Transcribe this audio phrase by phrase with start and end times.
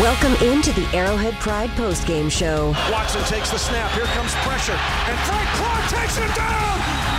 [0.00, 2.70] Welcome into the Arrowhead Pride postgame show.
[2.90, 3.92] Watson takes the snap.
[3.92, 4.72] Here comes pressure.
[4.72, 7.09] And Frank Clark takes it down.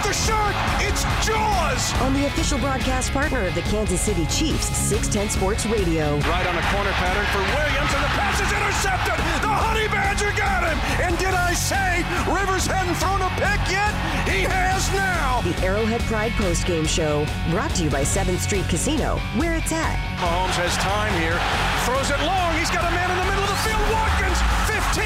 [0.00, 0.54] Clark the shark.
[0.80, 1.92] It's Jaws.
[2.00, 6.16] On the official broadcast partner of the Kansas City Chiefs, 610 Sports Radio.
[6.24, 9.18] Right on a corner pattern for Williams, and the pass is intercepted.
[9.44, 10.78] The Honey Badger got him.
[11.04, 13.92] And did I say Rivers hadn't thrown a pick yet?
[14.24, 15.42] He has now.
[15.42, 20.00] The Arrowhead Pride postgame show, brought to you by 7th Street Casino, where it's at.
[20.16, 21.36] Mahomes has time here.
[21.84, 22.56] Throws it long.
[22.56, 23.84] He's got a man in the middle of the field.
[23.92, 25.04] Watkins, 15,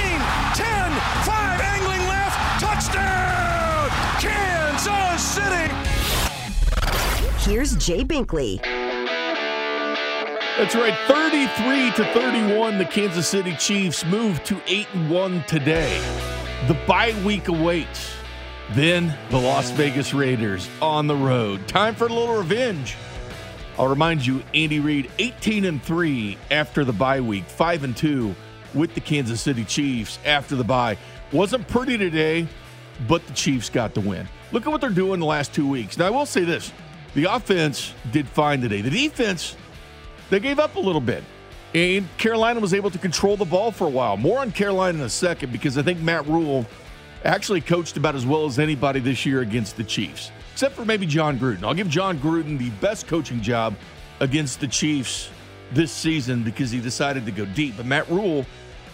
[0.55, 0.91] 10,
[1.27, 2.39] 5, angling left.
[2.63, 3.35] Touchdown!
[4.21, 4.54] Kansas
[4.85, 5.73] City.
[7.39, 8.63] Here's Jay Binkley.
[10.57, 12.79] That's right, 33 to 31.
[12.79, 15.99] The Kansas City Chiefs move to 8 and 1 today.
[16.69, 18.15] The bye week awaits.
[18.73, 21.67] Then the Las Vegas Raiders on the road.
[21.67, 22.97] Time for a little revenge.
[23.79, 28.35] I'll remind you, Andy Reid, 18 and 3 after the bye week, 5 and 2
[28.75, 30.97] with the Kansas City Chiefs after the bye.
[31.33, 32.47] Wasn't pretty today,
[33.09, 34.29] but the Chiefs got the win.
[34.53, 35.99] Look at what they're doing the last two weeks.
[35.99, 36.73] Now, I will say this
[37.15, 38.81] the offense did fine today.
[38.81, 39.57] The defense,
[40.31, 41.23] they gave up a little bit.
[41.75, 44.17] And Carolina was able to control the ball for a while.
[44.17, 46.67] More on Carolina in a second because I think Matt Rhule
[47.25, 51.07] actually coached about as well as anybody this year against the Chiefs, except for maybe
[51.07, 51.65] Jon Gruden.
[51.65, 53.75] I'll give Jon Gruden the best coaching job
[54.21, 55.31] against the Chiefs
[55.73, 57.77] this season because he decided to go deep.
[57.77, 58.47] But Matt Rhule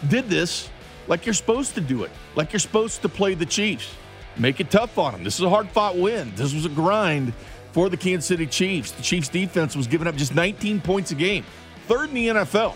[0.09, 0.70] did this
[1.07, 3.95] like you're supposed to do it, like you're supposed to play the Chiefs.
[4.36, 5.25] Make it tough on them.
[5.25, 6.33] This is a hard fought win.
[6.34, 7.33] This was a grind
[7.73, 8.92] for the Kansas City Chiefs.
[8.92, 11.45] The Chiefs defense was giving up just 19 points a game,
[11.86, 12.75] third in the NFL.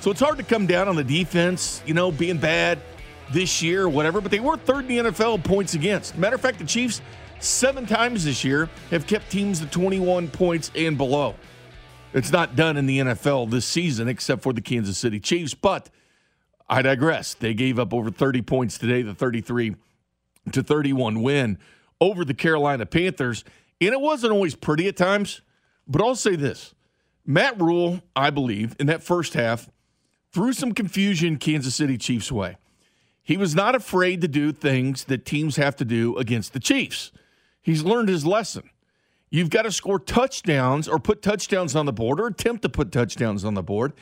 [0.00, 2.80] So it's hard to come down on the defense, you know, being bad
[3.30, 6.16] this year or whatever, but they were third in the NFL points against.
[6.18, 7.00] Matter of fact, the Chiefs,
[7.40, 11.34] seven times this year, have kept teams to 21 points and below.
[12.14, 15.88] It's not done in the NFL this season except for the Kansas City Chiefs, but
[16.68, 17.34] I digress.
[17.34, 19.76] They gave up over 30 points today, the 33
[20.50, 21.58] to 31 win
[22.00, 23.44] over the Carolina Panthers.
[23.80, 25.40] And it wasn't always pretty at times,
[25.86, 26.74] but I'll say this
[27.24, 29.70] Matt Rhule, I believe, in that first half,
[30.32, 32.56] threw some confusion Kansas City Chiefs way.
[33.22, 37.12] He was not afraid to do things that teams have to do against the Chiefs.
[37.60, 38.68] He's learned his lesson.
[39.30, 42.90] You've got to score touchdowns or put touchdowns on the board or attempt to put
[42.90, 43.92] touchdowns on the board.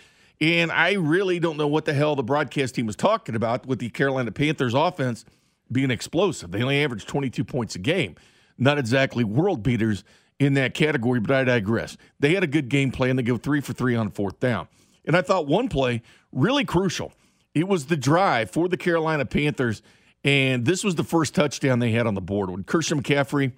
[0.40, 3.78] And I really don't know what the hell the broadcast team was talking about with
[3.78, 5.26] the Carolina Panthers offense
[5.70, 6.50] being explosive.
[6.50, 8.16] They only averaged 22 points a game
[8.60, 10.04] not exactly world beaters
[10.38, 11.96] in that category, but I digress.
[12.20, 13.16] They had a good game plan.
[13.16, 14.68] They go three for three on fourth down.
[15.04, 17.12] And I thought one play really crucial.
[17.54, 19.82] It was the drive for the Carolina Panthers,
[20.22, 23.52] and this was the first touchdown they had on the board when Christian McCaffrey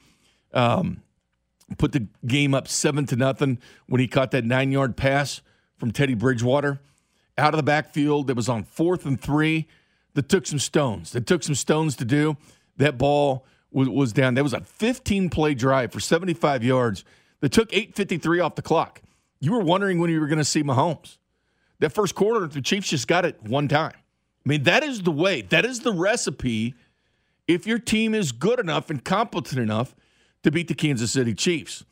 [0.54, 1.02] um,
[1.76, 5.42] put the game up seven to nothing when he caught that nine yard pass
[5.76, 6.80] from Teddy Bridgewater
[7.36, 8.28] out of the backfield.
[8.28, 9.66] That was on fourth and three.
[10.14, 11.12] That took some stones.
[11.12, 12.36] That took some stones to do.
[12.76, 14.34] That ball was, was down.
[14.34, 17.04] That was a 15 play drive for 75 yards
[17.40, 19.02] that took 8.53 off the clock.
[19.40, 21.18] You were wondering when you were going to see Mahomes.
[21.80, 23.94] That first quarter, the Chiefs just got it one time.
[23.94, 26.74] I mean, that is the way, that is the recipe
[27.48, 29.94] if your team is good enough and competent enough
[30.42, 31.84] to beat the Kansas City Chiefs.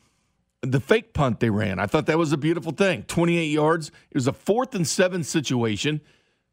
[0.61, 3.03] The fake punt they ran, I thought that was a beautiful thing.
[3.03, 3.87] 28 yards.
[4.11, 6.01] It was a fourth and seven situation.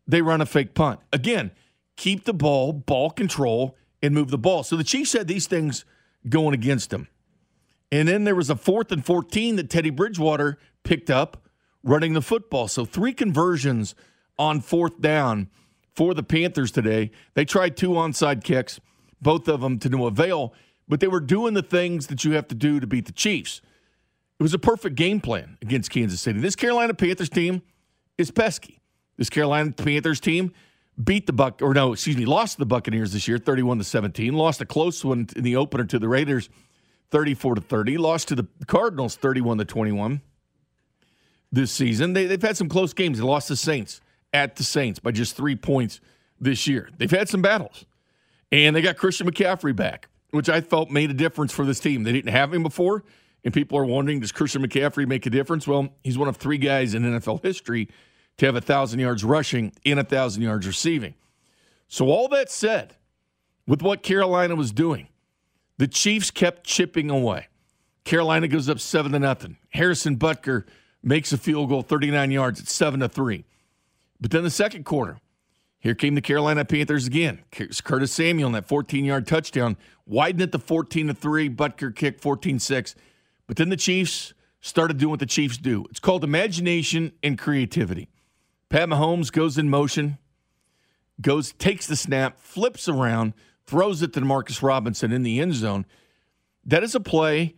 [0.08, 1.00] They run a fake punt.
[1.12, 1.52] Again,
[1.96, 4.62] keep the ball, ball control, and move the ball.
[4.62, 5.84] So the Chiefs had these things
[6.28, 7.08] going against them.
[7.92, 11.48] And then there was a fourth and 14 that Teddy Bridgewater picked up
[11.82, 12.69] running the football.
[12.69, 13.94] So three conversions
[14.38, 15.48] on fourth down
[15.94, 17.10] for the Panthers today.
[17.34, 18.80] They tried two onside kicks,
[19.20, 20.54] both of them to no avail,
[20.86, 23.60] but they were doing the things that you have to do to beat the Chiefs.
[24.38, 26.40] It was a perfect game plan against Kansas City.
[26.40, 27.62] This Carolina Panthers team
[28.16, 28.78] is pesky.
[29.19, 30.53] This Carolina Panthers team
[31.03, 33.84] beat the Buck or no, excuse me, lost to the Buccaneers this year, 31 to
[33.84, 34.33] 17.
[34.33, 36.49] Lost a close one in the opener to the Raiders,
[37.11, 37.99] 34 to 30.
[37.99, 40.23] Lost to the Cardinals, 31 to 21.
[41.51, 43.19] This season, they, they've had some close games.
[43.19, 44.00] They lost the Saints
[44.32, 46.00] at the Saints by just three points
[46.41, 46.91] this year.
[46.99, 47.87] They've had some battles,
[48.53, 52.03] and they got Christian McCaffrey back, which I felt made a difference for this team.
[52.03, 53.03] They didn't have him before,
[53.44, 55.67] and people are wondering, does Christian McCaffrey make a difference?
[55.67, 57.88] Well, he's one of three guys in NFL history
[58.38, 61.14] to have a 1,000 yards rushing and a 1,000 yards receiving.
[61.88, 62.96] So, all that said,
[63.67, 65.08] with what Carolina was doing,
[65.76, 67.49] the Chiefs kept chipping away.
[68.05, 69.58] Carolina goes up 7 to nothing.
[69.70, 70.64] Harrison Butker
[71.02, 73.44] makes a field goal 39 yards at 7 to 3.
[74.20, 75.19] But then the second quarter,
[75.79, 77.40] here came the Carolina Panthers again.
[77.50, 79.76] Curtis Samuel in that 14 yard touchdown,
[80.06, 81.50] widened it to 14 to 3.
[81.50, 82.94] Butker kick 14 6.
[83.46, 85.85] But then the Chiefs started doing what the Chiefs do.
[85.90, 88.08] It's called imagination and creativity.
[88.70, 90.19] Pat Mahomes goes in motion,
[91.20, 93.32] goes, takes the snap, flips around,
[93.67, 95.87] throws it to Marcus Robinson in the end zone.
[96.65, 97.55] That is a play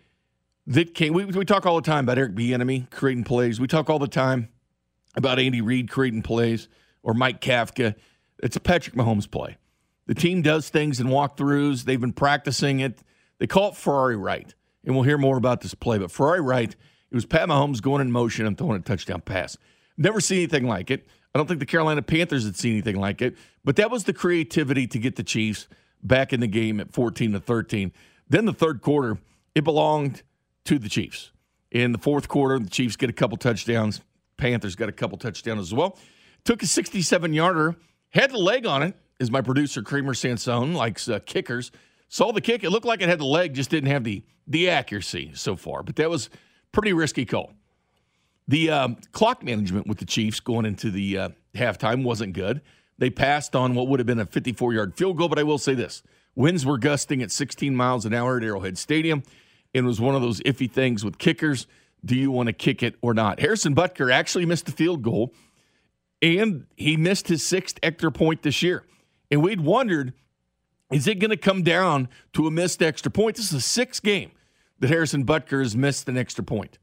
[0.67, 1.13] that came.
[1.13, 3.61] We, we talk all the time about Eric Bieniemy creating plays.
[3.61, 4.49] We talk all the time
[5.17, 6.69] about Andy Reid creating plays
[7.03, 7.97] or Mike Kafka.
[8.43, 9.57] It's a Patrick Mahomes play.
[10.07, 11.85] The team does things in walkthroughs.
[11.85, 13.01] They've been practicing it.
[13.39, 14.55] They call it Ferrari right,
[14.85, 15.99] and we'll hear more about this play.
[15.99, 19.57] But Ferrari right, it was Pat Mahomes going in motion and throwing a touchdown pass.
[20.01, 21.07] Never seen anything like it.
[21.35, 23.37] I don't think the Carolina Panthers had seen anything like it.
[23.65, 25.69] But that was the creativity to get the Chiefs
[26.03, 27.93] back in the game at 14 to 13.
[28.27, 29.19] Then the third quarter,
[29.55, 30.23] it belonged
[30.65, 31.33] to the Chiefs.
[31.71, 34.01] In the fourth quarter, the Chiefs get a couple touchdowns.
[34.39, 35.99] Panthers got a couple touchdowns as well.
[36.45, 37.77] Took a 67 yarder,
[38.09, 41.71] had the leg on it, as my producer Kramer Sansone likes uh, kickers.
[42.09, 42.65] Saw the kick.
[42.65, 45.83] It looked like it had the leg, just didn't have the the accuracy so far.
[45.83, 46.31] But that was
[46.73, 47.53] pretty risky call.
[48.51, 52.61] The um, clock management with the Chiefs going into the uh, halftime wasn't good.
[52.99, 55.57] They passed on what would have been a 54 yard field goal, but I will
[55.57, 56.03] say this
[56.35, 59.23] winds were gusting at 16 miles an hour at Arrowhead Stadium.
[59.73, 61.69] And it was one of those iffy things with kickers.
[62.05, 63.39] Do you want to kick it or not?
[63.39, 65.33] Harrison Butker actually missed the field goal,
[66.21, 68.85] and he missed his sixth extra point this year.
[69.31, 70.13] And we'd wondered,
[70.91, 73.37] is it going to come down to a missed extra point?
[73.37, 74.33] This is the sixth game
[74.81, 76.81] that Harrison Butker has missed an extra point.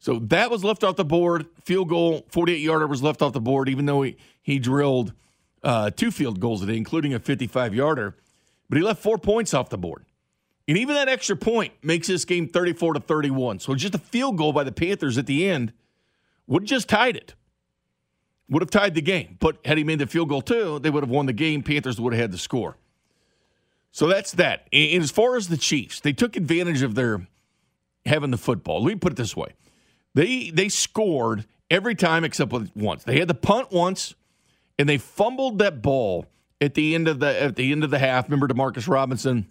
[0.00, 1.46] So that was left off the board.
[1.62, 5.12] Field goal, 48 yarder was left off the board, even though he, he drilled
[5.62, 8.16] uh, two field goals today, including a 55 yarder.
[8.68, 10.06] But he left four points off the board.
[10.66, 13.58] And even that extra point makes this game 34 to 31.
[13.58, 15.72] So just a field goal by the Panthers at the end
[16.46, 17.34] would have just tied it.
[18.48, 19.36] Would have tied the game.
[19.38, 21.62] But had he made the field goal too, they would have won the game.
[21.62, 22.76] Panthers would have had the score.
[23.92, 24.66] So that's that.
[24.72, 27.26] And as far as the Chiefs, they took advantage of their
[28.06, 28.82] having the football.
[28.82, 29.52] Let me put it this way.
[30.14, 33.04] They they scored every time except once.
[33.04, 34.14] They had the punt once,
[34.78, 36.26] and they fumbled that ball
[36.60, 38.26] at the end of the at the end of the half.
[38.26, 39.50] Remember, Demarcus Robinson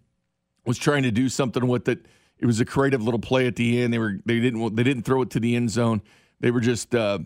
[0.65, 2.05] was trying to do something with it.
[2.37, 3.93] It was a creative little play at the end.
[3.93, 6.01] They were they didn't they didn't throw it to the end zone.
[6.39, 7.19] They were just uh,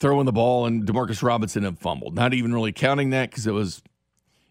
[0.00, 2.14] throwing the ball, and Demarcus Robinson had fumbled.
[2.14, 3.82] Not even really counting that because it was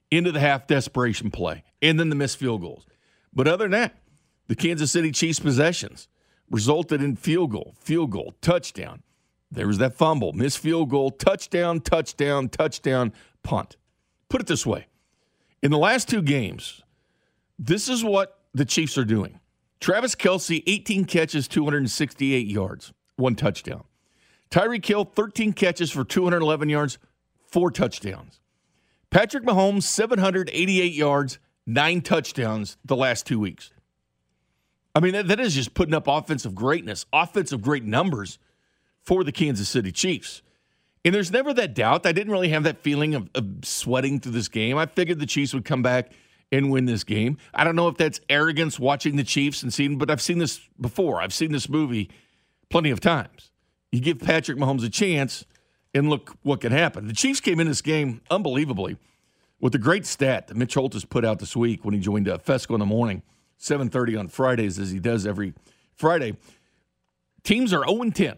[0.09, 2.85] into the half desperation play, and then the missed field goals.
[3.33, 3.95] But other than that,
[4.47, 6.07] the Kansas City Chiefs possessions
[6.51, 9.01] resulted in field goal, field goal, touchdown.
[9.49, 13.77] There was that fumble, missed field goal, touchdown, touchdown, touchdown, punt.
[14.29, 14.87] Put it this way
[15.61, 16.81] in the last two games,
[17.59, 19.39] this is what the Chiefs are doing.
[19.79, 23.83] Travis Kelce, 18 catches, 268 yards, one touchdown.
[24.49, 26.97] Tyreek Hill, 13 catches for 211 yards,
[27.47, 28.39] four touchdowns.
[29.09, 33.71] Patrick Mahomes, 788 yards, nine touchdowns the last two weeks.
[34.93, 38.39] I mean, that, that is just putting up offensive greatness, offensive great numbers
[39.03, 40.41] for the Kansas City Chiefs.
[41.03, 42.05] And there's never that doubt.
[42.05, 44.77] I didn't really have that feeling of, of sweating through this game.
[44.77, 46.11] I figured the Chiefs would come back
[46.51, 47.37] and win this game.
[47.53, 50.59] I don't know if that's arrogance watching the Chiefs and seeing, but I've seen this
[50.79, 51.21] before.
[51.21, 52.11] I've seen this movie
[52.69, 53.51] plenty of times.
[53.91, 55.45] You give Patrick Mahomes a chance,
[55.93, 57.07] and look what can happen.
[57.07, 58.97] The Chiefs came in this game unbelievably
[59.59, 62.37] with a great stat that Mitch Holthus put out this week when he joined uh,
[62.37, 63.21] Fescoe in the morning,
[63.61, 65.53] 7.30 on Fridays, as he does every
[65.95, 66.35] Friday.
[67.43, 68.37] Teams are 0-10.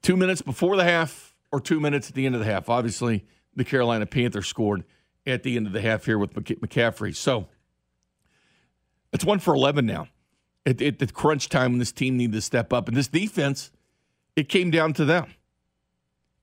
[0.00, 2.68] Two minutes before the half or two minutes at the end of the half.
[2.68, 4.84] Obviously, the Carolina Panthers scored
[5.26, 7.14] at the end of the half here with McCaffrey.
[7.14, 7.48] So
[9.12, 10.08] it's one for 11 now.
[10.64, 12.86] At, at the crunch time when this team needed to step up.
[12.86, 13.72] And this defense,
[14.36, 15.26] it came down to them.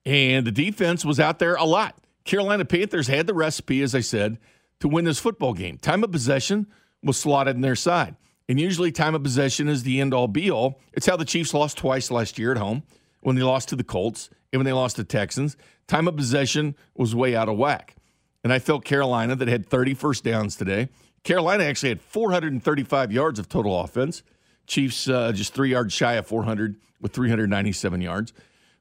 [0.05, 1.97] And the defense was out there a lot.
[2.25, 4.37] Carolina Panthers had the recipe, as I said,
[4.81, 5.77] to win this football game.
[5.77, 6.67] Time of possession
[7.03, 8.15] was slotted in their side.
[8.47, 10.79] And usually, time of possession is the end all be all.
[10.93, 12.83] It's how the Chiefs lost twice last year at home
[13.21, 15.55] when they lost to the Colts and when they lost to Texans.
[15.87, 17.95] Time of possession was way out of whack.
[18.43, 20.89] And I felt Carolina that had 30 first downs today.
[21.23, 24.23] Carolina actually had 435 yards of total offense.
[24.65, 28.33] Chiefs uh, just three yards shy of 400 with 397 yards.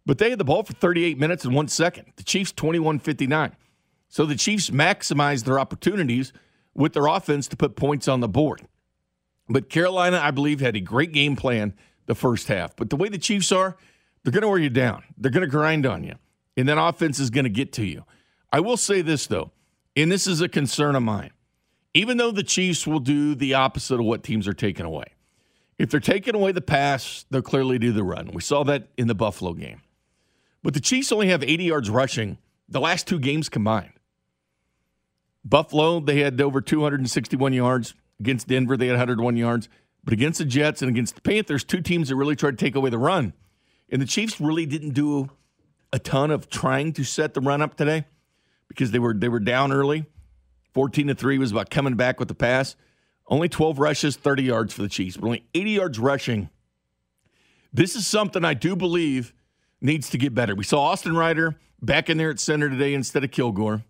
[0.06, 2.06] But they had the ball for 38 minutes and one second.
[2.16, 3.54] The Chiefs 21 59.
[4.08, 6.32] So the Chiefs maximized their opportunities
[6.78, 8.62] with their offense to put points on the board.
[9.48, 11.74] But Carolina, I believe, had a great game plan
[12.06, 12.76] the first half.
[12.76, 13.76] But the way the Chiefs are,
[14.22, 15.02] they're going to wear you down.
[15.18, 16.14] They're going to grind on you.
[16.56, 18.04] And that offense is going to get to you.
[18.52, 19.50] I will say this, though,
[19.96, 21.32] and this is a concern of mine.
[21.94, 25.06] Even though the Chiefs will do the opposite of what teams are taking away,
[25.78, 28.30] if they're taking away the pass, they'll clearly do the run.
[28.32, 29.82] We saw that in the Buffalo game.
[30.62, 33.92] But the Chiefs only have 80 yards rushing the last two games combined.
[35.44, 37.94] Buffalo, they had over 261 yards.
[38.20, 39.68] Against Denver, they had 101 yards.
[40.04, 42.74] But against the Jets and against the Panthers, two teams that really tried to take
[42.74, 43.32] away the run.
[43.90, 45.30] And the Chiefs really didn't do
[45.92, 48.04] a ton of trying to set the run up today
[48.68, 50.06] because they were they were down early.
[50.74, 52.76] 14 to 3 was about coming back with the pass.
[53.26, 56.50] Only 12 rushes, 30 yards for the Chiefs, but only 80 yards rushing.
[57.72, 59.34] This is something I do believe
[59.80, 60.54] needs to get better.
[60.54, 63.84] We saw Austin Reiter back in there at center today instead of Kilgore.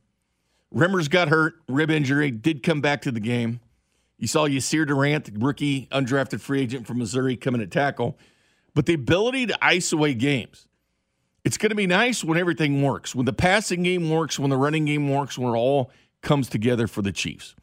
[0.74, 3.60] Remmers got hurt, rib injury, did come back to the game.
[4.18, 8.18] You saw Yasir Durant, rookie undrafted free agent from Missouri, coming at tackle.
[8.74, 10.66] But the ability to ice away games,
[11.44, 13.14] it's going to be nice when everything works.
[13.14, 16.86] When the passing game works, when the running game works, when it all comes together
[16.86, 17.54] for the Chiefs.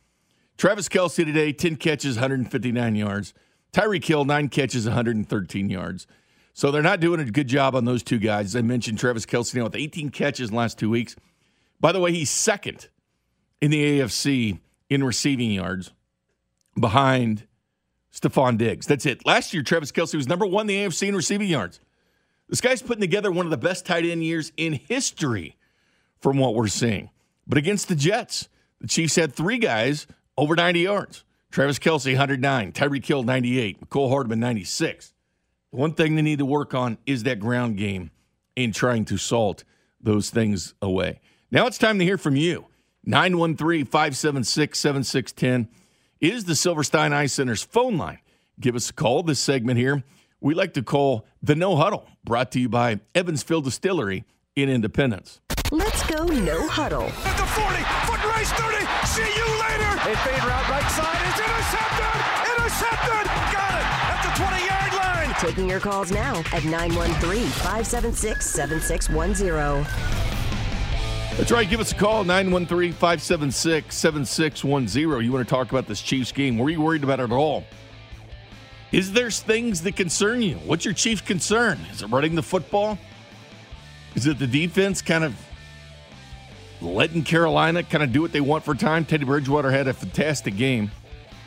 [0.57, 3.33] Travis Kelce today, 10 catches, 159 yards.
[3.73, 6.07] Tyreek Hill, nine catches, 113 yards.
[6.53, 8.55] So they're not doing a good job on those two guys.
[8.55, 11.17] I mentioned Travis Kelce now with 18 catches last two weeks.
[11.81, 12.87] By the way, he's second
[13.65, 14.59] in the AFC
[14.91, 15.91] in receiving yards
[16.79, 17.47] behind
[18.13, 18.85] Stefon Diggs.
[18.85, 19.25] That's it.
[19.25, 21.79] Last year, Travis Kelce was number one in the AFC in receiving yards.
[22.47, 25.57] This guy's putting together one of the best tight end years in history
[26.19, 27.09] from what we're seeing.
[27.47, 30.05] But against the Jets, the Chiefs had three guys
[30.37, 31.23] over 90 yards.
[31.49, 32.71] Travis Kelce, 109.
[32.71, 33.81] Tyreek Hill, 98.
[33.81, 35.11] Mecole Hardman, 96.
[35.71, 38.11] The one thing they need to work on is that ground game
[38.55, 39.63] in trying to salt
[39.99, 41.19] those things away.
[41.49, 42.67] Now it's time to hear from you.
[43.05, 45.69] 913 576 7610
[46.19, 48.19] is the Silverstein Eye Center's phone line.
[48.59, 49.21] Give us a call.
[49.23, 50.03] This segment here,
[50.41, 54.23] we like to call the No Huddle, brought to you by Evansville Distillery
[54.55, 55.41] in Independence.
[55.71, 57.03] Let's go no huddle.
[57.03, 58.85] At the 40, foot race 30.
[59.07, 59.91] See you later.
[60.05, 62.15] A fade route right side It's intercepted.
[62.53, 63.25] Intercepted.
[63.51, 65.35] Got it at the 20 yard line.
[65.39, 70.34] Taking your calls now at 913 576 7610.
[71.37, 71.69] That's right.
[71.69, 75.21] Give us a call, 913 576 7610.
[75.21, 76.57] You want to talk about this Chiefs game?
[76.57, 77.65] Were you worried about it at all?
[78.93, 80.55] Is there things that concern you?
[80.59, 81.77] What's your chief concern?
[81.91, 82.97] Is it running the football?
[84.15, 85.35] Is it the defense kind of
[86.81, 89.03] letting Carolina kind of do what they want for time?
[89.03, 90.89] Teddy Bridgewater had a fantastic game.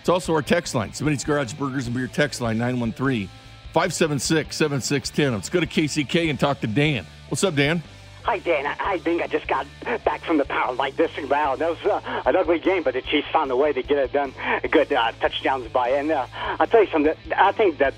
[0.00, 0.92] It's also our text line.
[0.92, 3.26] Somebody's Garage Burgers and Beer text line, 913
[3.73, 5.33] 576 7610.
[5.33, 7.07] Let's go to KCK and talk to Dan.
[7.30, 7.83] What's up, Dan?
[8.28, 8.66] Hi, Dan.
[8.66, 9.66] I, think I just got
[10.04, 13.00] back from the power like this wow, that was uh, an ugly game, but the
[13.00, 14.35] Chiefs found a way to get it done.
[14.70, 16.26] Good uh, touchdowns by, and uh,
[16.61, 17.14] I'll tell you something.
[17.35, 17.94] I think that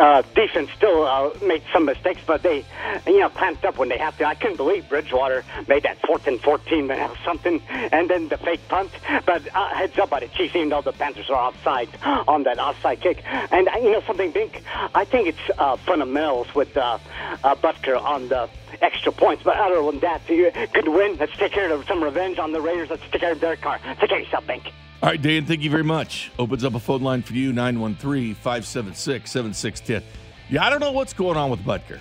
[0.00, 2.64] uh, defense still uh, made some mistakes, but they,
[3.06, 4.24] you know, clamped up when they have to.
[4.24, 8.66] I couldn't believe Bridgewater made that fourth and fourteen man something, and then the fake
[8.66, 8.90] punt.
[9.26, 11.88] But uh, heads up by the Chiefs, even though the Panthers are outside
[12.26, 13.22] on that offside kick.
[13.24, 14.60] And uh, you know something big.
[14.92, 16.98] I think it's uh, fundamentals with uh,
[17.44, 19.42] uh, Butker on the extra points.
[19.42, 21.16] But other than that, could win.
[21.18, 22.90] Let's take care of some revenge on the Raiders.
[22.90, 23.78] Let's take care of Derek Carr.
[24.00, 24.72] Take care of yourself, Bink.
[25.00, 26.32] All right, Dan, thank you very much.
[26.38, 30.02] Opens up a phone line for you, 913 576 7610.
[30.50, 32.00] Yeah, I don't know what's going on with Butker.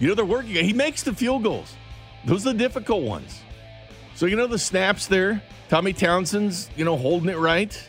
[0.00, 0.52] You know, they're working.
[0.52, 1.74] He makes the field goals,
[2.24, 3.40] those are the difficult ones.
[4.16, 7.80] So, you know, the snaps there, Tommy Townsend's, you know, holding it right,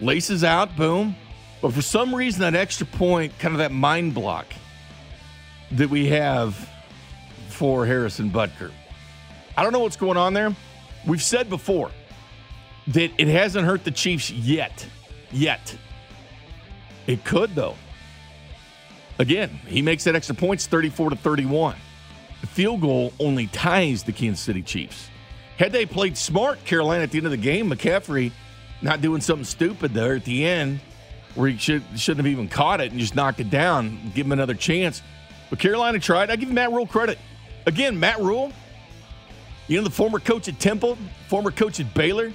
[0.00, 1.16] laces out, boom.
[1.60, 4.46] But for some reason, that extra point, kind of that mind block
[5.72, 6.68] that we have
[7.54, 8.72] for Harrison Butker.
[9.56, 10.54] I don't know what's going on there.
[11.06, 11.90] We've said before
[12.88, 14.86] that it hasn't hurt the Chiefs yet.
[15.30, 15.76] Yet.
[17.06, 17.76] It could, though.
[19.18, 21.76] Again, he makes that extra points 34 to 31.
[22.40, 25.08] The field goal only ties the Kansas City Chiefs.
[25.56, 28.32] Had they played smart, Carolina at the end of the game, McCaffrey
[28.82, 30.80] not doing something stupid there at the end
[31.36, 34.32] where he should, shouldn't have even caught it and just knocked it down, give him
[34.32, 35.00] another chance.
[35.50, 36.30] But Carolina tried.
[36.30, 37.18] I give Matt Rhule credit.
[37.66, 38.52] Again, Matt Rhule,
[39.68, 42.32] you know, the former coach at Temple, former coach at Baylor,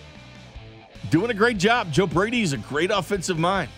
[1.10, 1.92] doing a great job.
[1.92, 3.70] Joe Brady is a great offensive mind.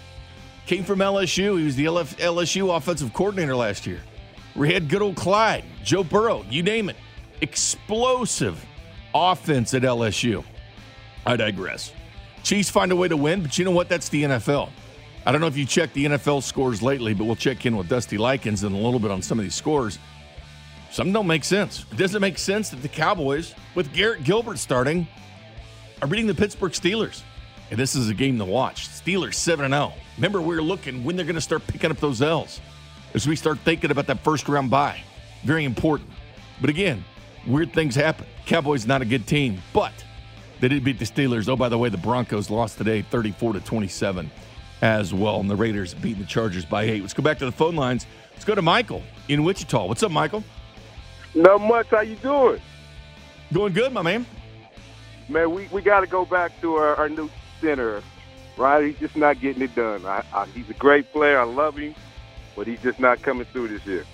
[0.65, 1.58] Came from LSU.
[1.58, 4.00] He was the LF, LSU offensive coordinator last year.
[4.55, 6.96] We had good old Clyde, Joe Burrow, you name it.
[7.41, 8.63] Explosive
[9.13, 10.43] offense at LSU.
[11.25, 11.93] I digress.
[12.43, 13.89] Chiefs find a way to win, but you know what?
[13.89, 14.70] That's the NFL.
[15.25, 17.88] I don't know if you checked the NFL scores lately, but we'll check in with
[17.88, 20.00] Dusty Likens in a little bit on some of these scores.
[20.91, 21.86] Some don't make sense.
[21.89, 25.07] It doesn't make sense that the Cowboys, with Garrett Gilbert starting,
[26.01, 27.21] are beating the Pittsburgh Steelers.
[27.69, 28.89] And this is a game to watch.
[28.89, 29.93] Steelers 7 0.
[30.17, 32.60] Remember, we are looking when they're going to start picking up those L's
[33.13, 35.01] as we start thinking about that first round bye.
[35.45, 36.10] Very important.
[36.60, 37.05] But again,
[37.48, 38.27] weird things happen.
[38.45, 39.93] Cowboys not a good team, but
[40.60, 41.48] they did beat the Steelers.
[41.48, 44.29] Oh, by the way, the Broncos lost today 34 to 27
[44.81, 45.39] as well.
[45.39, 47.01] And the Raiders beating the Chargers by eight.
[47.01, 48.05] Let's go back to the phone lines.
[48.33, 49.86] Let's go to Michael in Wichita.
[49.86, 50.43] What's up, Michael?
[51.33, 51.88] Not much.
[51.88, 52.61] How you doing?
[53.53, 54.25] Going good, my man.
[55.29, 58.01] Man, we, we got to go back to our, our new center,
[58.57, 58.85] right?
[58.85, 60.05] He's just not getting it done.
[60.05, 61.39] I, I, he's a great player.
[61.39, 61.95] I love him,
[62.55, 64.05] but he's just not coming through this year.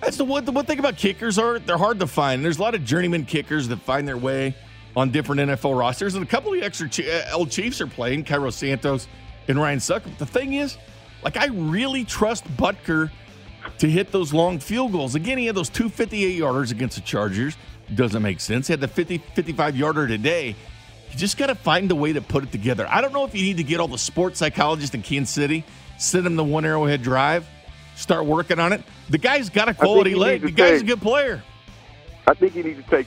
[0.00, 2.44] That's the one, the one thing about kickers are they're hard to find.
[2.44, 4.54] There's a lot of journeyman kickers that find their way
[4.96, 8.24] on different NFL rosters, and a couple of the extra uh, old Chiefs are playing,
[8.24, 9.06] Cairo Santos
[9.48, 10.18] and Ryan Succop.
[10.18, 10.76] The thing is,
[11.22, 13.10] like I really trust Butker
[13.78, 15.14] to hit those long field goals.
[15.14, 17.56] Again, he had those two 58 yarders against the Chargers.
[17.94, 18.68] Doesn't make sense.
[18.68, 20.56] He had the 50, 55 yarder today.
[21.10, 22.86] You just got to find a way to put it together.
[22.88, 25.64] I don't know if you need to get all the sports psychologists in Kansas City,
[25.98, 27.46] send them the one arrowhead drive,
[27.96, 28.82] start working on it.
[29.10, 30.40] The guy's got a quality leg.
[30.40, 31.42] The guy's take, a good player.
[32.26, 33.06] I think he needs to take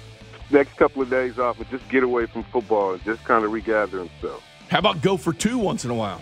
[0.52, 3.52] next couple of days off and just get away from football and just kind of
[3.52, 4.44] regather himself.
[4.70, 6.22] How about go for two once in a while?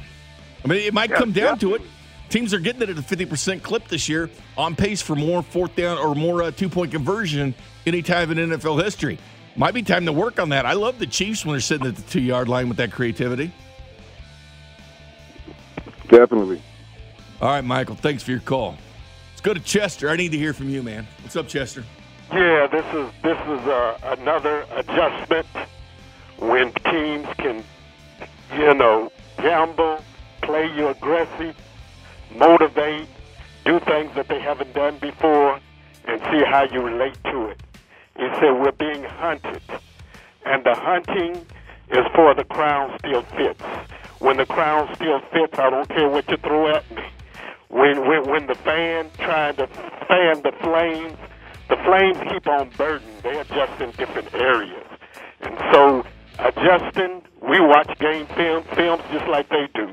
[0.63, 1.80] I mean, it might yeah, come down definitely.
[1.80, 1.90] to it.
[2.34, 5.75] Teams are getting it at a 50% clip this year, on pace for more fourth
[5.75, 7.54] down or more uh, two point conversion
[7.86, 9.20] any time in NFL history.
[9.56, 10.66] Might be time to work on that.
[10.66, 13.52] I love the Chiefs when they're sitting at the two yard line with that creativity.
[16.08, 16.60] Definitely.
[17.40, 17.94] All right, Michael.
[17.94, 18.78] Thanks for your call.
[19.30, 20.10] Let's go to Chester.
[20.10, 21.06] I need to hear from you, man.
[21.22, 21.84] What's up, Chester?
[22.32, 25.46] Yeah, this is this is uh, another adjustment
[26.40, 27.63] when teams can,
[28.58, 30.04] you know, gamble,
[30.42, 31.56] play you aggressive,
[32.38, 33.08] motivate,
[33.66, 35.60] do things that they haven't done before,
[36.06, 37.62] and see how you relate to it.
[38.18, 39.62] He said, We're being hunted.
[40.46, 41.46] And the hunting
[41.90, 43.63] is for the crown still fits.
[44.20, 47.04] When the crown still fits, I don't care what you throw at me.
[47.70, 51.18] When, when, when the fan trying to fan the flames,
[51.70, 53.08] the flames keep on burning.
[53.24, 54.86] They adjust in different areas.
[55.42, 56.06] And so,
[56.40, 59.92] adjusting, we watch game film, films just like they do.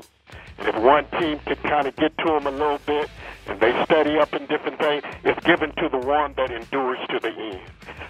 [0.61, 3.09] And if one team can kind of get to them a little bit
[3.47, 7.19] and they study up in different things, it's given to the one that endures to
[7.19, 7.61] the end.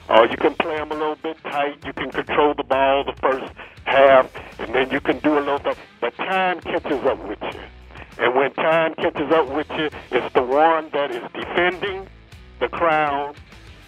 [0.10, 1.78] Uh, you can play them a little bit tight.
[1.86, 3.54] You can control the ball the first
[3.86, 4.30] half,
[4.60, 5.78] and then you can do a little bit.
[6.02, 7.62] But time catches up with you.
[8.18, 12.06] And when time catches up with you, it's the one that is defending
[12.60, 13.34] the crown,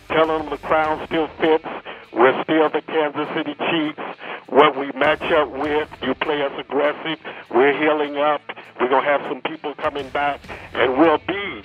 [0.07, 1.65] telling them the crown still fits.
[2.13, 4.19] We're still the Kansas City Chiefs.
[4.47, 7.19] What we match up with, you play us aggressive.
[7.49, 8.41] We're healing up.
[8.79, 10.39] We're going to have some people coming back,
[10.73, 11.63] and we'll be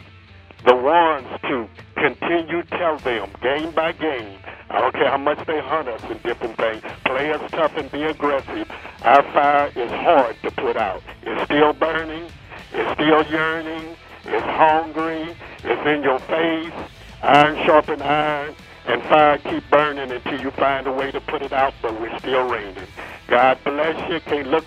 [0.65, 4.39] the ones to continue tell them game by game.
[4.71, 6.83] I don't care how much they hunt us in different things.
[7.05, 8.71] Play us tough and be aggressive.
[9.03, 11.03] Our fire is hard to put out.
[11.23, 12.29] It's still burning.
[12.73, 13.97] It's still yearning.
[14.25, 15.35] It's hungry.
[15.65, 16.91] It's in your face.
[17.23, 18.55] Iron sharpen iron.
[18.87, 22.19] And fire keep burning until you find a way to put it out, but we're
[22.21, 22.87] still raining.
[23.27, 24.19] God bless you.
[24.21, 24.65] Can't look,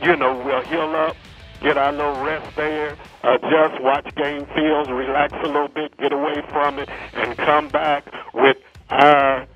[0.00, 1.16] you know, we'll heal up
[1.64, 6.42] get our little rest there, adjust, watch game fields, relax a little bit, get away
[6.50, 8.58] from it, and come back with
[8.90, 9.46] our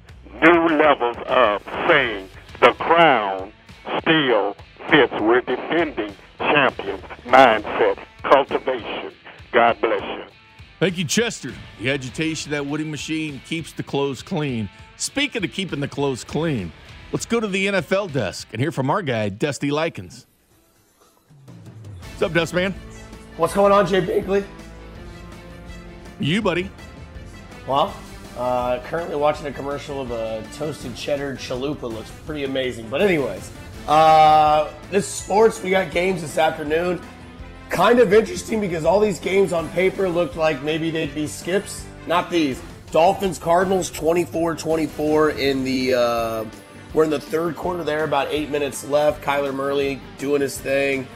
[0.42, 2.26] new levels of saying
[2.60, 3.52] the crown
[4.00, 4.56] still
[4.88, 5.12] fits.
[5.20, 9.12] We're defending champions, mindset, cultivation.
[9.52, 10.37] God bless you.
[10.78, 11.52] Thank you, Chester.
[11.80, 14.68] The agitation that Woody machine keeps the clothes clean.
[14.96, 16.72] Speaking of keeping the clothes clean,
[17.10, 20.26] let's go to the NFL desk and hear from our guy, Dusty Likens.
[22.00, 22.72] What's up, Dust Man?
[23.36, 24.44] What's going on, Jay Binkley?
[26.20, 26.70] You, buddy.
[27.66, 27.92] Well,
[28.36, 31.82] uh, currently watching a commercial of a toasted cheddar chalupa.
[31.82, 32.88] Looks pretty amazing.
[32.88, 33.50] But anyways,
[33.88, 35.60] uh, this sports.
[35.60, 37.00] We got games this afternoon.
[37.70, 41.84] Kind of interesting because all these games on paper looked like maybe they'd be skips.
[42.06, 42.60] Not these.
[42.90, 45.94] Dolphins Cardinals 24-24 in the.
[45.94, 46.44] Uh,
[46.94, 48.04] we're in the third quarter there.
[48.04, 49.22] About eight minutes left.
[49.22, 51.06] Kyler Murray doing his thing.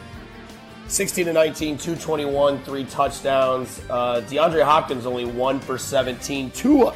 [0.89, 3.81] 16 to 19, 221, three touchdowns.
[3.89, 6.51] Uh, DeAndre Hopkins only one for 17.
[6.51, 6.95] Tua,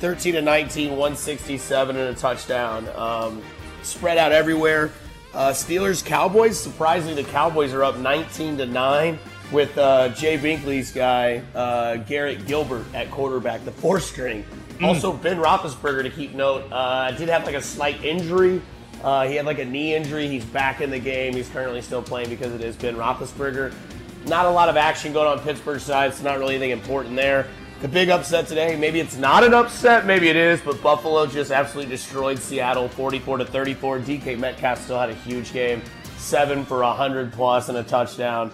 [0.00, 2.86] 13 to 19, 167 and a touchdown.
[2.96, 3.42] Um,
[3.82, 4.90] spread out everywhere.
[5.32, 6.58] Uh, Steelers, Cowboys.
[6.58, 9.18] Surprisingly, the Cowboys are up 19 to 9
[9.52, 14.44] with uh, Jay Binkley's guy, uh, Garrett Gilbert, at quarterback, the fourth string.
[14.78, 14.86] Mm.
[14.86, 18.60] Also, Ben Roethlisberger, to keep note, uh, did have like a slight injury
[19.02, 20.28] uh, he had like a knee injury.
[20.28, 21.34] He's back in the game.
[21.34, 23.72] He's currently still playing because it is Ben Roethlisberger.
[24.26, 27.46] Not a lot of action going on Pittsburgh side, so not really anything important there.
[27.80, 31.50] The big upset today, maybe it's not an upset, maybe it is, but Buffalo just
[31.50, 34.00] absolutely destroyed Seattle 44 to 34.
[34.00, 35.80] DK Metcalf still had a huge game,
[36.18, 38.52] seven for 100 plus and a touchdown.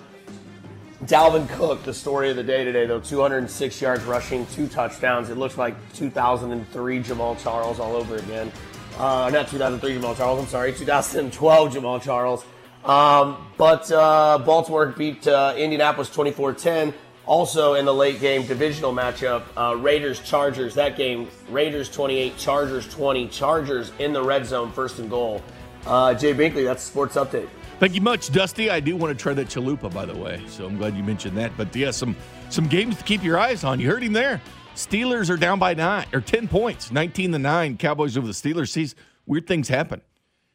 [1.07, 5.29] Dalvin Cook, the story of the day today, though, 206 yards rushing, two touchdowns.
[5.29, 8.53] It looks like 2003 Jamaal Charles all over again.
[8.97, 12.45] Uh, not 2003 Jamaal Charles, I'm sorry, 2012 Jamaal Charles.
[12.85, 16.95] Um, but uh, Baltimore beat uh, Indianapolis 24 10.
[17.27, 20.75] Also in the late game divisional matchup, uh, Raiders Chargers.
[20.75, 23.29] That game, Raiders 28, Chargers 20.
[23.29, 25.43] Chargers in the red zone, first and goal.
[25.87, 27.49] Uh, Jay Binkley, that's sports update.
[27.79, 28.71] Thank you much, Dusty.
[28.71, 30.43] I do want to try that chalupa, by the way.
[30.49, 31.53] So I'm glad you mentioned that.
[31.57, 32.17] But yeah, some
[32.49, 33.81] some games to keep your eyes on.
[33.81, 34.41] You heard him there.
[34.75, 37.77] Steelers are down by nine or ten points, nineteen to nine.
[37.77, 38.71] Cowboys over the Steelers.
[38.71, 38.95] Sees
[39.27, 40.01] weird things happen.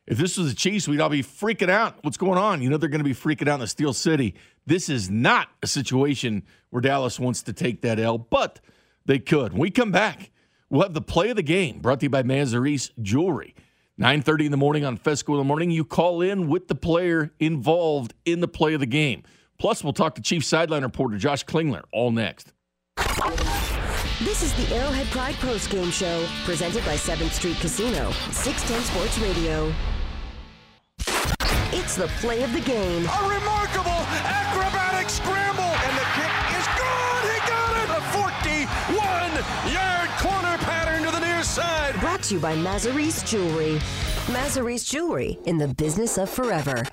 [0.07, 1.97] If this was the Chiefs, we'd all be freaking out.
[2.03, 2.61] What's going on?
[2.61, 4.35] You know they're going to be freaking out in the Steel City.
[4.65, 8.59] This is not a situation where Dallas wants to take that L, but
[9.05, 9.53] they could.
[9.53, 10.31] When we come back,
[10.69, 13.55] we'll have the play of the game brought to you by Mazaris Jewelry.
[13.99, 15.69] 9.30 in the morning on Fescoe in the morning.
[15.69, 19.23] You call in with the player involved in the play of the game.
[19.59, 22.53] Plus, we'll talk to Chief Sideline reporter Josh Klingler all next.
[24.23, 29.17] This is the Arrowhead Pride Post Game Show, presented by 7th Street Casino, 610 Sports
[29.17, 29.73] Radio.
[31.73, 33.01] It's the play of the game.
[33.01, 37.23] A remarkable acrobatic scramble, and the kick is good.
[37.33, 37.89] He got it.
[37.89, 38.01] A
[38.93, 41.99] 41-yard corner pattern to the near side.
[41.99, 43.79] Brought to you by Mazaris Jewelry.
[44.27, 46.83] Mazaris Jewelry, in the business of forever.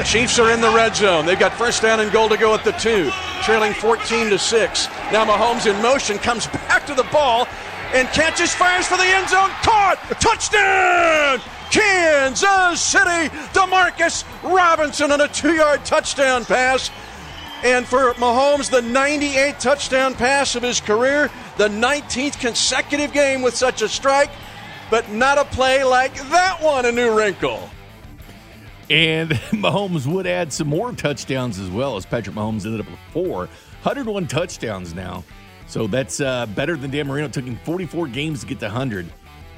[0.00, 1.26] Chiefs are in the red zone.
[1.26, 3.10] They've got first down and goal to go at the two,
[3.42, 4.88] trailing 14 to six.
[5.12, 7.46] Now Mahomes in motion comes back to the ball
[7.92, 9.50] and catches, fires for the end zone.
[9.62, 11.40] Caught, touchdown!
[11.70, 16.90] Kansas City, Demarcus Robinson on a two-yard touchdown pass.
[17.62, 23.54] And for Mahomes, the 98th touchdown pass of his career, the 19th consecutive game with
[23.54, 24.30] such a strike,
[24.90, 27.70] but not a play like that one, a new wrinkle.
[28.92, 33.00] And Mahomes would add some more touchdowns as well, as Patrick Mahomes ended up with
[33.10, 33.48] four.
[33.84, 35.24] 101 touchdowns now.
[35.66, 37.26] So that's uh, better than Dan Marino.
[37.26, 39.10] It took him 44 games to get to 100.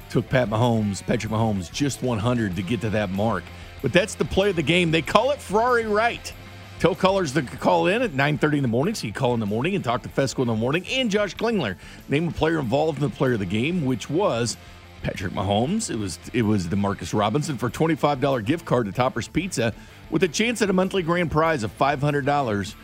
[0.09, 3.43] Took Pat Mahomes, Patrick Mahomes, just 100 to get to that mark.
[3.83, 4.93] But that's the play of the game.
[4.93, 6.33] They call it Ferrari right.
[6.79, 9.47] Tell callers to call in at 9.30 in the morning, so you call in the
[9.47, 11.75] morning and talk to Fescoe in the morning and Josh Klingler.
[12.09, 14.57] Name a player involved in the player of the game, which was
[15.05, 15.91] Patrick Mahomes.
[15.91, 19.75] It was it was Demarcus Robinson for $25 gift card to Topper's Pizza
[20.11, 22.75] with a chance at a monthly grand prize of $500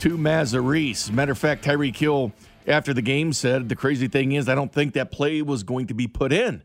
[0.00, 1.10] to Mazaris.
[1.10, 2.32] Matter of fact, Tyreek Hill,
[2.66, 5.86] after the game, said the crazy thing is I don't think that play was going
[5.86, 6.62] to be put in.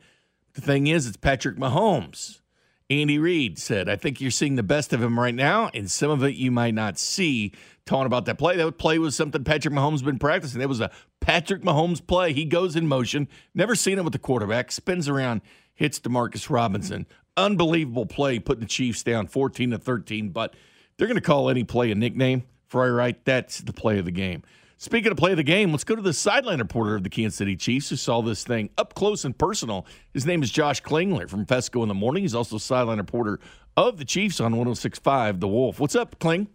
[0.54, 2.42] The thing is, it's Patrick Mahomes.
[2.90, 6.12] Andy Reid said, I think you're seeing the best of him right now, and some
[6.12, 7.52] of it you might not see.
[7.86, 10.62] Talking about that play, that play was something Patrick Mahomes been practicing.
[10.62, 12.34] It was a Patrick Mahomes play.
[12.34, 15.42] He goes in motion, never seen it with the quarterback, spins around,
[15.74, 17.06] hits Demarcus Robinson.
[17.38, 20.30] Unbelievable play, putting the Chiefs down 14 to 13.
[20.30, 20.56] But
[20.98, 22.44] they're going to call any play a nickname.
[22.68, 24.44] Ferrari right, that's the play of the game.
[24.78, 27.38] Speaking of play of the game, let's go to the sideline reporter of the Kansas
[27.38, 29.86] City Chiefs who saw this thing up close and personal.
[30.14, 32.24] His name is Josh Klingler from Fescoe in the Morning.
[32.24, 33.40] He's also sideline reporter
[33.78, 35.80] of the Chiefs on 106.5 The Wolf.
[35.80, 36.50] What's up, Kling?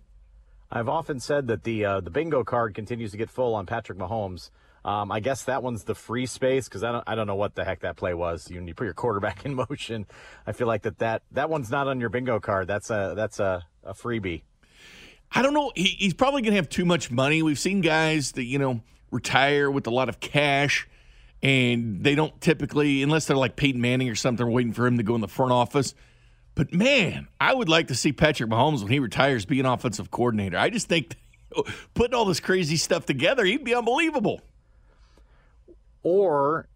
[0.71, 3.99] I've often said that the uh, the bingo card continues to get full on Patrick
[3.99, 4.51] Mahomes.
[4.85, 7.55] Um, I guess that one's the free space because I don't I don't know what
[7.55, 8.51] the heck that play was.
[8.51, 10.07] You, you put your quarterback in motion.
[10.47, 12.69] I feel like that that that one's not on your bingo card.
[12.69, 14.43] That's a that's a, a freebie.
[15.33, 15.73] I don't know.
[15.75, 17.43] He, he's probably going to have too much money.
[17.43, 20.89] We've seen guys that, you know, retire with a lot of cash
[21.43, 25.03] and they don't typically, unless they're like Peyton Manning or something, waiting for him to
[25.03, 25.95] go in the front office.
[26.55, 30.11] But man, I would like to see Patrick Mahomes when he retires be an offensive
[30.11, 30.59] coordinator.
[30.59, 31.17] I just think
[31.95, 34.41] putting all this crazy stuff together, he'd be unbelievable.
[36.03, 36.69] Or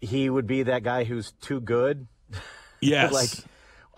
[0.00, 2.06] he would be that guy who's too good.
[2.80, 3.12] Yes.
[3.12, 3.30] like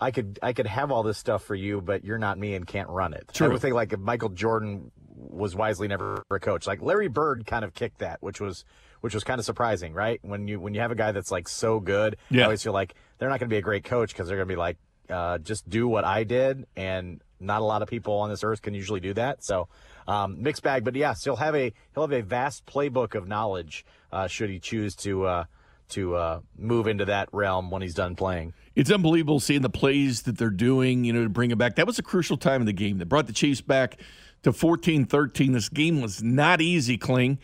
[0.01, 2.65] I could I could have all this stuff for you, but you're not me and
[2.65, 3.29] can't run it.
[3.31, 3.47] True.
[3.47, 6.65] I would think like Michael Jordan was wisely never a coach.
[6.65, 8.65] Like Larry Bird kind of kicked that, which was
[9.01, 10.19] which was kind of surprising, right?
[10.23, 12.41] When you when you have a guy that's like so good, Yeah.
[12.41, 14.47] I always feel like they're not going to be a great coach because they're going
[14.47, 14.77] to be like,
[15.09, 18.61] uh, just do what I did, and not a lot of people on this earth
[18.61, 19.43] can usually do that.
[19.43, 19.67] So
[20.07, 23.85] um, mixed bag, but yes, he'll have a he'll have a vast playbook of knowledge
[24.11, 25.43] uh, should he choose to uh,
[25.91, 28.53] to uh, move into that realm when he's done playing.
[28.75, 31.75] It's unbelievable seeing the plays that they're doing, you know, to bring it back.
[31.75, 33.99] That was a crucial time in the game that brought the Chiefs back
[34.43, 35.51] to 14 13.
[35.51, 37.37] This game was not easy, Kling.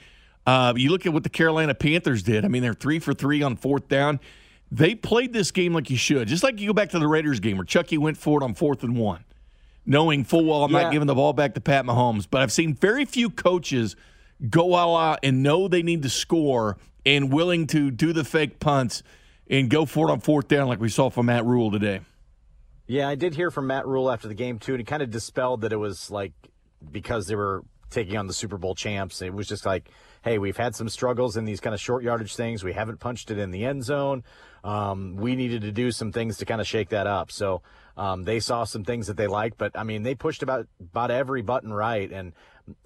[0.45, 2.45] Uh, you look at what the Carolina Panthers did.
[2.45, 4.19] I mean, they're three for three on fourth down.
[4.71, 7.39] They played this game like you should, just like you go back to the Raiders
[7.39, 9.23] game where Chucky went for it on fourth and one,
[9.86, 10.83] knowing full well I'm Yeah.
[10.83, 12.25] not giving the ball back to Pat Mahomes.
[12.29, 13.95] But I've seen very few coaches
[14.49, 16.77] go all out and know they need to score
[17.08, 19.02] and willing to do the fake punts
[19.50, 22.02] and go for it on fourth down like we saw from Matt Rhule today.
[22.86, 25.10] Yeah, I did hear from Matt Rhule after the game too, and he kind of
[25.10, 26.34] dispelled that it was like
[26.91, 29.22] because they were taking on the Super Bowl champs.
[29.22, 29.89] It was just like,
[30.22, 32.62] hey, we've had some struggles in these kind of short yardage things.
[32.62, 34.26] We haven't punched it in the end zone.
[34.65, 37.32] Um, we needed to do some things to kind of shake that up.
[37.32, 37.62] So
[37.96, 41.10] um, they saw some things that they liked, but I mean, they pushed about about
[41.10, 42.34] every button right, and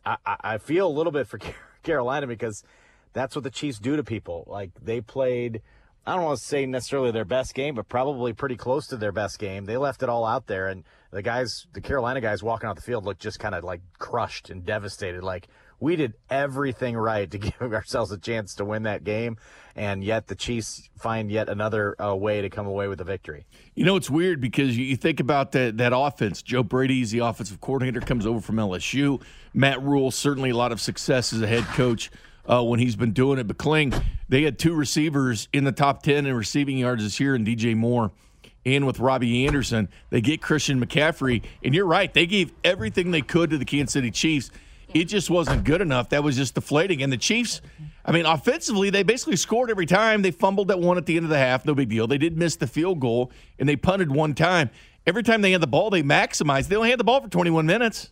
[0.05, 1.39] I, I I feel a little bit for
[1.83, 2.63] Carolina because
[3.13, 4.45] that's what the Chiefs do to people.
[4.47, 5.61] Like they played
[6.05, 9.11] I don't want to say necessarily their best game, but probably pretty close to their
[9.11, 9.65] best game.
[9.65, 12.81] They left it all out there, and the guys, the Carolina guys walking out the
[12.81, 15.23] field looked just kind of like crushed and devastated.
[15.23, 15.47] Like
[15.79, 19.37] we did everything right to give ourselves a chance to win that game,
[19.75, 23.45] and yet the Chiefs find yet another uh, way to come away with a victory.
[23.75, 26.41] You know, it's weird because you think about that that offense.
[26.41, 29.21] Joe Brady's the offensive coordinator, comes over from LSU.
[29.53, 32.09] Matt Rhule certainly a lot of success as a head coach
[32.49, 33.47] uh, when he's been doing it.
[33.47, 33.93] But Kling,
[34.29, 37.75] they had two receivers in the top 10 in receiving yards this year, and DJ
[37.75, 38.11] Moore
[38.65, 39.89] and with Robbie Anderson.
[40.09, 41.43] They get Christian McCaffrey.
[41.63, 44.51] And you're right, they gave everything they could to the Kansas City Chiefs.
[44.93, 46.09] It just wasn't good enough.
[46.09, 47.01] That was just deflating.
[47.01, 47.61] And the Chiefs,
[48.05, 50.21] I mean, offensively, they basically scored every time.
[50.21, 52.07] They fumbled that one at the end of the half, no big deal.
[52.07, 54.69] They did miss the field goal, and they punted one time.
[55.07, 56.67] Every time they had the ball, they maximized.
[56.67, 58.11] They only had the ball for 21 minutes.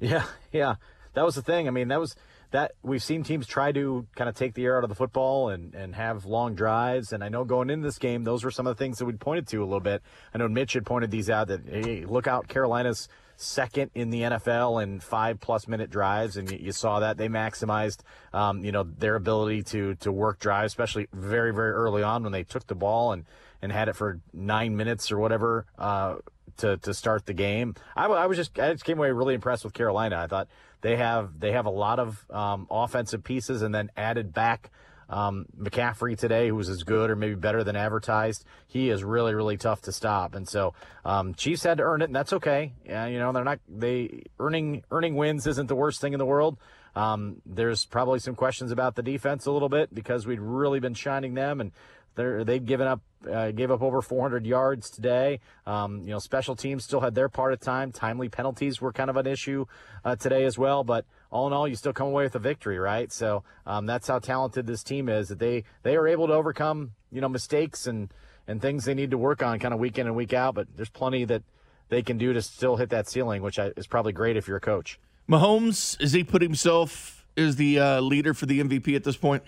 [0.00, 0.74] Yeah, yeah.
[1.14, 1.68] That was the thing.
[1.68, 2.16] I mean, that was
[2.50, 5.48] that we've seen teams try to kind of take the air out of the football
[5.48, 7.12] and, and have long drives.
[7.12, 9.12] And I know going into this game, those were some of the things that we
[9.14, 10.02] pointed to a little bit.
[10.34, 14.22] I know Mitch had pointed these out that, hey, look out, Carolina's second in the
[14.22, 16.36] NFL in five plus minute drives.
[16.36, 18.00] And you, you saw that they maximized,
[18.32, 22.32] um, you know, their ability to, to work drives, especially very, very early on when
[22.32, 23.24] they took the ball and,
[23.60, 26.16] and had it for nine minutes or whatever, uh,
[26.58, 27.74] to, to start the game.
[27.94, 30.16] I, I was just I just came away really impressed with Carolina.
[30.16, 30.48] I thought
[30.86, 34.70] they have they have a lot of um, offensive pieces, and then added back
[35.10, 38.44] um, McCaffrey today, who was as good or maybe better than advertised.
[38.68, 42.04] He is really really tough to stop, and so um, Chiefs had to earn it,
[42.04, 42.72] and that's okay.
[42.84, 46.24] Yeah, you know they're not they earning earning wins isn't the worst thing in the
[46.24, 46.56] world.
[46.94, 50.94] Um, there's probably some questions about the defense a little bit because we'd really been
[50.94, 51.72] shining them, and
[52.14, 55.40] they're, they've given up, uh, gave up over 400 yards today.
[55.66, 57.92] Um, you know, special teams still had their part of time.
[57.92, 59.66] Timely penalties were kind of an issue
[60.04, 60.84] uh, today as well.
[60.84, 63.12] But all in all, you still come away with a victory, right?
[63.12, 65.28] So um, that's how talented this team is.
[65.28, 68.12] That they they are able to overcome you know mistakes and
[68.48, 70.54] and things they need to work on kind of week in and week out.
[70.54, 71.42] But there's plenty that
[71.88, 74.60] they can do to still hit that ceiling, which is probably great if you're a
[74.60, 74.98] coach.
[75.28, 79.42] Mahomes is he put himself is the uh, leader for the MVP at this point?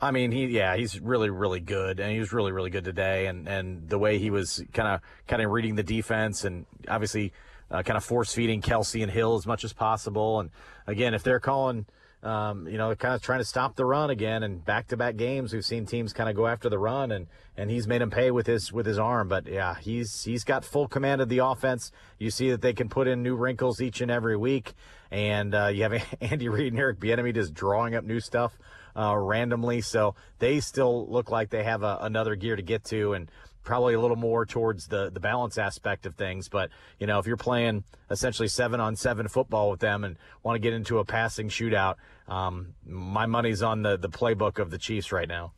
[0.00, 3.26] I mean, he yeah, he's really really good, and he was really really good today,
[3.26, 7.32] and and the way he was kind of kind of reading the defense, and obviously
[7.70, 10.50] uh, kind of force feeding Kelce and Hill as much as possible, and
[10.86, 11.86] again, if they're calling.
[12.22, 15.64] Um, you know, kind of trying to stop the run again, and back-to-back games, we've
[15.64, 18.48] seen teams kind of go after the run, and and he's made him pay with
[18.48, 19.28] his with his arm.
[19.28, 21.92] But yeah, he's he's got full command of the offense.
[22.18, 24.74] You see that they can put in new wrinkles each and every week,
[25.10, 28.58] and uh, you have Andy Reid and Eric Bieniemy just drawing up new stuff
[28.96, 29.80] uh, randomly.
[29.80, 33.30] So they still look like they have a, another gear to get to and
[33.62, 36.48] probably a little more towards the, the balance aspect of things.
[36.48, 40.54] But, you know, if you're playing essentially seven on seven football with them and want
[40.54, 41.96] to get into a passing shootout,
[42.28, 45.52] um, my money's on the, the playbook of the Chiefs right now.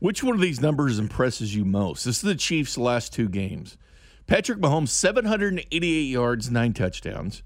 [0.00, 2.04] Which one of these numbers impresses you most?
[2.04, 3.78] This is the Chiefs' last two games.
[4.26, 7.42] Patrick Mahomes, 788 yards, nine touchdowns.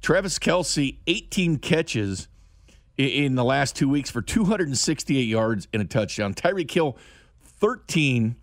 [0.00, 2.28] Travis Kelce, 18 catches,
[2.98, 6.34] in the last two weeks for 268 yards and a touchdown.
[6.34, 6.96] Tyreek Hill,
[7.42, 8.36] 13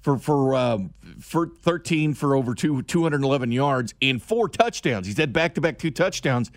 [0.00, 0.78] for for uh,
[1.20, 5.06] for 13 for over two 211 yards and four touchdowns.
[5.06, 6.50] He's had back to back two touchdowns.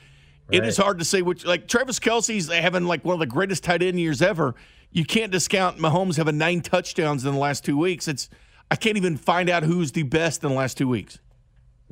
[0.47, 0.57] Right.
[0.57, 3.63] It is hard to say which like Travis Kelce's having like one of the greatest
[3.63, 4.55] tight end years ever.
[4.91, 8.07] You can't discount Mahomes having nine touchdowns in the last two weeks.
[8.07, 8.29] It's
[8.71, 11.19] I can't even find out who's the best in the last two weeks.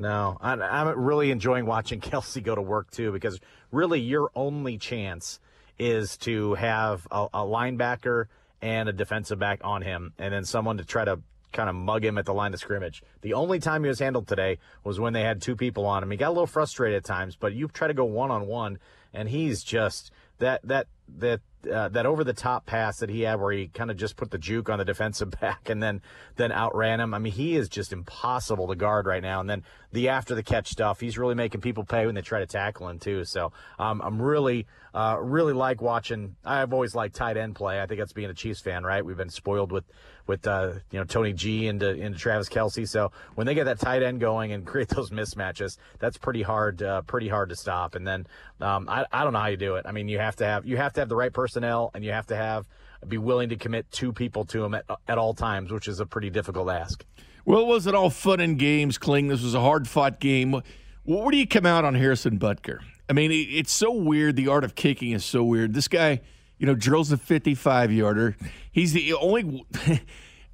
[0.04, 3.40] No, I'm really enjoying watching Kelce go to work too because
[3.72, 5.40] really your only chance
[5.80, 8.26] is to have a, a linebacker
[8.62, 11.20] and a defensive back on him, and then someone to try to
[11.54, 13.02] kind of mug him at the line of scrimmage.
[13.22, 16.12] The only time he was handled today was when they had two people on him.
[16.12, 18.80] He got a little frustrated at times, but you try to go one on one,
[19.14, 20.12] and he's just
[20.44, 23.90] that that that uh, that over the top pass that he had where he kind
[23.90, 26.02] of just put the juke on the defensive back and then
[26.36, 27.14] then outran him.
[27.14, 29.40] I mean, he is just impossible to guard right now.
[29.40, 32.40] And then the after the catch stuff, he's really making people pay when they try
[32.40, 33.24] to tackle him too.
[33.26, 36.36] So um, I'm really uh, really like watching.
[36.44, 37.82] I've always liked tight end play.
[37.82, 39.04] I think that's being a Chiefs fan, right?
[39.04, 39.86] We've been spoiled with
[40.28, 42.88] with uh, you know Tony G into into Travis Kelce.
[42.88, 46.82] So when they get that tight end going and create those mismatches, that's pretty hard
[46.82, 47.96] uh, pretty hard to stop.
[47.96, 48.28] And then
[48.62, 49.86] um, I I don't know how you do it.
[49.86, 52.12] I mean, you have to have you have to have the right personnel and you
[52.12, 52.68] have to have
[53.08, 56.06] be willing to commit two people to them at, at all times, which is a
[56.06, 57.04] pretty difficult ask.
[57.46, 59.28] Well, was it all fun and games, Kling?
[59.28, 60.62] This was a hard fought game.
[61.04, 62.80] Where do you come out on Harrison Butker?
[63.10, 64.38] I mean, it's so weird.
[64.38, 65.74] The art of kicking is so weird.
[65.74, 66.22] This guy
[66.58, 68.36] you know, drills a 55 yarder.
[68.72, 69.66] He's the only.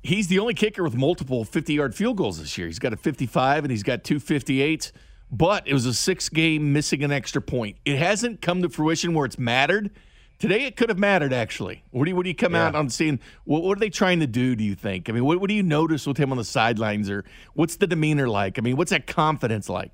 [0.01, 2.67] he's the only kicker with multiple 50 yard field goals this year.
[2.67, 4.91] He's got a 55 and he's got two 58s,
[5.29, 7.77] but it was a six game missing an extra point.
[7.85, 9.91] It hasn't come to fruition where it's mattered
[10.39, 11.83] Today it could have mattered, actually.
[11.91, 12.67] What do you, what do you come Yeah.
[12.67, 13.19] out on seeing?
[13.43, 15.09] What, what are they trying to do, do you think?
[15.09, 17.85] I mean, what, what do you notice with him on the sidelines, or what's the
[17.87, 18.57] demeanor like?
[18.57, 19.91] I mean, what's that confidence like?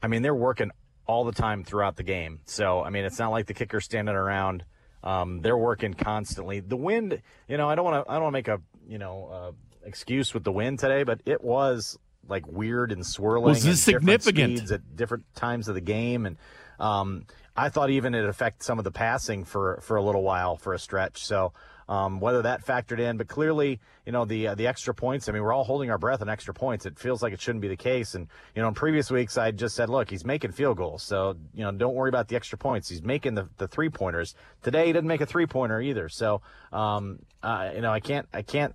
[0.00, 0.70] I mean, they're working
[1.08, 2.40] all the time throughout the game.
[2.44, 4.64] So, I mean, it's not like the kicker's standing around.
[5.06, 6.58] Um, they're working constantly.
[6.58, 8.98] The wind, you know, I don't want to, I don't want to make a, you
[8.98, 9.52] know, uh,
[9.86, 11.96] excuse with the wind today, but it was
[12.28, 13.44] like weird and swirling.
[13.44, 14.68] Was this significant?
[14.72, 16.36] at different times of the game, and
[16.80, 20.56] um, I thought even it affected some of the passing for for a little while
[20.56, 21.24] for a stretch.
[21.24, 21.52] So.
[21.88, 25.28] Um, whether that factored in, but clearly, you know, the uh, the extra points.
[25.28, 26.84] I mean, we're all holding our breath on extra points.
[26.84, 28.16] It feels like it shouldn't be the case.
[28.16, 31.36] And you know, in previous weeks, I just said, look, he's making field goals, so
[31.54, 32.88] you know, don't worry about the extra points.
[32.88, 34.34] He's making the, the three pointers.
[34.62, 36.08] Today, he didn't make a three pointer either.
[36.08, 38.74] So, um, uh, you know, I can't, I can't,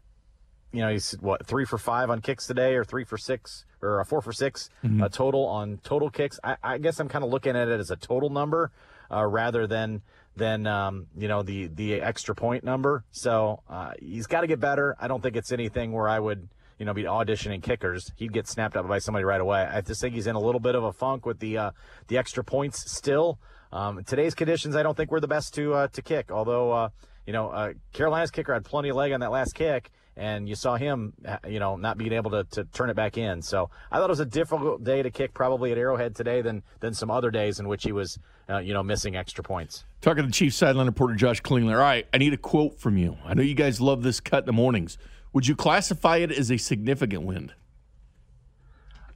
[0.72, 4.02] you know, he's what three for five on kicks today, or three for six, or
[4.02, 4.70] uh, four for 6
[5.04, 6.40] uh, total on total kicks.
[6.44, 8.72] I, I guess I'm kind of looking at it as a total number
[9.12, 10.02] uh, rather than
[10.36, 13.04] than um, you know the the extra point number.
[13.12, 14.96] So uh, he's got to get better.
[15.00, 16.48] I don't think it's anything where I would
[16.80, 18.12] you know be auditioning kickers.
[18.16, 19.62] He'd get snapped up by somebody right away.
[19.62, 21.72] I just think he's in a little bit of a funk with the uh,
[22.08, 23.40] the extra points still.
[23.72, 26.32] Um, today's conditions, I don't think we're the best to uh, to kick.
[26.32, 26.90] Although uh,
[27.26, 29.92] you know uh, Carolina's kicker had plenty of leg on that last kick.
[30.18, 33.18] And you saw him, uh, you know, not being able to, to turn it back
[33.18, 33.42] in.
[33.42, 36.64] So I thought it was a difficult day to kick, probably at Arrowhead today, than
[36.82, 38.20] than some other days in which he was,
[38.52, 39.86] uh, you know, missing extra points.
[40.02, 41.74] Talking to Chief sideline reporter Josh Klingler.
[41.74, 43.18] All right, I need a quote from you.
[43.26, 44.98] I know you guys love this cut in the mornings.
[45.34, 47.52] Would you classify it as a significant win?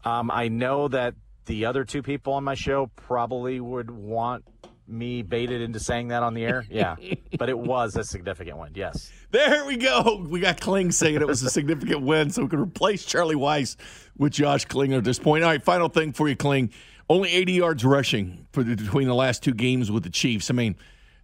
[0.04, 4.45] Um, I know that the other two people on my show probably would want
[4.88, 6.65] me baited into saying that on the air.
[6.69, 6.95] Yeah,
[7.38, 8.71] but it was a significant one.
[8.76, 9.12] Yes.
[9.32, 10.26] There we go.
[10.30, 13.76] We got Kling saying it was a significant win, so we can replace Charlie Weiss
[14.17, 15.43] with Josh Klingler at this point.
[15.43, 16.71] All right, final thing for you, Kling.
[17.10, 20.50] Only 80 yards rushing for the, between the last two games with the Chiefs.
[20.50, 20.76] I mean,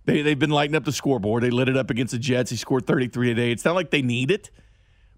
[0.06, 1.44] they, they've been lighting up the scoreboard.
[1.44, 2.52] They lit it up against the Jets.
[2.52, 3.52] He scored 33 today.
[3.52, 4.52] It's not like they need it,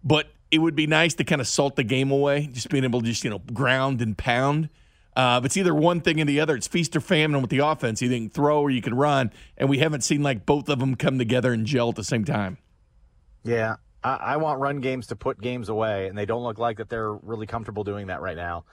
[0.04, 3.02] but it would be nice to kind of salt the game away, just being able
[3.02, 4.70] to just, you know, ground and pound.
[5.16, 6.56] Uh, it's either one thing or the other.
[6.56, 8.02] It's feast or famine with the offense.
[8.02, 10.96] You can throw or you can run, and we haven't seen like both of them
[10.96, 12.58] come together and gel at the same time.
[13.44, 16.78] Yeah, I, I want run games to put games away, and they don't look like
[16.78, 18.66] that they're really comfortable doing that right now.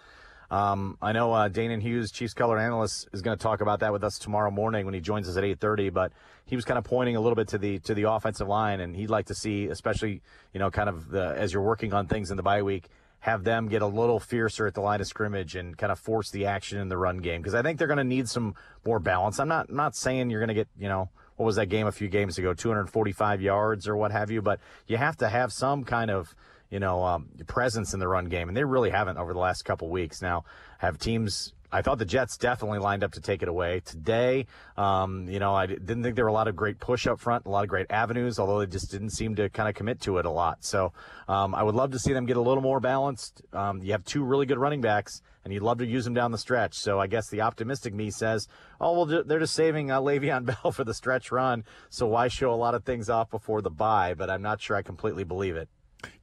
[0.51, 3.93] Um, I know uh, Danan Hughes, Chiefs color analyst, is going to talk about that
[3.93, 5.93] with us tomorrow morning when he joins us at 8:30.
[5.93, 6.13] But
[6.45, 8.97] he was kind of pointing a little bit to the to the offensive line, and
[8.97, 12.31] he'd like to see, especially you know, kind of the, as you're working on things
[12.31, 12.89] in the bye week,
[13.21, 16.31] have them get a little fiercer at the line of scrimmage and kind of force
[16.31, 18.99] the action in the run game because I think they're going to need some more
[18.99, 19.39] balance.
[19.39, 21.87] I'm not I'm not saying you're going to get you know what was that game
[21.87, 25.53] a few games ago, 245 yards or what have you, but you have to have
[25.53, 26.35] some kind of
[26.71, 29.65] you know, um, presence in the run game, and they really haven't over the last
[29.65, 30.23] couple weeks.
[30.23, 30.45] Now,
[30.79, 31.53] have teams.
[31.73, 34.47] I thought the Jets definitely lined up to take it away today.
[34.77, 37.47] Um, you know, I didn't think there were a lot of great push up front,
[37.47, 40.19] a lot of great avenues, although they just didn't seem to kind of commit to
[40.19, 40.65] it a lot.
[40.65, 40.93] So
[41.29, 43.43] um, I would love to see them get a little more balanced.
[43.53, 46.33] Um, you have two really good running backs, and you'd love to use them down
[46.33, 46.75] the stretch.
[46.75, 48.49] So I guess the optimistic me says,
[48.81, 51.63] oh, well, they're just saving uh, Le'Veon Bell for the stretch run.
[51.89, 54.15] So why show a lot of things off before the bye?
[54.15, 55.69] But I'm not sure I completely believe it.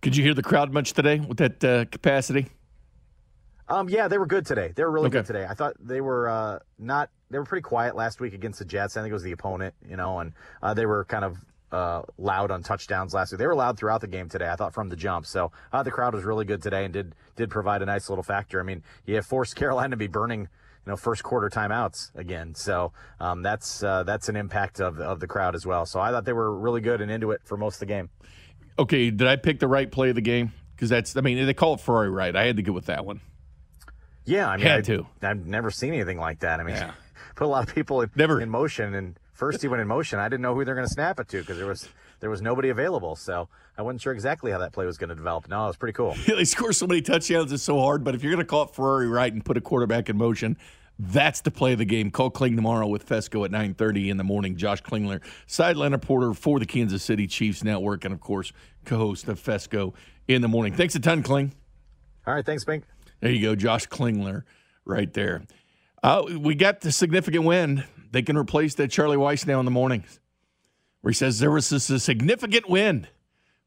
[0.02, 2.48] Could you hear the crowd much today with that uh, capacity?
[3.70, 4.72] Um, yeah, they were good today.
[4.76, 5.18] They were really Okay.
[5.20, 5.46] good today.
[5.48, 7.10] I thought they were uh, not.
[7.30, 8.96] They were pretty quiet last week against the Jets.
[8.96, 10.32] I think it was the opponent, you know, and
[10.64, 11.38] uh, they were kind of
[11.74, 13.40] uh, loud on touchdowns last week.
[13.40, 14.48] They were loud throughout the game today.
[14.48, 15.26] I thought from the jump.
[15.26, 18.24] So uh, the crowd was really good today and did did provide a nice little
[18.24, 18.62] factor.
[18.62, 20.48] I mean, you have forced Carolina to be burning.
[20.86, 22.56] You know, first quarter timeouts again.
[22.56, 25.86] So um, that's uh, that's an impact of of the crowd as well.
[25.86, 28.10] So I thought they were really good and into it for most of the game.
[28.80, 30.54] Okay, did I pick the right play of the game?
[30.76, 32.36] Because that's, I mean, they call it Ferrari right.
[32.36, 33.22] I had to go with that one.
[34.26, 35.08] Yeah, I mean, Had I, to.
[35.22, 36.60] I've never seen anything like that.
[36.60, 36.92] I mean, Yeah.
[37.36, 38.42] put a lot of people in, Never.
[38.42, 40.20] in motion, and first he went in motion.
[40.20, 41.88] I didn't know who they're going to snap it to because there was
[42.20, 45.16] there was nobody available, so I wasn't sure exactly how that play was going to
[45.16, 45.48] develop.
[45.48, 46.16] No, it was pretty cool.
[46.28, 48.04] they score so many touchdowns, it's so hard.
[48.04, 50.58] But if you're going to call it Ferrari right and put a quarterback in motion,
[51.00, 52.10] that's the play of the game.
[52.10, 54.56] Call Kling tomorrow with Fescoe at 9.30 in the morning.
[54.56, 58.52] Josh Klingler, sideline reporter for the Kansas City Chiefs Network, and, of course,
[58.86, 59.94] co-host of Fescoe
[60.28, 60.74] in the morning.
[60.74, 61.54] Thanks a ton, Kling.
[62.26, 62.84] All right, thanks, Bink.
[63.20, 64.44] There you go, Josh Klingler
[64.86, 65.44] right there.
[66.02, 67.84] Uh, we got the significant win.
[68.12, 70.20] They can replace that Charlie Weiss now in the mornings,
[71.02, 73.08] where he says there was a significant win.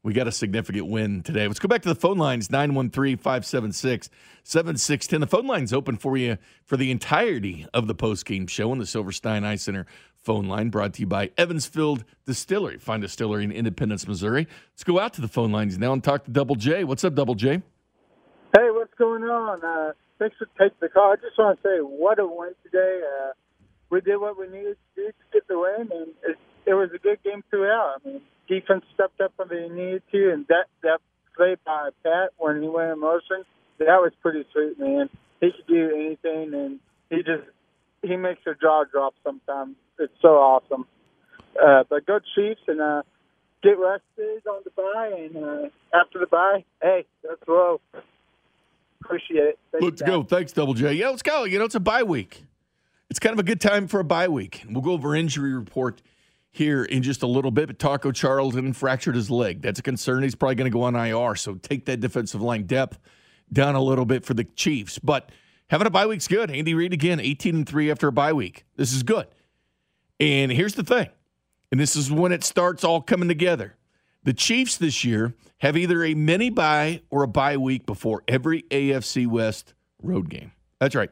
[0.03, 1.47] We got a significant win today.
[1.47, 4.09] Let's go back to the phone lines 913 576
[4.43, 5.21] 7610.
[5.21, 8.87] The phone line's open for you for the entirety of the post-game show on the
[8.87, 9.85] Silverstein Eye Center
[10.23, 12.79] phone line, brought to you by Evansfield Distillery.
[12.79, 14.47] Find distillery in Independence, Missouri.
[14.73, 16.83] Let's go out to the phone lines now and talk to Double J.
[16.83, 17.61] What's up, Double J?
[18.57, 19.63] Hey, what's going on?
[19.63, 21.13] Uh, thanks for taking the call.
[21.13, 23.01] I just want to say what a win today.
[23.03, 23.33] Uh,
[23.91, 26.89] we did what we needed to do to get the win, and it's it was
[26.93, 28.01] a good game throughout.
[28.03, 28.21] I mean,
[28.51, 30.99] defense stepped up when they needed to, and that that
[31.35, 33.43] play by Pat when he went in motion,
[33.79, 35.09] that was pretty sweet, man.
[35.39, 36.79] He could do anything, and
[37.09, 37.47] he just
[38.01, 39.75] he makes your jaw drop sometimes.
[39.97, 40.85] It's so awesome.
[41.61, 43.03] Uh, but go Chiefs and uh,
[43.63, 47.79] get rested on the bye, and uh, after the bye, hey, let's roll.
[49.03, 49.59] Appreciate it.
[49.71, 50.23] Thanks, Let's go.
[50.23, 50.93] Thanks, Double J.
[50.93, 51.43] Yeah, let's go.
[51.45, 52.43] You know, it's a bye week.
[53.09, 54.63] It's kind of a good time for a bye week.
[54.69, 56.01] We'll go over injury report
[56.51, 57.67] here in just a little bit.
[57.67, 59.61] But Taco Charlton fractured his leg.
[59.61, 60.23] That's a concern.
[60.23, 61.35] He's probably going to go on IR.
[61.35, 62.99] So take that defensive line depth
[63.51, 64.99] down a little bit for the Chiefs.
[64.99, 65.31] But
[65.69, 66.51] having a bye week's good.
[66.51, 68.65] Andy Reid again, 18 and 3 after a bye week.
[68.75, 69.27] This is good.
[70.19, 71.09] And here's the thing.
[71.71, 73.75] And this is when it starts all coming together.
[74.23, 78.63] The Chiefs this year have either a mini bye or a bye week before every
[78.63, 80.51] AFC West road game.
[80.79, 81.09] That's right.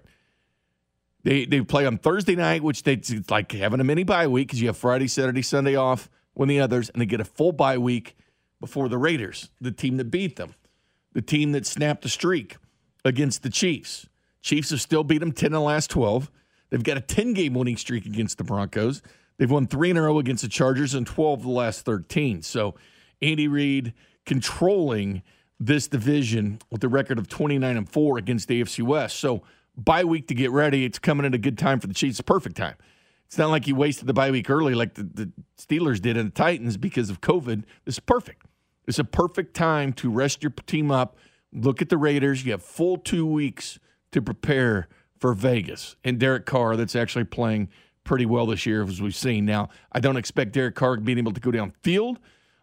[1.24, 4.48] They they play on Thursday night, which they it's like having a mini bye week
[4.48, 7.52] because you have Friday, Saturday, Sunday off when the others, and they get a full
[7.52, 8.16] bye week
[8.60, 10.56] before the Raiders, the team that beat them,
[11.14, 12.58] the team that snapped the streak
[13.04, 14.08] against the Chiefs.
[14.42, 16.32] Chiefs have still beat them 10 in the last 12.
[16.70, 19.02] They've got a 10 game winning streak against the Broncos.
[19.38, 22.42] They've won three in a row against the Chargers and 12 of the last 13.
[22.42, 22.76] So
[23.22, 23.94] Andy Reid
[24.26, 25.24] controlling
[25.60, 29.18] this division with a record of 29 and 4 against the AFC West.
[29.20, 29.44] So
[29.84, 30.86] bye week to get ready.
[30.86, 32.22] It's coming at a good time for the Chiefs.
[32.22, 32.76] Perfect time.
[33.26, 36.28] It's not like you wasted the bye week early like the, the Steelers did in
[36.28, 37.64] the Titans because of COVID.
[37.86, 38.46] This is perfect.
[38.88, 41.16] It's a perfect time to rest your team up.
[41.54, 42.44] Look at the Raiders.
[42.44, 43.80] You have full two weeks
[44.12, 44.88] to prepare
[45.20, 47.70] for Vegas and Derek Carr, that's actually playing
[48.04, 49.46] pretty well this year, as we've seen.
[49.46, 52.18] Now, I don't expect Derek Carr being able to go downfield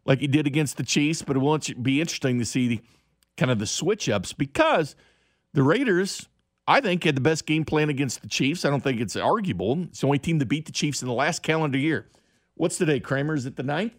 [0.04, 2.80] like he did against the Chiefs, but it will be interesting to see the,
[3.36, 4.96] kind of the switch ups because
[5.52, 6.28] the Raiders,
[6.68, 8.64] I think, had the best game plan against the Chiefs.
[8.64, 9.82] I don't think it's arguable.
[9.84, 12.08] It's the only team to beat the Chiefs in the last calendar year.
[12.54, 13.34] What's today, Kramer?
[13.34, 13.92] Is it the 9th?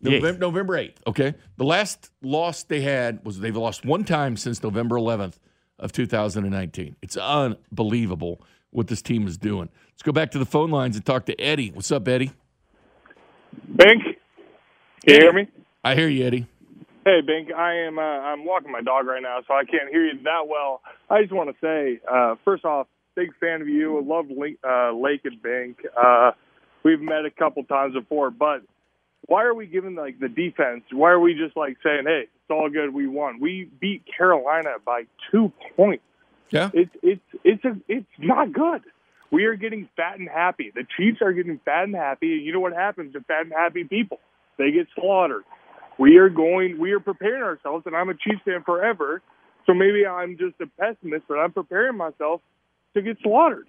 [0.00, 0.22] Yes.
[0.22, 0.96] November, November 8th.
[1.06, 1.34] Okay.
[1.56, 5.38] The last loss they had was they've lost one time since November 11th
[5.78, 6.96] of 2019.
[7.02, 9.68] It's unbelievable what this team is doing.
[9.92, 11.70] Let's go back to the phone lines and talk to Eddie.
[11.70, 12.32] What's up, Eddie?
[13.76, 14.14] Bink, can
[15.06, 15.48] you hear me?
[15.82, 16.46] I hear you, Eddie.
[17.04, 17.98] Hey, Bink, I am.
[17.98, 20.80] Uh, I'm walking my dog right now, so I can't hear you that well.
[21.10, 23.98] I just want to say, uh, first off, big fan of you.
[23.98, 25.80] I love Link, uh, Lake and Bink.
[25.94, 26.30] Uh,
[26.82, 28.62] we've met a couple times before, but
[29.26, 30.84] why are we giving like the defense?
[30.92, 33.38] Why are we just like saying, "Hey, it's all good, we won"?
[33.38, 36.04] We beat Carolina by two points.
[36.50, 38.80] Yeah, it's it's it's a it's not good.
[39.30, 40.72] We are getting fat and happy.
[40.74, 42.32] The Chiefs are getting fat and happy.
[42.32, 44.20] And you know what happens to fat and happy people?
[44.56, 45.44] They get slaughtered.
[45.98, 46.78] We are going.
[46.78, 49.22] We are preparing ourselves, and I'm a Chiefs fan forever.
[49.66, 52.40] So maybe I'm just a pessimist, but I'm preparing myself
[52.94, 53.66] to get slaughtered.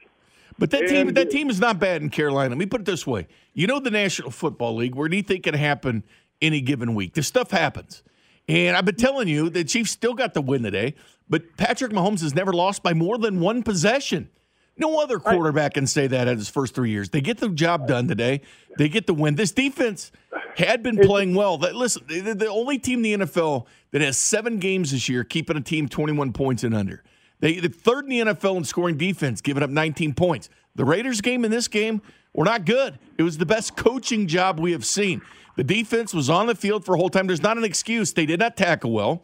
[0.58, 2.50] But that team, that team is not bad in Carolina.
[2.50, 5.54] Let me put it this way: you know, the National Football League, where anything can
[5.54, 6.04] happen
[6.42, 7.14] any given week.
[7.14, 8.04] This stuff happens,
[8.48, 10.96] and I've been telling you the Chiefs still got the win today.
[11.28, 14.30] But Patrick Mahomes has never lost by more than one possession.
[14.78, 17.10] No other quarterback can say that in his first three years.
[17.10, 18.42] They get the job done today.
[18.78, 19.36] They get the win.
[19.36, 20.12] This defense
[20.58, 21.58] had been playing well.
[21.58, 25.58] That listen, the only team in the NFL that has seven games this year keeping
[25.58, 27.03] a team 21 points and under.
[27.39, 30.49] They the third in the NFL in scoring defense, giving up 19 points.
[30.76, 32.01] The Raiders game in this game
[32.34, 32.99] were not good.
[33.18, 35.22] It was the best coaching job we have seen.
[35.56, 37.28] The defense was on the field for a whole time.
[37.28, 38.14] There's not an excuse.
[38.14, 39.24] They did not tackle well.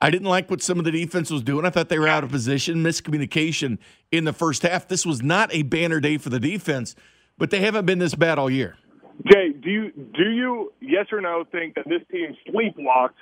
[0.00, 1.64] I didn't like what some of the defense was doing.
[1.64, 3.78] I thought they were out of position, miscommunication
[4.12, 4.86] in the first half.
[4.86, 6.94] This was not a banner day for the defense,
[7.36, 8.76] but they haven't been this bad all year.
[9.26, 13.14] Jay, do you do you yes or no think that this team sleepwalked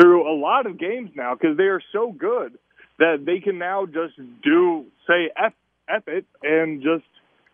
[0.00, 2.58] through a lot of games now because they are so good
[2.98, 5.52] that they can now just do say f
[5.88, 7.04] f it and just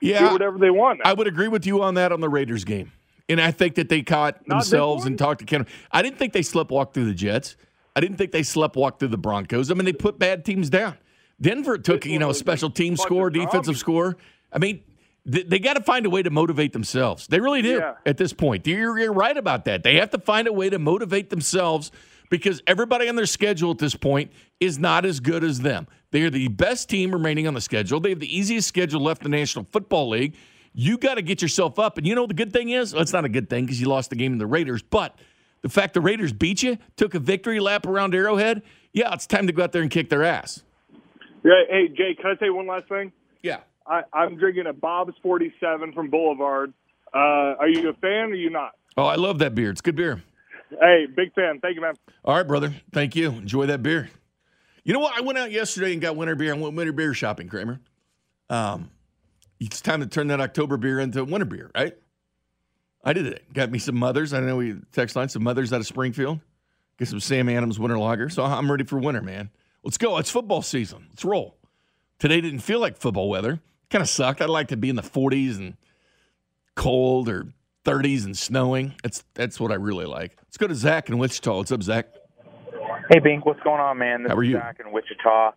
[0.00, 1.00] Yeah, do whatever they want.
[1.02, 1.10] Now.
[1.10, 2.92] I would agree with you on that on the Raiders game.
[3.28, 5.66] And I think that they caught Not themselves and talked to Ken.
[5.90, 7.56] I didn't think they sleptwalked through the Jets.
[7.96, 9.70] I didn't think they sleptwalked through the Broncos.
[9.70, 10.96] I mean, they put bad teams down.
[11.40, 14.16] Denver took, you know, a special team score, defensive score.
[14.52, 14.82] I mean,
[15.26, 17.26] they, they got to find a way to motivate themselves.
[17.26, 17.94] They really do Yeah.
[18.06, 18.66] at this point.
[18.66, 19.82] You're, you're right about that.
[19.82, 21.90] They have to find a way to motivate themselves
[22.30, 25.86] because everybody on their schedule at this point is not as good as them.
[26.12, 28.00] They are the best team remaining on the schedule.
[28.00, 30.34] They have the easiest schedule left in the National Football League.
[30.72, 31.98] You got to get yourself up.
[31.98, 32.92] And you know the good thing is?
[32.92, 35.18] Well, it's not a good thing because you lost the game to the Raiders, but
[35.62, 38.62] the fact the Raiders beat you, took a victory lap around Arrowhead,
[38.92, 40.62] yeah, it's time to go out there and kick their ass.
[41.44, 43.12] Yeah, hey Jay, can I say one last thing?
[43.88, 46.72] I, I'm drinking a Bob's 47 from Boulevard.
[47.14, 48.72] Uh, are you a fan or are you not?
[48.96, 49.70] Oh, I love that beer.
[49.70, 50.22] It's good beer.
[50.70, 51.60] Hey, big fan.
[51.60, 51.94] Thank you, man.
[52.24, 52.74] All right, brother.
[52.92, 53.30] Thank you.
[53.30, 54.10] Enjoy that beer.
[54.84, 55.16] You know what?
[55.16, 56.54] I went out yesterday and got winter beer.
[56.54, 57.80] I went winter beer shopping, Kramer.
[58.50, 58.90] Um,
[59.60, 61.96] it's time to turn that October beer into winter beer, right?
[63.04, 63.52] I did it.
[63.52, 64.32] Got me some mothers.
[64.32, 66.40] I know we text line some mothers out of Springfield.
[66.98, 68.28] Get some Sam Adams winter lager.
[68.28, 69.50] So I'm ready for winter, man.
[69.84, 70.18] Let's go.
[70.18, 71.06] It's football season.
[71.10, 71.56] Let's roll.
[72.18, 73.60] Today didn't feel like football weather.
[73.90, 74.40] Kind of sucked.
[74.40, 75.76] I'd like to be in the 40s and
[76.74, 77.46] cold or
[77.84, 78.94] 30s and snowing.
[79.02, 80.36] That's that's what I really like.
[80.42, 81.56] Let's go to Zach in Wichita.
[81.56, 82.06] What's up, Zach?
[83.10, 83.46] Hey, Bink.
[83.46, 84.24] What's going on, man?
[84.24, 84.54] This How are you?
[84.54, 85.52] Zach in Wichita.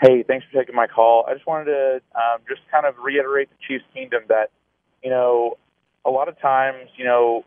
[0.00, 1.24] Hey, thanks for taking my call.
[1.28, 4.50] I just wanted to um, just kind of reiterate the Chiefs' kingdom that,
[5.02, 5.58] you know,
[6.04, 7.44] a lot of times, you know,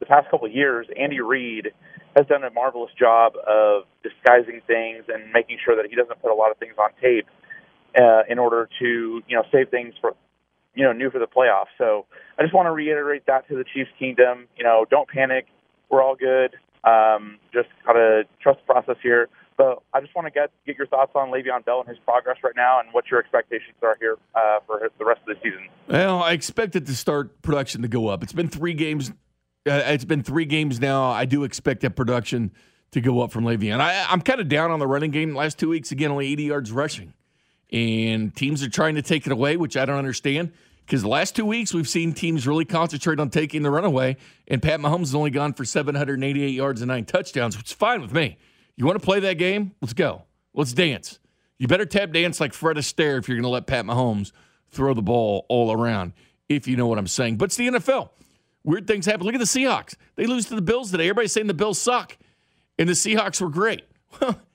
[0.00, 1.68] the past couple of years, Andy Reid
[2.16, 6.30] has done a marvelous job of disguising things and making sure that he doesn't put
[6.30, 7.26] a lot of things on tape
[7.96, 10.14] uh, in order to, you know, save things for,
[10.74, 11.72] you know, new for the playoffs.
[11.76, 12.06] So
[12.38, 14.46] I just want to reiterate that to the Chiefs' kingdom.
[14.56, 15.46] You know, don't panic.
[15.90, 16.54] We're all good.
[16.84, 19.28] Um, just gotta trust the process here.
[19.56, 22.36] But I just want to get get your thoughts on Le'Veon Bell and his progress
[22.44, 25.68] right now, and what your expectations are here uh, for the rest of the season.
[25.88, 28.22] Well, I expect it to start production to go up.
[28.22, 29.10] It's been three games.
[29.68, 31.10] Uh, it's been three games now.
[31.10, 32.52] I do expect that production
[32.92, 33.80] to go up from Le'Veon.
[33.80, 35.34] I, I'm kind of down on the running game.
[35.34, 37.12] Last two weeks, again, only 80 yards rushing,
[37.72, 40.52] and teams are trying to take it away, which I don't understand.
[40.86, 44.16] Because the last two weeks, we've seen teams really concentrate on taking the runaway,
[44.46, 48.00] and Pat Mahomes has only gone for 788 yards and nine touchdowns, which is fine
[48.00, 48.38] with me.
[48.76, 49.72] You want to play that game?
[49.82, 50.22] Let's go.
[50.54, 51.18] Let's dance.
[51.58, 54.32] You better tap dance like Fred Astaire if you're going to let Pat Mahomes
[54.70, 56.14] throw the ball all around,
[56.48, 57.36] if you know what I'm saying.
[57.36, 58.10] But it's the NFL.
[58.64, 59.26] Weird things happen.
[59.26, 59.94] Look at the Seahawks.
[60.14, 61.04] They lose to the Bills today.
[61.04, 62.16] Everybody's saying the Bills suck,
[62.78, 63.84] and the Seahawks were great.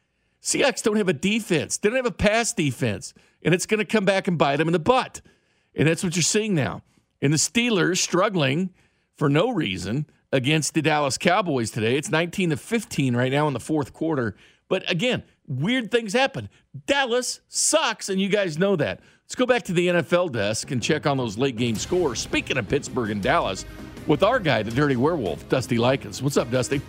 [0.43, 1.77] Seahawks don't have a defense.
[1.77, 3.13] They don't have a pass defense,
[3.43, 5.21] and it's going to come back and bite them in the butt.
[5.73, 6.83] And that's what you're seeing now.
[7.21, 8.71] And the Steelers struggling
[9.15, 11.95] for no reason against the Dallas Cowboys today.
[11.95, 14.35] It's 19 to 15 right now in the fourth quarter.
[14.67, 16.49] But again, weird things happen.
[16.85, 18.99] Dallas sucks, and you guys know that.
[19.23, 22.19] Let's go back to the NFL desk and check on those late game scores.
[22.19, 23.65] Speaking of Pittsburgh and Dallas,
[24.07, 26.21] with our guy, the Dirty Werewolf, Dusty Likens.
[26.21, 26.81] What's up, Dusty?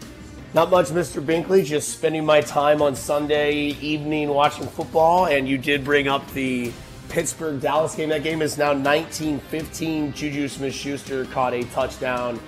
[0.55, 1.20] Not much, Mr.
[1.20, 1.64] Binkley.
[1.64, 6.72] Just spending my time on Sunday evening watching football, and you did bring up the
[7.09, 8.11] Pittsburgh Dallas game.
[8.11, 10.12] That game is now 19 15.
[10.12, 12.38] Juju Smith Schuster caught a touchdown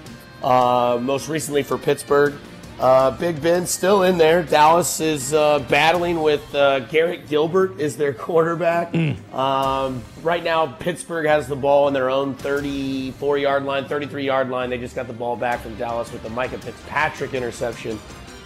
[0.45, 2.35] uh, most recently for Pittsburgh.
[2.79, 4.43] Uh, Big Ben still in there.
[4.43, 8.95] Dallas is uh, battling with uh, Garrett Gilbert is their quarterback.
[9.35, 14.51] Um, right now, Pittsburgh has the ball in their own 34 yard line, 33 yard
[14.51, 14.69] line.
[14.69, 17.99] They just got the ball back from Dallas with the Minkah Fitzpatrick interception.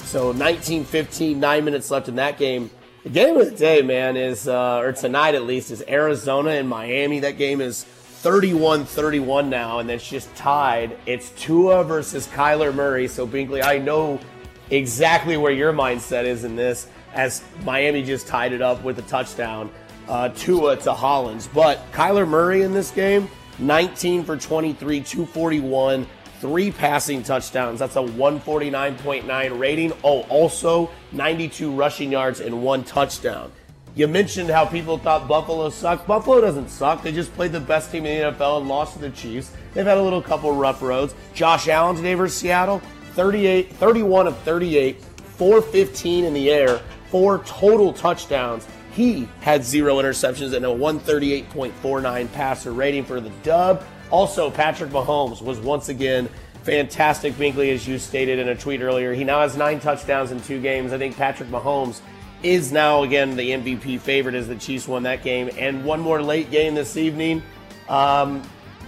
[0.05, 2.71] So 19 15, nine minutes left in that game.
[3.03, 6.69] The game of the day, man, is, uh, or tonight at least, is Arizona and
[6.69, 7.21] Miami.
[7.21, 7.87] That game is
[8.21, 10.95] 31 31 now, and it's just tied.
[11.07, 13.09] It's Tua versus Kyler Murray.
[13.09, 14.21] So, Binkley, I know
[14.69, 19.03] exactly where your mindset is in this, as Miami just tied it up with a
[19.03, 19.71] touchdown.
[20.07, 21.49] Uh, Tua to Hollins.
[21.49, 23.27] But Kyler Murray in this game,
[23.59, 26.07] 19 for 23, 241,
[26.41, 27.79] three passing touchdowns.
[27.79, 29.95] That's a 149.9 rating.
[30.05, 33.51] Oh, also 92 rushing yards and one touchdown.
[33.97, 36.07] You mentioned how people thought Buffalo sucked.
[36.07, 37.03] Buffalo doesn't suck.
[37.03, 39.53] They just played the best team in the NFL and lost to the Chiefs.
[39.75, 41.15] They've had a little couple rough roads.
[41.35, 42.81] Josh Allen today versus Seattle,
[43.15, 48.69] 38, 31 of 38, 415 in the air, four total touchdowns.
[48.93, 53.85] He had zero interceptions and a 138.49 passer rating for the dub.
[54.11, 56.29] Also, Patrick Mahomes was once again
[56.63, 59.15] fantastic, Binkley, as you stated in a tweet earlier.
[59.15, 60.93] He now has nine touchdowns in two games.
[60.93, 62.01] I think Patrick Mahomes
[62.43, 65.51] is now again the MVP favorite as the Chiefs won that game.
[65.59, 67.43] And one more late game this evening.
[67.89, 68.43] Um,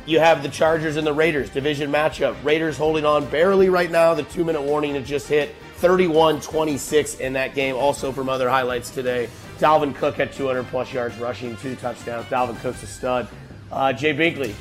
[0.07, 2.36] you have the Chargers and the Raiders division matchup.
[2.44, 4.14] Raiders holding on barely right now.
[4.14, 7.76] The two minute warning had just hit 31 26 in that game.
[7.76, 9.28] Also, from other highlights today,
[9.59, 12.26] Dalvin Cook had 200 plus yards rushing, two touchdowns.
[12.26, 13.28] Dalvin Cook's a stud.
[13.70, 14.55] Uh, Jay Binkley,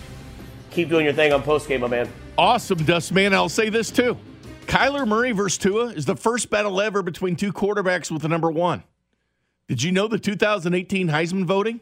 [0.70, 2.08] keep doing your thing on post game, my man.
[2.38, 3.34] Awesome, Dust Man.
[3.34, 4.18] I'll say this too.
[4.68, 8.50] Kyler Murray versus Tua is the first battle ever between two quarterbacks with the number
[8.50, 8.84] one.
[9.68, 11.82] Did you know the 2018 Heisman voting?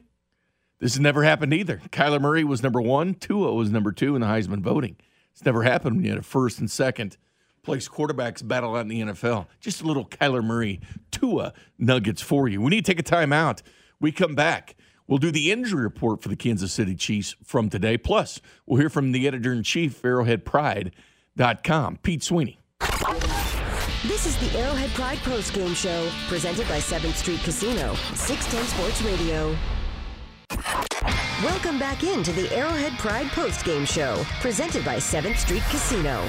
[0.79, 1.81] This has never happened either.
[1.91, 4.95] Kyler Murray was number one, Tua was number two in the Heisman voting.
[5.33, 7.17] It's never happened when you had a first and second
[7.63, 9.47] place quarterbacks battle out in the NFL.
[9.59, 10.79] Just a little Kyler Murray,
[11.11, 12.61] Tua nuggets for you.
[12.61, 13.61] We need to take a timeout.
[13.99, 14.75] We come back.
[15.07, 17.97] We'll do the injury report for the Kansas City Chiefs from today.
[17.97, 22.59] Plus, we'll hear from the editor in chief, arrowheadpride.com, Pete Sweeney.
[24.03, 29.01] This is the Arrowhead Pride Post Game Show, presented by 7th Street Casino, 610 Sports
[29.01, 29.55] Radio.
[31.43, 36.25] Welcome back into the Arrowhead Pride Post Game Show, presented by 7th Street Casino.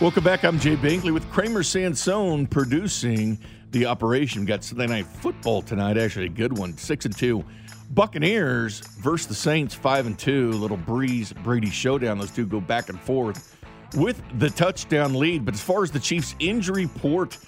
[0.00, 0.44] Welcome back.
[0.44, 3.38] I'm Jay Binkley with Kramer Sansone producing
[3.70, 4.44] the operation.
[4.44, 5.96] Got Sunday night football tonight.
[5.96, 6.76] Actually, a good one.
[6.76, 7.44] Six and two.
[7.90, 9.74] Buccaneers versus the Saints.
[9.74, 10.52] Five and two.
[10.52, 12.18] Little Brees, Brady showdown.
[12.18, 13.57] Those two go back and forth
[13.94, 15.44] with the touchdown lead.
[15.44, 17.38] But as far as the Chiefs' injury report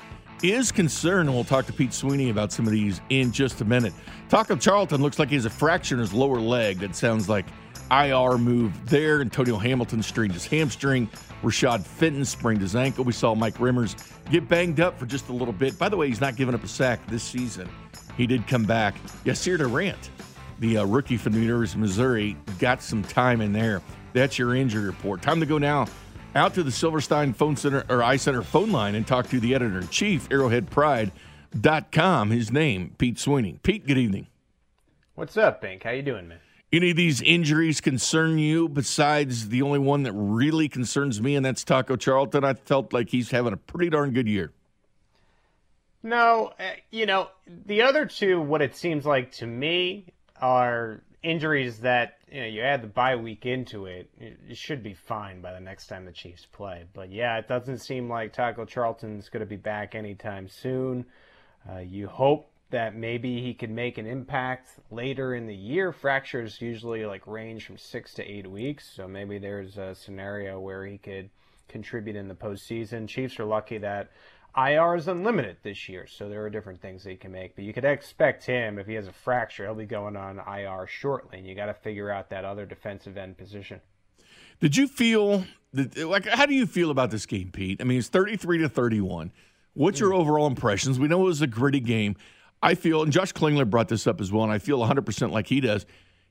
[0.43, 3.65] is concerned, and we'll talk to Pete Sweeney about some of these in just a
[3.65, 3.93] minute.
[4.29, 6.79] Taco Charlton looks like he has a fracture in his lower leg.
[6.79, 7.47] That sounds like
[7.91, 9.21] IR move there.
[9.21, 11.09] Antonio Hamilton strained his hamstring.
[11.43, 13.05] Rashad Fenton sprained his ankle.
[13.05, 13.97] We saw Mike Remmers
[14.31, 15.79] get banged up for just a little bit.
[15.79, 17.69] By the way, he's not giving up a sack this season.
[18.17, 18.95] He did come back.
[19.25, 20.11] Yasir Durant,
[20.59, 23.83] the uh, rookie from the University of Missouri, got some time in there.
[24.13, 25.23] That's your injury report.
[25.23, 25.87] Time to go now
[26.35, 29.55] out to the Silverstein Phone Center or Eye Center phone line and talk to the
[29.55, 32.31] editor in chief, arrowheadpride.com.
[32.31, 33.59] His name, Pete Sweeney.
[33.63, 34.27] Pete, good evening.
[35.15, 35.83] What's up, Bink?
[35.83, 36.39] How you doing, man?
[36.73, 41.45] Any of these injuries concern you besides the only one that really concerns me, and
[41.45, 42.45] that's Taco Charlton?
[42.45, 44.53] I felt like he's having a pretty darn good year.
[46.03, 47.29] No, uh, you know,
[47.67, 50.07] the other two, what it seems like to me,
[50.41, 54.95] are injuries that you know you add the bye week into it, it should be
[54.95, 56.85] fine by the next time the Chiefs play.
[56.93, 61.07] But yeah, it doesn't seem like Taco Charlton's going to be back anytime soon.
[61.69, 65.93] Uh, you hope that maybe he could make an impact later in the year.
[65.93, 70.87] Fractures usually like range from six to eight weeks, so maybe there's a scenario where
[70.87, 71.31] he could
[71.69, 73.09] contribute in the postseason.
[73.09, 74.11] Chiefs are lucky that
[74.57, 77.55] IR is unlimited this year, so there are different things he can make.
[77.55, 80.87] But you could expect him, if he has a fracture, he'll be going on IR
[80.87, 83.81] shortly, and you got to figure out that other defensive end position.
[84.61, 87.81] Did you feel that, like how do you feel about this game, Pete?
[87.81, 89.33] I mean, it's thirty-three to thirty-one.
[89.75, 90.21] What's your hmm.
[90.21, 90.99] overall impressions?
[90.99, 92.17] We know it was a gritty game.
[92.63, 95.47] I feel, and Josh Klingler brought this up as well, and I feel 100% like
[95.47, 95.87] he does.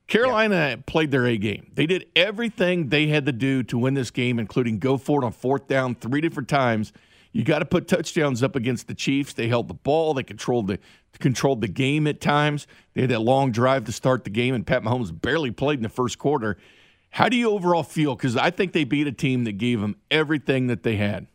[0.06, 0.76] Carolina yeah.
[0.86, 1.70] played their A game.
[1.74, 5.26] They did everything they had to do to win this game, including go for it
[5.26, 6.92] on fourth down three different times.
[7.32, 9.34] You got to put touchdowns up against the Chiefs.
[9.34, 10.14] They held the ball.
[10.14, 10.78] They controlled the
[11.18, 12.66] controlled the game at times.
[12.94, 15.82] They had that long drive to start the game, and Pat Mahomes barely played in
[15.82, 16.56] the first quarter.
[17.10, 18.14] How do you overall feel?
[18.16, 21.26] Because I think they beat a team that gave them everything that they had.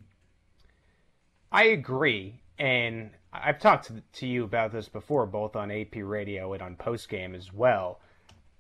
[1.52, 6.54] I agree, and I've talked to, to you about this before, both on AP Radio
[6.54, 8.00] and on post game as well.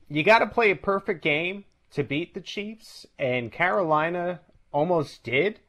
[0.09, 5.59] You got to play a perfect game to beat the Chiefs, and Carolina almost did.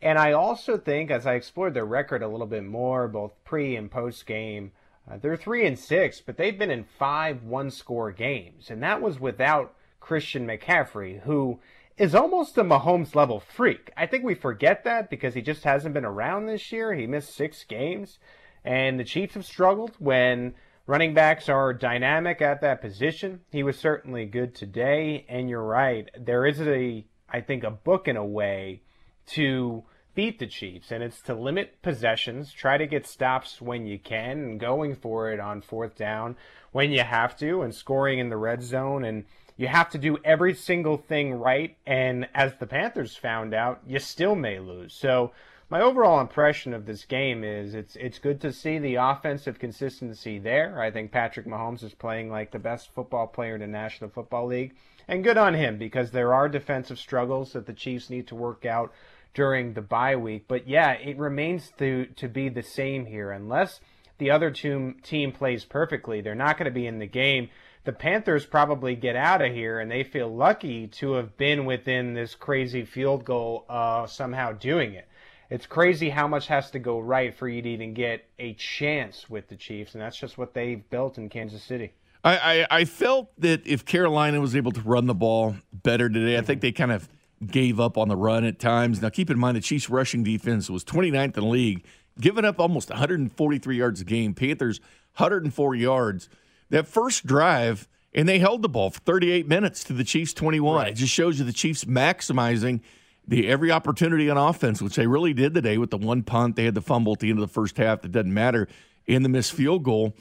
[0.00, 3.74] And I also think, as I explored their record a little bit more, both pre
[3.76, 4.72] and post game,
[5.10, 9.18] uh, they're three and six, but they've been in five one-score games, and that was
[9.18, 11.58] without Christian McCaffrey, who
[11.96, 13.90] is almost a Mahomes level freak.
[13.96, 16.94] I think we forget that because he just hasn't been around this year.
[16.94, 18.18] He missed six games.
[18.64, 20.54] And the Chiefs have struggled when
[20.86, 23.40] running backs are dynamic at that position.
[23.50, 25.26] He was certainly good today.
[25.28, 26.08] And you're right.
[26.16, 28.82] There is a, I think, a book in a way
[29.28, 33.98] to beat the Chiefs, and it's to limit possessions, try to get stops when you
[33.98, 36.36] can, and going for it on fourth down
[36.72, 39.04] when you have to, and scoring in the red zone.
[39.04, 39.24] And
[39.56, 41.76] you have to do every single thing right.
[41.86, 44.92] And as the Panthers found out, you still may lose.
[44.92, 45.32] So
[45.70, 50.38] my overall impression of this game is it's it's good to see the offensive consistency
[50.38, 50.80] there.
[50.80, 54.46] I think Patrick Mahomes is playing like the best football player in the National Football
[54.46, 54.74] League,
[55.06, 58.64] and good on him because there are defensive struggles that the Chiefs need to work
[58.64, 58.92] out
[59.34, 60.46] during the bye week.
[60.48, 63.80] But yeah, it remains to to be the same here unless
[64.18, 66.20] the other team team plays perfectly.
[66.20, 67.50] They're not going to be in the game.
[67.84, 72.12] The Panthers probably get out of here, and they feel lucky to have been within
[72.12, 75.08] this crazy field goal, uh, somehow doing it
[75.50, 79.28] it's crazy how much has to go right for you to even get a chance
[79.30, 81.92] with the Chiefs, and that's just what they've built in Kansas City.
[82.22, 86.36] I, I, I felt that if Carolina was able to run the ball better today,
[86.36, 87.08] I think they kind of
[87.46, 89.00] gave up on the run at times.
[89.00, 91.84] Now, keep in mind the Chiefs' rushing defense was 29th in the league,
[92.20, 94.34] giving up almost 143 yards a game.
[94.34, 94.80] Panthers
[95.16, 96.28] 104 yards.
[96.70, 100.76] That first drive, and they held the ball for 38 minutes to the Chiefs 21.
[100.76, 100.92] Right.
[100.92, 102.80] It just shows you the Chiefs maximizing–
[103.28, 106.56] the every opportunity on offense, which they really did today with the one punt.
[106.56, 108.68] They had the fumble at the end of the first half that doesn't matter
[109.06, 110.14] in the missed field goal.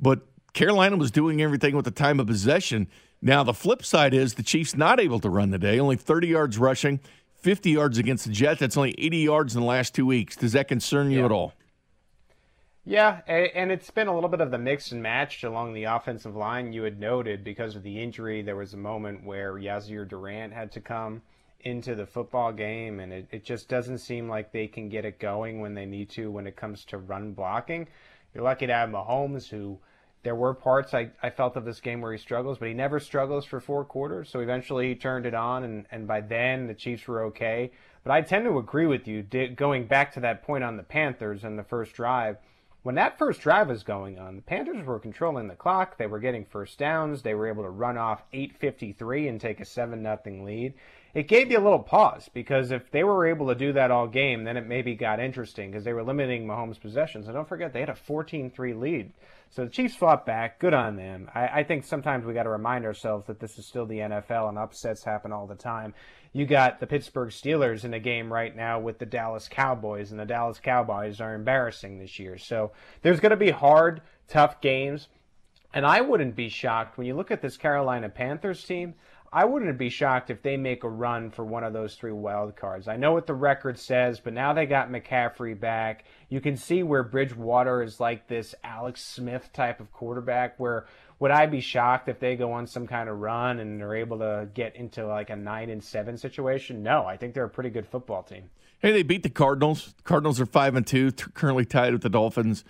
[0.00, 0.20] But
[0.54, 2.88] Carolina was doing everything with the time of possession.
[3.24, 6.58] Now, the flip side is the Chiefs not able to run today, only 30 yards
[6.58, 7.00] rushing,
[7.36, 8.60] 50 yards against the Jets.
[8.60, 10.36] That's only 80 yards in the last two weeks.
[10.36, 11.24] Does that concern you yeah.
[11.24, 11.54] at all?
[12.84, 16.36] Yeah, and it's been a little bit of the mix and match along the offensive
[16.36, 16.74] line.
[16.74, 20.70] You had noted because of the injury, there was a moment where Yasir Durant had
[20.72, 21.22] to come
[21.60, 25.18] into the football game, and it, it just doesn't seem like they can get it
[25.18, 27.88] going when they need to when it comes to run blocking.
[28.34, 29.78] You're lucky to have Mahomes, who
[30.24, 32.98] there were parts I, I felt of this game where he struggles, but he never
[32.98, 34.30] struggles for four quarters.
[34.30, 37.70] So eventually he turned it on, and, and by then the Chiefs were okay.
[38.02, 39.22] But I tend to agree with you.
[39.22, 42.38] Going back to that point on the Panthers and the first drive,
[42.82, 45.98] when that first drive was going on, the Panthers were controlling the clock.
[45.98, 47.22] They were getting first downs.
[47.22, 50.74] They were able to run off 8:53 and take a seven nothing lead.
[51.14, 54.08] It gave you a little pause because if they were able to do that all
[54.08, 57.26] game, then it maybe got interesting because they were limiting Mahomes' possessions.
[57.26, 59.12] And don't forget, they had a 14-3 lead.
[59.50, 60.58] So the Chiefs fought back.
[60.58, 61.30] Good on them.
[61.32, 64.48] I, I think sometimes we got to remind ourselves that this is still the NFL
[64.48, 65.94] and upsets happen all the time
[66.34, 70.18] you got the Pittsburgh Steelers in a game right now with the Dallas Cowboys, and
[70.18, 72.36] the Dallas Cowboys are embarrassing this year.
[72.38, 75.08] So there's going to be hard, tough games.
[75.72, 78.94] And I wouldn't be shocked when you look at this Carolina Panthers team.
[79.34, 82.54] I wouldn't be shocked if they make a run for one of those three wild
[82.54, 82.86] cards.
[82.86, 86.04] I know what the record says, but now they got McCaffrey back.
[86.28, 90.86] You can see where Bridgewater is like this Alex Smith type of quarterback where
[91.18, 94.20] would I be shocked if they go on some kind of run and are able
[94.20, 96.84] to get into like a nine and seven situation?
[96.84, 98.50] No, I think they're a pretty good football team.
[98.78, 99.94] Hey, they beat the Cardinals.
[100.04, 102.64] Cardinals are five and two, currently tied with the Dolphins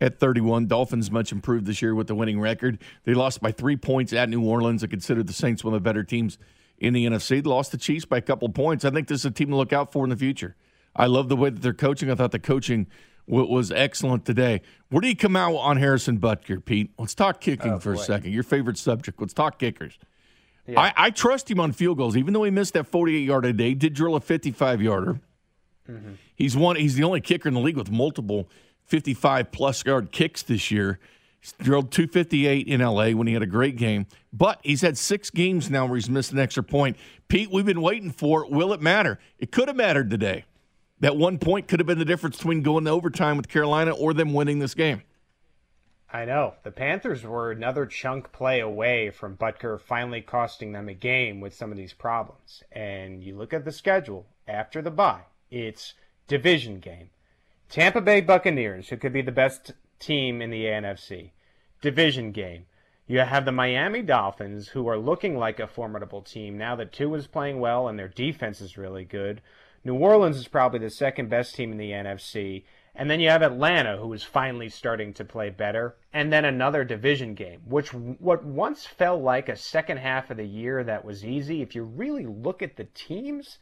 [0.00, 0.66] at 31.
[0.66, 2.78] Dolphins much improved this year with the winning record.
[3.04, 4.84] They lost by three points at New Orleans.
[4.84, 6.38] I consider the Saints one of the better teams
[6.78, 7.42] in the NFC.
[7.42, 8.84] They lost the Chiefs by a couple points.
[8.84, 10.56] I think this is a team to look out for in the future.
[10.94, 12.10] I love the way that they're coaching.
[12.10, 12.86] I thought the coaching
[13.26, 14.62] was excellent today.
[14.88, 16.92] Where do you come out on Harrison Butker, Pete?
[16.98, 18.00] Let's talk kicking oh, for boy.
[18.00, 18.32] a second.
[18.32, 19.20] Your favorite subject.
[19.20, 19.98] Let's talk kickers.
[20.66, 20.80] Yeah.
[20.80, 23.52] I, I, trust him on field goals, even though he missed that 48 yard a
[23.52, 23.74] day.
[23.74, 25.20] Did drill a 55 yarder.
[25.88, 26.12] Mm-hmm.
[26.34, 26.76] He's one.
[26.76, 28.48] He's the only kicker in the league with multiple
[28.86, 30.98] 55 plus yard kicks this year.
[31.40, 35.30] He's drilled 258 in LA when he had a great game, but he's had six
[35.30, 36.96] games now where he's missed an extra point.
[37.28, 38.50] Pete, we've been waiting for it.
[38.50, 39.18] Will it matter?
[39.38, 40.44] It could have mattered today.
[41.00, 44.14] That one point could have been the difference between going to overtime with Carolina or
[44.14, 45.02] them winning this game.
[46.12, 46.54] I know.
[46.62, 51.54] The Panthers were another chunk play away from Butker finally costing them a game with
[51.54, 52.62] some of these problems.
[52.72, 55.94] And you look at the schedule after the bye, it's
[56.26, 57.10] division game.
[57.68, 61.30] Tampa Bay Buccaneers, who could be the best team in the NFC.
[61.80, 62.66] Division game.
[63.06, 67.18] You have the Miami Dolphins, who are looking like a formidable team now that Tua
[67.18, 69.40] is playing well and their defense is really good.
[69.84, 72.64] New Orleans is probably the second best team in the NFC.
[72.94, 75.96] And then you have Atlanta, who is finally starting to play better.
[76.12, 80.46] And then another division game, which what once felt like a second half of the
[80.46, 81.62] year that was easy.
[81.62, 83.58] If you really look at the teams,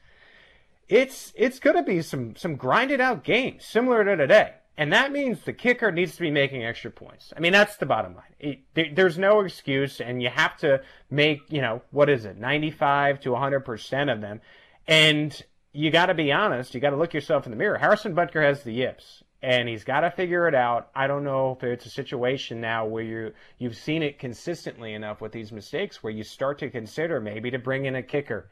[0.89, 4.55] it's it's going to be some some grinded out games similar to today.
[4.77, 7.33] And that means the kicker needs to be making extra points.
[7.37, 8.35] I mean, that's the bottom line.
[8.41, 12.39] It, there, there's no excuse, and you have to make, you know, what is it,
[12.39, 14.41] 95 to 100% of them.
[14.89, 15.41] And
[15.73, 16.75] you got to be honest.
[16.75, 17.79] You got to look yourself in the mirror.
[17.79, 20.91] Harrison Butker has the yips, and he's got to figure it out.
[20.93, 25.21] I don't know if it's a situation now where you you've seen it consistently enough
[25.21, 28.49] with these mistakes where you start to consider maybe to bring in a kicker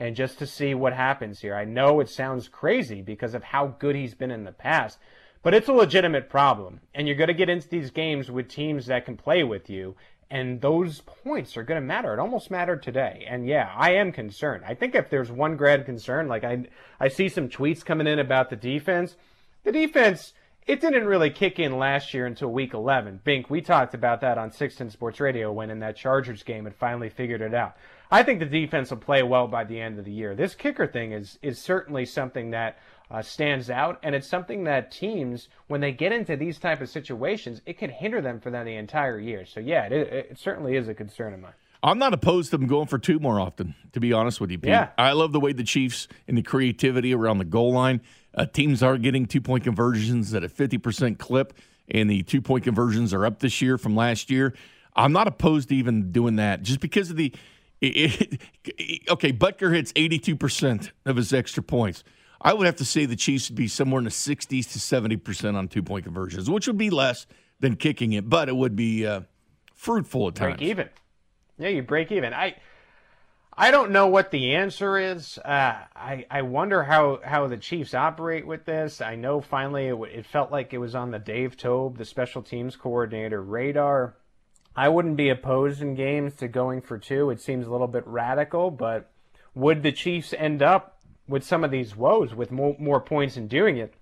[0.00, 1.54] and just to see what happens here.
[1.54, 4.98] I know it sounds crazy because of how good he's been in the past,
[5.42, 6.80] but it's a legitimate problem.
[6.94, 9.96] And you're going to get into these games with teams that can play with you
[10.32, 12.14] and those points are going to matter.
[12.14, 13.26] It almost mattered today.
[13.28, 14.64] And yeah, I am concerned.
[14.66, 16.64] I think if there's one grad concern, like I,
[16.98, 19.14] I see some tweets coming in about the defense.
[19.64, 20.32] The defense,
[20.66, 23.20] it didn't really kick in last year until week 11.
[23.24, 26.76] Bink, we talked about that on 610 Sports Radio when in that Chargers game it
[26.78, 27.76] finally figured it out.
[28.12, 30.34] I think the defense will play well by the end of the year.
[30.34, 32.78] This kicker thing is is certainly something that
[33.10, 36.88] uh, stands out, and it's something that teams, when they get into these type of
[36.88, 39.46] situations, it can hinder them for them the entire year.
[39.46, 41.52] So yeah, it, it certainly is a concern of mine.
[41.82, 44.58] I'm not opposed to them going for two more often, to be honest with you,
[44.58, 44.70] Pete.
[44.70, 44.90] Yeah.
[44.96, 48.02] I love the way the Chiefs and the creativity around the goal line.
[48.34, 51.54] Uh, teams are getting two point conversions at a 50% clip,
[51.88, 54.54] and the two point conversions are up this year from last year.
[54.94, 57.32] I'm not opposed to even doing that just because of the.
[57.82, 62.04] It, it, okay, Butker hits 82% of his extra points.
[62.40, 65.54] I would have to say the Chiefs would be somewhere in the 60s to 70%
[65.54, 67.26] on two point conversions, which would be less
[67.60, 69.22] than kicking it, but it would be uh,
[69.74, 70.58] fruitful at times.
[70.58, 70.88] Break even.
[71.58, 72.32] Yeah, you break even.
[72.32, 72.56] I.
[73.54, 75.36] I don't know what the answer is.
[75.36, 79.02] Uh, I I wonder how, how the Chiefs operate with this.
[79.02, 82.40] I know finally it, it felt like it was on the Dave Toub, the special
[82.40, 84.16] teams coordinator, radar.
[84.74, 87.30] I wouldn't be opposed in games to going for two.
[87.30, 89.10] It seems a little bit radical, but
[89.54, 90.98] would the Chiefs end up
[91.28, 93.94] with some of these woes with more, more points in doing it,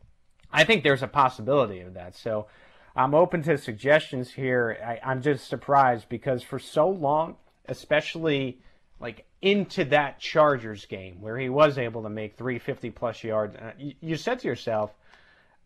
[0.53, 2.15] I think there's a possibility of that.
[2.17, 2.47] So
[2.95, 5.01] I'm open to suggestions here.
[5.03, 8.61] I, am just surprised because for so long, especially
[8.99, 13.73] like into that Chargers game where he was able to make 350 plus yards, uh,
[13.79, 14.93] you, you said to yourself,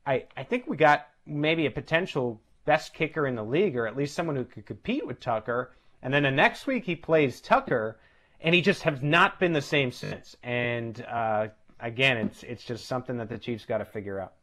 [0.06, 3.96] I, I think we got maybe a potential best kicker in the league, or at
[3.96, 5.72] least someone who could compete with Tucker.
[6.02, 7.98] And then the next week he plays Tucker,
[8.40, 10.36] and he just has not been the same since.
[10.42, 11.48] And uh,
[11.80, 14.34] again, it's it's just something that the Chiefs got to figure out.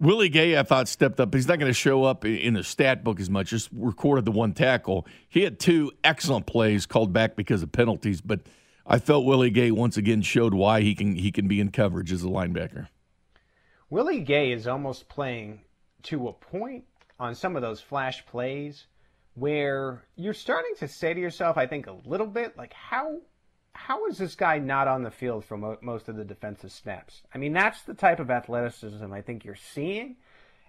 [0.00, 1.32] Willie Gay, I thought, stepped up.
[1.32, 3.50] He's not going to show up in the stat book as much.
[3.50, 5.06] Just recorded the one tackle.
[5.28, 8.40] He had two excellent plays called back because of penalties, but
[8.86, 12.12] I felt Willie Gay once again showed why he can he can be in coverage
[12.12, 12.88] as a linebacker.
[13.88, 15.60] Willie Gay is almost playing
[16.04, 16.84] to a point
[17.18, 18.86] on some of those flash plays
[19.34, 23.20] where you're starting to say to yourself, I think a little bit like how
[23.72, 27.22] how is this guy not on the field for mo- most of the defensive snaps?
[27.34, 30.16] I mean, that's the type of athleticism I think you're seeing.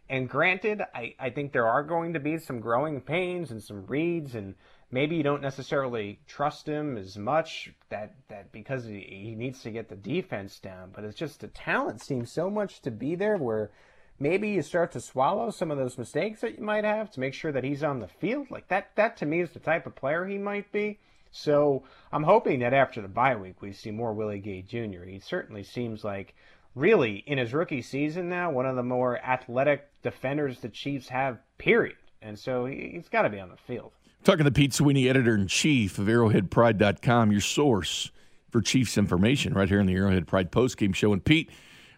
[0.09, 3.85] And granted, I, I think there are going to be some growing pains and some
[3.85, 4.55] reads, and
[4.91, 9.71] maybe you don't necessarily trust him as much that, that because he, he needs to
[9.71, 10.91] get the defense down.
[10.93, 13.71] But it's just the talent seems so much to be there where
[14.19, 17.33] maybe you start to swallow some of those mistakes that you might have to make
[17.33, 18.49] sure that he's on the field.
[18.49, 20.99] Like that, that to me is the type of player he might be.
[21.31, 25.03] So I'm hoping that after the bye week, we see more Willie Gay Jr.
[25.03, 26.33] He certainly seems like,
[26.75, 31.39] really, in his rookie season now, one of the more athletic defenders the Chiefs have,
[31.57, 31.97] period.
[32.21, 33.91] And so he's got to be on the field.
[34.23, 38.11] Talking to Pete Sweeney, editor in chief of ArrowheadPride.com, your source
[38.49, 41.11] for Chiefs information right here in the Arrowhead Pride postgame show.
[41.11, 41.51] And Pete,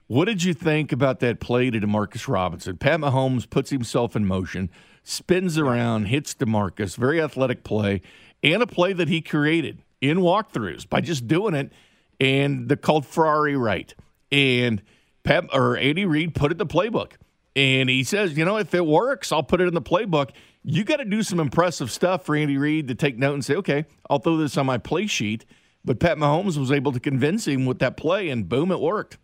[0.07, 2.77] what did you think about that play to Demarcus Robinson?
[2.77, 4.69] Pat Mahomes puts himself in motion,
[5.03, 8.01] spins around, hits Demarcus, very athletic play
[8.43, 11.71] and a play that he created in walkthroughs by just doing it.
[12.19, 13.93] And the called Ferrari right.
[14.31, 14.81] And
[15.23, 17.13] Pep or Andy Reid put it in the playbook.
[17.55, 20.31] And he says, you know, if it works, I'll put it in the playbook.
[20.63, 23.55] You got to do some impressive stuff for Andy Reid to take note and say,
[23.55, 25.45] okay, I'll throw this on my play sheet.
[25.83, 29.17] But Pat Mahomes was able to convince him with that play, and boom, it worked.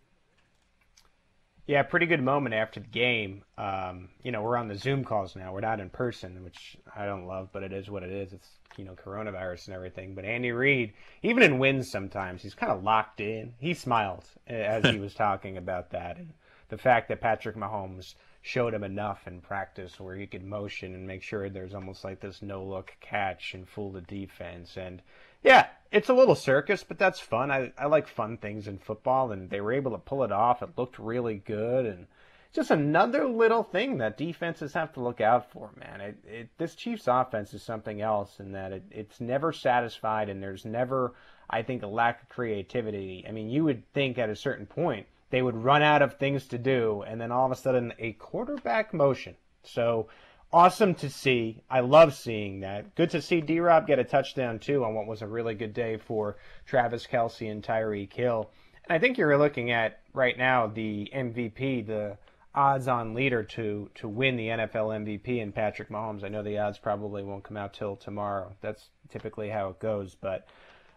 [1.65, 3.43] Yeah, pretty good moment after the game.
[3.57, 5.53] Um, you know, we're on the Zoom calls now.
[5.53, 8.33] We're not in person, which I don't love, but it is what it is.
[8.33, 10.13] It's you know coronavirus and everything.
[10.13, 10.91] But Andy Reid,
[11.21, 13.53] even in wins, sometimes he's kind of locked in.
[13.59, 16.33] He smiled as he was talking about that, and
[16.67, 21.07] the fact that Patrick Mahomes showed him enough in practice where he could motion and
[21.07, 24.75] make sure there's almost like this no look catch and fool the defense.
[24.75, 25.01] And
[25.43, 27.51] yeah, it's a little circus, but that's fun.
[27.51, 30.63] I, I like fun things in football, and they were able to pull it off.
[30.63, 32.07] It looked really good, and
[32.53, 36.01] just another little thing that defenses have to look out for, man.
[36.01, 40.41] It, it, this Chiefs offense is something else in that it, it's never satisfied, and
[40.41, 41.13] there's never,
[41.49, 43.25] I think, a lack of creativity.
[43.27, 46.47] I mean, you would think at a certain point they would run out of things
[46.47, 49.35] to do, and then all of a sudden a quarterback motion.
[49.63, 50.07] So
[50.53, 51.63] awesome to see.
[51.69, 52.95] I love seeing that.
[52.95, 55.73] Good to see D Rob get a touchdown too on what was a really good
[55.73, 58.49] day for Travis Kelce and Tyreek Hill.
[58.87, 62.17] And I think you're looking at right now the MVP, the
[62.55, 66.23] odds-on leader to to win the NFL MVP in Patrick Mahomes.
[66.23, 68.55] I know the odds probably won't come out till tomorrow.
[68.61, 70.47] That's typically how it goes, but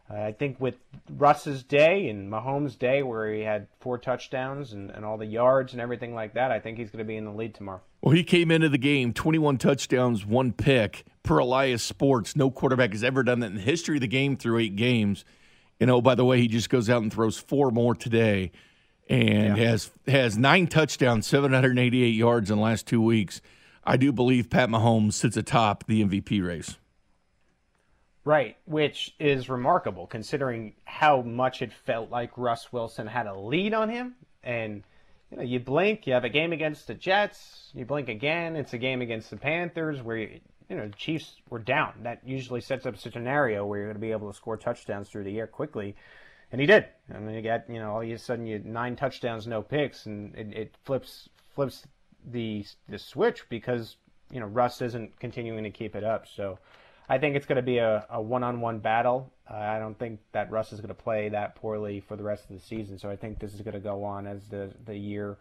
[0.08, 0.76] I think with
[1.10, 5.72] Russ's day and Mahomes' day, where he had four touchdowns and, and all the yards
[5.72, 7.80] and everything like that, I think he's going to be in the lead tomorrow.
[8.02, 12.36] Well, he came into the game 21 touchdowns, one pick per Elias Sports.
[12.36, 15.24] No quarterback has ever done that in the history of the game through eight games.
[15.80, 18.52] You know, by the way, he just goes out and throws four more today,
[19.10, 19.70] and yeah.
[19.70, 23.40] has has nine touchdowns, 788 yards in the last two weeks.
[23.84, 26.76] I do believe Pat Mahomes sits atop the MVP race.
[28.26, 33.72] Right, which is remarkable considering how much it felt like Russ Wilson had a lead
[33.72, 34.16] on him.
[34.42, 34.82] And
[35.30, 38.72] you know, you blink, you have a game against the Jets, you blink again, it's
[38.72, 41.92] a game against the Panthers where you, you know the Chiefs were down.
[42.02, 45.08] That usually sets up a scenario where you're going to be able to score touchdowns
[45.08, 45.94] through the air quickly,
[46.50, 46.86] and he did.
[47.08, 50.06] And mean, you got you know all of a sudden you nine touchdowns, no picks,
[50.06, 51.86] and it, it flips flips
[52.32, 53.98] the the switch because
[54.32, 56.26] you know Russ isn't continuing to keep it up.
[56.26, 56.58] So
[57.08, 59.32] I think it's going to be a, a one-on-one battle.
[59.48, 62.50] Uh, I don't think that Russ is going to play that poorly for the rest
[62.50, 62.98] of the season.
[62.98, 65.36] So I think this is going to go on as the the year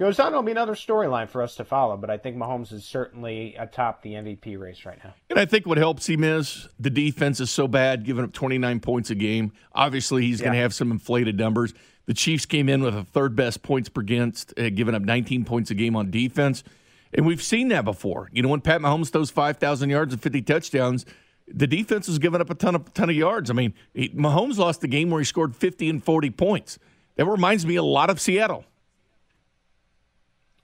[0.00, 0.32] goes on.
[0.32, 1.96] It'll be another storyline for us to follow.
[1.96, 5.14] But I think Mahomes is certainly atop the MVP race right now.
[5.28, 8.80] And I think what helps him is the defense is so bad, giving up 29
[8.80, 9.52] points a game.
[9.72, 10.46] Obviously, he's yeah.
[10.46, 11.74] going to have some inflated numbers.
[12.06, 15.44] The Chiefs came in with a third best points per against, uh, giving up 19
[15.44, 16.64] points a game on defense.
[17.12, 18.28] And we've seen that before.
[18.32, 21.04] You know, when Pat Mahomes throws 5,000 yards and 50 touchdowns,
[21.52, 23.50] the defense is giving up a ton of ton of yards.
[23.50, 26.78] I mean, he, Mahomes lost the game where he scored 50 and 40 points.
[27.16, 28.64] That reminds me a lot of Seattle.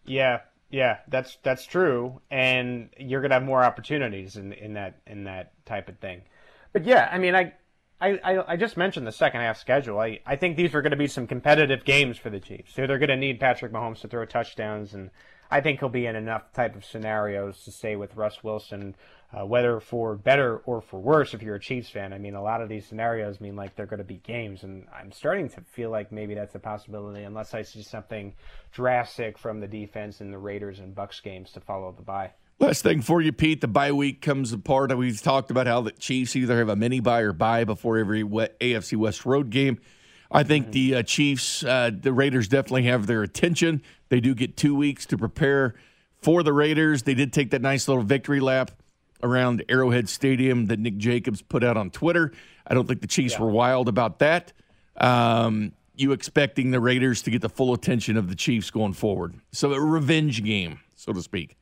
[0.04, 0.40] Yeah,
[0.70, 5.52] yeah, that's that's true, and you're gonna have more opportunities in in that in that
[5.66, 6.22] type of thing.
[6.72, 7.54] But yeah, I mean, I
[8.00, 9.98] I, I, just mentioned the second half schedule.
[9.98, 12.74] I, I think these are going to be some competitive games for the Chiefs.
[12.74, 15.10] So they're going to need Patrick Mahomes to throw touchdowns, and
[15.50, 18.96] I think he'll be in enough type of scenarios to stay with Russ Wilson,
[19.32, 21.34] uh, whether for better or for worse.
[21.34, 23.86] If you're a Chiefs fan, I mean, a lot of these scenarios mean like they're
[23.86, 27.54] going to be games, and I'm starting to feel like maybe that's a possibility, unless
[27.54, 28.34] I see something
[28.72, 32.32] drastic from the defense in the Raiders and Bucks games to follow the bye.
[32.58, 33.60] Last thing for you, Pete.
[33.60, 34.96] The bye week comes apart.
[34.96, 38.22] We've talked about how the Chiefs either have a mini bye or bye before every
[38.22, 39.78] AFC West road game.
[40.30, 43.82] I think the uh, Chiefs, uh, the Raiders definitely have their attention.
[44.08, 45.74] They do get two weeks to prepare
[46.20, 47.02] for the Raiders.
[47.02, 48.70] They did take that nice little victory lap
[49.22, 52.32] around Arrowhead Stadium that Nick Jacobs put out on Twitter.
[52.66, 53.42] I don't think the Chiefs yeah.
[53.42, 54.52] were wild about that.
[54.96, 59.34] Um, you expecting the Raiders to get the full attention of the Chiefs going forward.
[59.52, 61.56] So a revenge game, so to speak.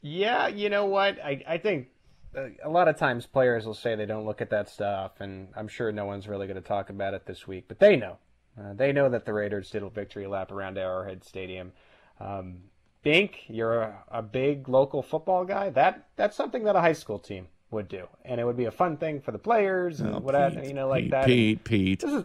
[0.00, 1.22] Yeah, you know what?
[1.22, 1.88] I, I think
[2.36, 5.48] uh, a lot of times players will say they don't look at that stuff, and
[5.56, 8.16] I'm sure no one's really going to talk about it this week, but they know.
[8.58, 11.72] Uh, they know that the Raiders did a victory lap around Arrowhead Stadium.
[12.20, 12.62] Um,
[13.02, 15.70] Bink, you're a, a, big local football guy.
[15.70, 18.72] That that's something that a high school team would do, and it would be a
[18.72, 21.26] fun thing for the players and oh, whatever, you know, like Pete, that.
[21.26, 22.00] Pete, Pete.
[22.00, 22.24] This is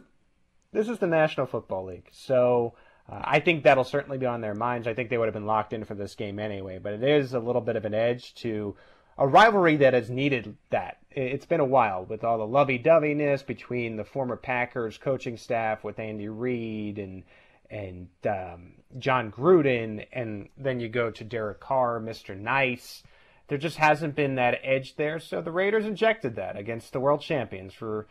[0.71, 2.73] this is the National Football League, so
[3.07, 4.88] uh, I think that'll certainly be on their minds.
[4.88, 7.34] I think they would have been locked in for this game anyway, but it is
[7.34, 8.75] a little bit of an edge to
[9.17, 10.97] a rivalry that has needed that.
[11.16, 15.99] It's been a while with all the lovey-doveyness between the former Packers coaching staff with
[15.99, 17.24] Andy Reid and
[17.70, 22.38] and um, Jon Gruden, and then you go to Derek Carr, Mr.
[22.38, 23.01] Nice.
[23.47, 27.22] There just hasn't been that edge there, so the Raiders injected that against the world
[27.22, 28.07] champions for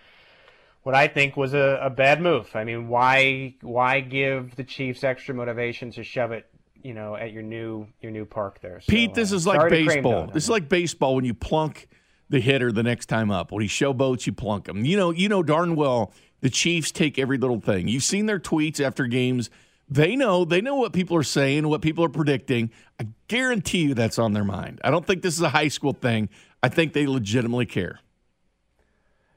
[0.82, 2.50] what I think was a, a bad move.
[2.54, 6.46] I mean, why why give the Chiefs extra motivation to shove it,
[6.82, 8.80] you know, at your new your new park there?
[8.80, 10.26] So, Pete, this uh, is like baseball.
[10.26, 11.88] This is like baseball when you plunk
[12.32, 13.52] the hitter the next time up.
[13.52, 14.84] When he showboats, you plunk him.
[14.84, 17.86] You know, you know darn well the Chiefs take every little thing.
[17.86, 19.48] You've seen their tweets after games.
[19.88, 22.70] They know they know what people are saying, what people are predicting.
[22.98, 24.80] I guarantee you that's on their mind.
[24.82, 26.28] I don't think this is a high school thing.
[26.62, 28.00] I think they legitimately care.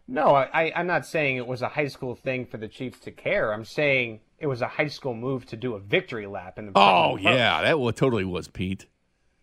[0.07, 3.11] No, I, I'm not saying it was a high school thing for the Chiefs to
[3.11, 3.53] care.
[3.53, 6.71] I'm saying it was a high school move to do a victory lap in the.
[6.75, 8.85] Oh yeah, that totally was Pete.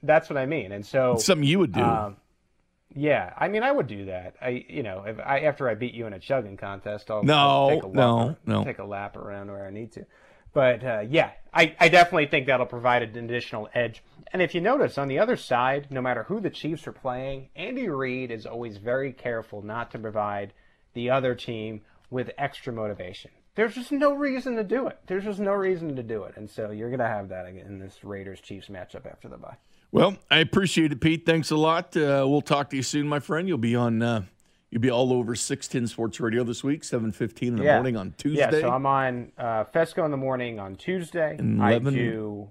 [0.03, 1.81] That's what I mean, and so it's something you would do.
[1.81, 2.17] Um,
[2.95, 4.37] yeah, I mean, I would do that.
[4.41, 7.35] I, you know, if I after I beat you in a chugging contest, I'll, no,
[7.35, 10.07] I'll take a walk, no, no, take a lap around where I need to.
[10.53, 14.03] But uh, yeah, I, I definitely think that'll provide an additional edge.
[14.33, 17.49] And if you notice on the other side, no matter who the Chiefs are playing,
[17.57, 20.53] Andy Reid is always very careful not to provide
[20.95, 21.81] the other team
[22.11, 23.31] with extra motivation.
[23.55, 24.99] There's just no reason to do it.
[25.07, 26.35] There's just no reason to do it.
[26.37, 29.57] And so you're going to have that in this Raiders Chiefs matchup after the bye.
[29.93, 31.27] Well, I appreciate it, Pete.
[31.27, 31.95] Thanks a lot.
[31.95, 33.47] Uh, we'll talk to you soon, my friend.
[33.47, 34.03] You'll be on.
[34.03, 34.23] Uh,
[34.71, 37.75] you'll be all over six ten Sports Radio this week, seven fifteen in the yeah.
[37.75, 38.41] morning on Tuesday.
[38.41, 41.37] Yeah, so I'm on uh, Fescoe in the morning on Tuesday.
[41.39, 41.61] 11.
[41.61, 42.51] I do.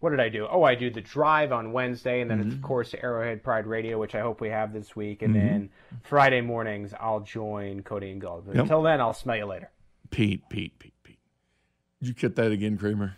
[0.00, 0.48] What did I do?
[0.50, 2.52] Oh, I do the drive on Wednesday, and then mm-hmm.
[2.52, 5.46] of course Arrowhead Pride Radio, which I hope we have this week, and mm-hmm.
[5.46, 5.70] then
[6.02, 8.46] Friday mornings I'll join Cody and Gold.
[8.46, 8.62] But yep.
[8.62, 9.70] Until then, I'll smell you later.
[10.10, 11.18] Pete, Pete, Pete, Pete.
[12.00, 13.16] Did you get that again, Kramer?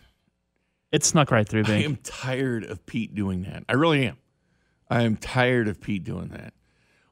[0.93, 1.74] It snuck right through me.
[1.74, 3.64] I am tired of Pete doing that.
[3.68, 4.18] I really am.
[4.90, 6.53] I am tired of Pete doing that.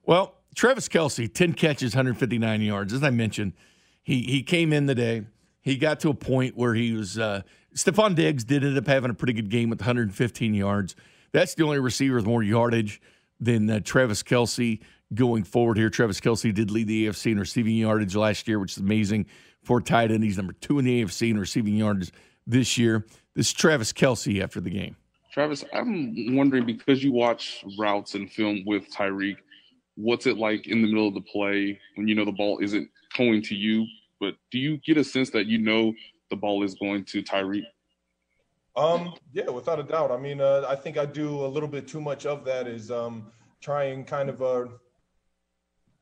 [0.04, 2.92] Well, Travis Kelce, 10 catches, 159 yards.
[2.92, 3.54] As I mentioned,
[4.02, 5.24] he he came in the day.
[5.62, 7.42] He got to a point where he was uh,
[7.74, 10.94] Stefon Diggs did end up having a pretty good game with 115 yards.
[11.32, 13.00] That's the only receiver with more yardage
[13.38, 14.80] than uh, Travis Kelce
[15.14, 15.88] going forward here.
[15.90, 19.26] Travis Kelce did lead the AFC in receiving yardage last year, which is amazing
[19.62, 20.24] for tight end.
[20.24, 22.12] He's number two in the AFC in receiving yardage
[22.50, 23.06] this year.
[23.34, 24.96] This is Travis Kelce after the game.
[25.32, 29.36] Travis, I'm wondering because you watch routes and film with Tyreek,
[29.94, 32.90] what's it like in the middle of the play when you know the ball isn't
[33.16, 33.86] going to you?
[34.18, 35.94] But do you get a sense that you know
[36.30, 37.64] the ball is going to Tyreek?
[38.76, 40.10] Um, yeah, without a doubt.
[40.10, 42.66] I mean, uh, I think I do a little bit too much of that.
[42.66, 43.26] Is um,
[43.60, 44.66] trying kind of uh,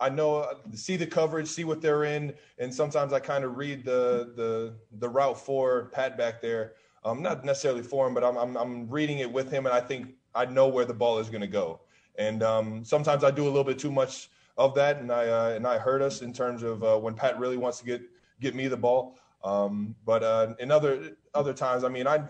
[0.00, 3.56] I know uh, see the coverage, see what they're in, and sometimes I kind of
[3.56, 6.74] read the the the route for Pat back there
[7.04, 9.80] um, not necessarily for him, but I'm, I'm, I'm reading it with him, and I
[9.80, 11.80] think I know where the ball is going to go.
[12.16, 15.48] And um, sometimes I do a little bit too much of that, and I uh,
[15.50, 18.02] and I hurt us in terms of uh, when Pat really wants to get
[18.40, 19.18] get me the ball.
[19.44, 22.24] Um, but uh, in other other times, I mean, I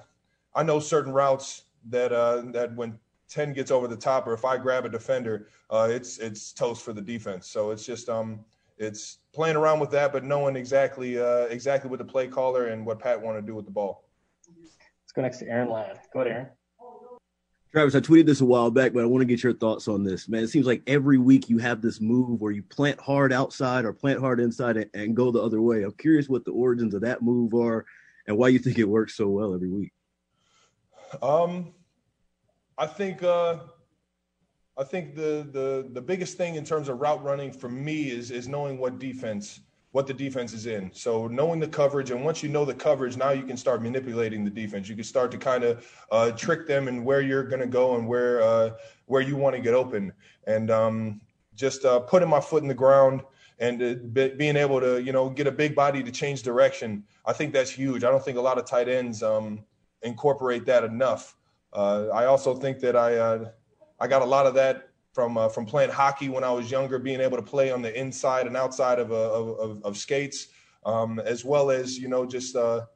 [0.55, 2.99] I know certain routes that uh, that when
[3.29, 6.83] ten gets over the top, or if I grab a defender, uh, it's it's toast
[6.83, 7.49] for the defense.
[7.49, 8.41] So it's just um
[8.79, 12.87] it's playing around with that, but knowing exactly uh, exactly what the play caller and
[12.87, 14.05] what Pat want to do with the ball
[15.09, 16.01] Let's go next to Aaron Ladd.
[16.13, 16.49] Go ahead, Aaron.
[17.73, 20.03] Travis, I tweeted this a while back, but I want to get your thoughts on
[20.03, 20.29] this.
[20.29, 23.85] Man, it seems like every week you have this move where you plant hard outside
[23.85, 25.83] or plant hard inside and, and go the other way.
[25.83, 27.85] I'm curious what the origins of that move are
[28.27, 29.93] and why you think it works so well every week.
[31.23, 31.73] Um,
[32.79, 33.59] I think uh,
[34.79, 38.31] I think the the the biggest thing in terms of route running for me is
[38.31, 39.61] is knowing what defense
[39.93, 40.91] what the defense is in.
[40.93, 44.45] So knowing the coverage, and once you know the coverage, now you can start manipulating
[44.45, 44.89] the defense.
[44.89, 47.97] You can start to kind of uh, trick them and where you're going to go
[47.97, 48.71] and where uh,
[49.07, 50.13] where you want to get open,
[50.47, 51.21] and um,
[51.57, 53.23] just uh, putting my foot in the ground
[53.59, 57.03] and uh, be, being able to you know get a big body to change direction.
[57.27, 58.05] I think that's huge.
[58.05, 59.65] I don't think a lot of tight ends um,
[60.03, 61.38] incorporate that enough.
[61.73, 63.51] Uh, I also think that I uh,
[64.01, 66.99] I got a lot of that from uh, from playing hockey when I was younger,
[66.99, 70.49] being able to play on the inside and outside of uh, of, of, skates,
[70.87, 72.87] um, as well as you know just uh,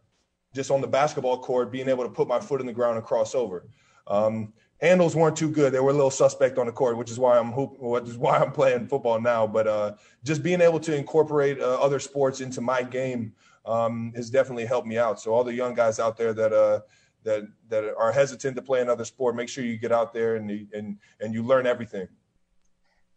[0.55, 3.05] just on the basketball court, being able to put my foot in the ground and
[3.05, 3.67] cross over.
[4.07, 7.19] Um, handles weren't too good; they were a little suspect on the court, which is
[7.19, 9.47] why I'm hoop, which is why I'm playing football now.
[9.47, 9.95] But uh,
[10.25, 13.35] just being able to incorporate other sports into my game
[13.67, 15.21] um, has definitely helped me out.
[15.21, 16.85] So all the young guys out there that
[17.25, 20.51] that that are hesitant to play another sport, make sure you get out there and
[20.51, 22.09] you, and and you learn everything.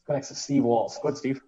[0.07, 0.99] Let's next to Steve Walls.
[1.01, 1.41] Go ahead, Steve.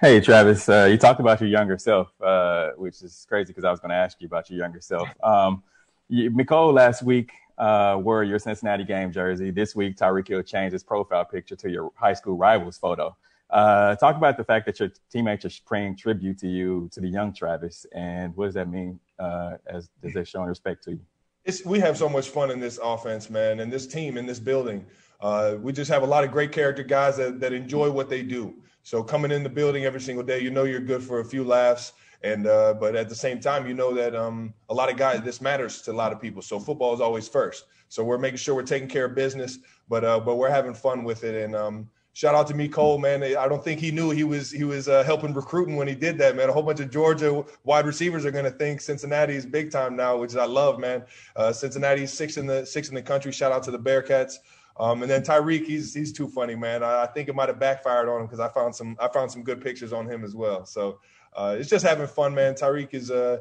[0.00, 0.66] Hey, Travis.
[0.66, 3.90] Uh, you talked about your younger self, uh, which is crazy because I was going
[3.90, 5.08] to ask you about your younger self.
[5.22, 5.62] Um,
[6.08, 9.50] you, Mecole last week uh, wore your Cincinnati game jersey.
[9.50, 13.14] This week, Tyreek Hill changed his profile picture to your high school rivals photo.
[13.50, 17.08] Uh, talk about the fact that your teammates are paying tribute to you, to the
[17.08, 21.00] young Travis, and what does that mean uh, as, as they're showing respect to you?
[21.44, 24.38] It's, we have so much fun in this offense, man, and this team in this
[24.38, 24.86] building.
[25.20, 28.22] Uh, we just have a lot of great character guys that, that enjoy what they
[28.22, 28.54] do.
[28.82, 31.44] So coming in the building every single day, you know you're good for a few
[31.44, 34.96] laughs, and uh, but at the same time, you know that um, a lot of
[34.96, 36.40] guys this matters to a lot of people.
[36.42, 37.66] So football is always first.
[37.88, 41.04] So we're making sure we're taking care of business, but uh, but we're having fun
[41.04, 43.22] with it, and um, shout out to Mecole, man.
[43.22, 46.18] I don't think he knew he was he was uh, helping recruiting when he did
[46.18, 46.48] that, man.
[46.48, 49.96] A whole bunch of Georgia wide receivers are going to think Cincinnati is big time
[49.96, 51.04] now, which I love, man.
[51.36, 53.32] Uh, Cincinnati's six in the six in the country.
[53.32, 54.34] Shout out to the Bearcats.
[54.78, 56.82] Um, and then Tyreek, he's he's too funny, man.
[56.82, 59.30] I, I think it might have backfired on him because I found some I found
[59.30, 60.64] some good pictures on him as well.
[60.64, 61.00] So
[61.34, 62.54] uh, it's just having fun, man.
[62.54, 63.38] Tyreek is, uh,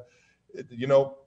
[0.69, 1.17] you know,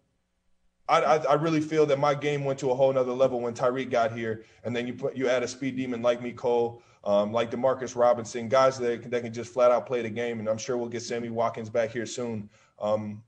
[0.89, 3.91] I, I, really feel that my game went to a whole nother level when Tyreek
[3.91, 7.51] got here, and then you put you add a speed demon like Mecole, um, like
[7.51, 10.39] Demarcus Robinson, guys that, that can just flat out play the game.
[10.39, 12.49] And I'm sure we'll get Sammy Watkins back here soon.
[12.81, 13.23] Um,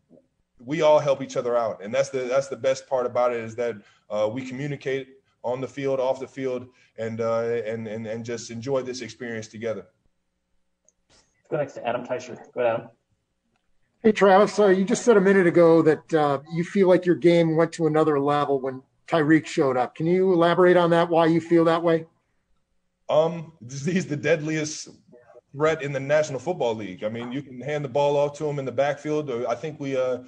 [0.58, 3.40] we all help each other out, and that's the that's the best part about it
[3.40, 3.76] is that
[4.08, 5.08] uh, we communicate
[5.42, 9.48] on the field, off the field, and uh, and and and just enjoy this experience
[9.48, 9.86] together.
[11.50, 12.38] Go next to Adam Teicher.
[12.54, 12.88] Go ahead, Adam.
[14.02, 14.58] Hey, Travis.
[14.58, 17.72] Uh, you just said a minute ago that uh, you feel like your game went
[17.72, 19.94] to another level when Tyreek showed up.
[19.94, 21.08] Can you elaborate on that?
[21.08, 22.06] Why you feel that way?
[23.14, 24.88] Um, he's the deadliest
[25.52, 27.04] threat in the National Football League.
[27.04, 29.30] I mean, you can hand the ball off to him in the backfield.
[29.30, 30.18] I think we, uh,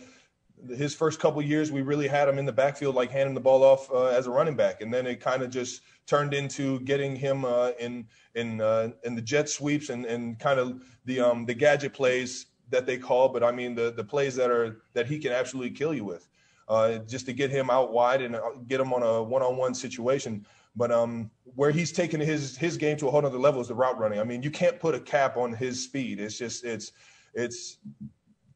[0.68, 3.64] his first couple years, we really had him in the backfield, like handing the ball
[3.64, 7.16] off uh, as a running back, and then it kind of just turned into getting
[7.16, 8.06] him uh, in
[8.36, 12.46] in uh, in the jet sweeps and and kind of the um the gadget plays
[12.70, 15.72] that they call, but I mean the the plays that are that he can absolutely
[15.72, 16.28] kill you with.
[16.68, 20.44] Uh, just to get him out wide and uh, get him on a one-on-one situation.
[20.76, 23.74] But um, where he's taken his his game to a whole other level is the
[23.74, 24.20] route running.
[24.20, 26.20] I mean, you can't put a cap on his speed.
[26.20, 26.92] It's just it's
[27.34, 27.78] it's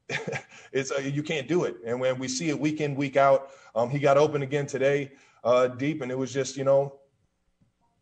[0.72, 1.76] it's uh, you can't do it.
[1.86, 5.12] And when we see it week in week out, um, he got open again today,
[5.44, 7.00] uh, deep, and it was just you know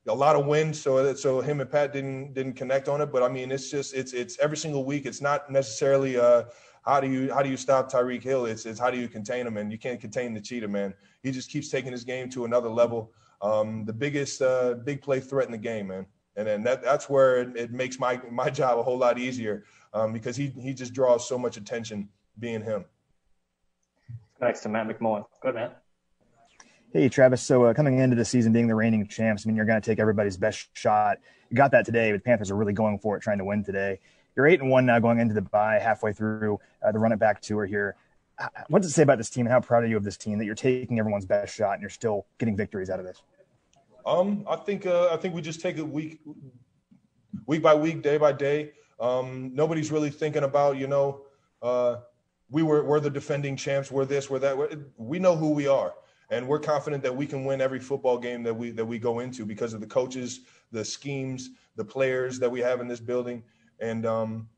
[0.09, 0.75] a lot of wind.
[0.75, 3.12] So so him and Pat didn't didn't connect on it.
[3.12, 5.07] But I mean, it's just it's it's every single week.
[5.07, 6.45] It's not necessarily uh,
[6.85, 8.47] how do you how do you stop Tyreek Hill?
[8.47, 9.59] It's it's how do you contain him?
[9.59, 10.93] And you can't contain the cheetah man.
[11.23, 15.20] He just keeps taking his game to another level um, the biggest uh, big play
[15.20, 16.07] threat in the game, man.
[16.36, 19.64] And then that that's where it, it makes my my job a whole lot easier
[19.93, 22.09] um, because he he just draws so much attention
[22.39, 22.84] being him.
[24.41, 25.24] Next to Matt McMullen.
[25.43, 25.72] good man.
[26.93, 27.43] Hey, Travis.
[27.43, 29.84] So uh, coming into the season, being the reigning champs, I mean, you're going to
[29.84, 31.19] take everybody's best shot.
[31.51, 33.98] You got that today, but Panthers are really going for it, trying to win today.
[34.36, 37.19] You're eight and one now, going into the bye, halfway through uh, the run it
[37.19, 37.97] back tour here
[38.69, 40.44] what does it say about this team how proud are you of this team that
[40.44, 43.23] you're taking everyone's best shot and you're still getting victories out of this?
[44.06, 46.20] Um, I think uh, I think we just take it week
[47.47, 48.73] week by week, day by day.
[49.01, 51.23] Um, nobody's really thinking about you know
[51.62, 51.97] uh,
[52.51, 54.56] we were we're the defending champs, we're this, we're that.
[54.56, 55.94] We're, we know who we are,
[56.31, 59.19] and we're confident that we can win every football game that we that we go
[59.19, 60.40] into because of the coaches,
[60.73, 63.43] the schemes, the players that we have in this building,
[63.81, 64.48] and um,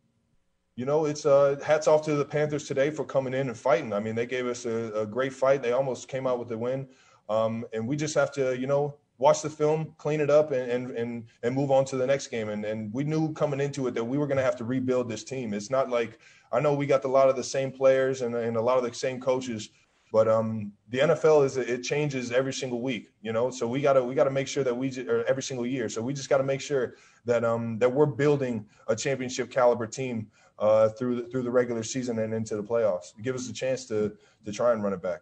[0.81, 3.93] you know, it's uh, hats off to the Panthers today for coming in and fighting.
[3.93, 5.61] I mean, they gave us a, a great fight.
[5.61, 6.89] They almost came out with the win,
[7.29, 10.71] um, and we just have to, you know, watch the film, clean it up, and
[10.71, 12.49] and and, and move on to the next game.
[12.49, 15.11] And and we knew coming into it that we were going to have to rebuild
[15.11, 15.53] this team.
[15.53, 16.19] It's not like
[16.51, 18.85] I know we got a lot of the same players and, and a lot of
[18.85, 19.69] the same coaches,
[20.13, 23.51] But um, the NFL is it changes every single week, you know.
[23.51, 25.89] So we gotta we gotta make sure that we or every single year.
[25.89, 26.95] So we just gotta make sure
[27.27, 30.29] that um that we're building a championship caliber team
[30.61, 33.07] uh, through the, through the regular season and into the playoffs.
[33.23, 34.13] Give us a chance to
[34.45, 35.21] to try and run it back.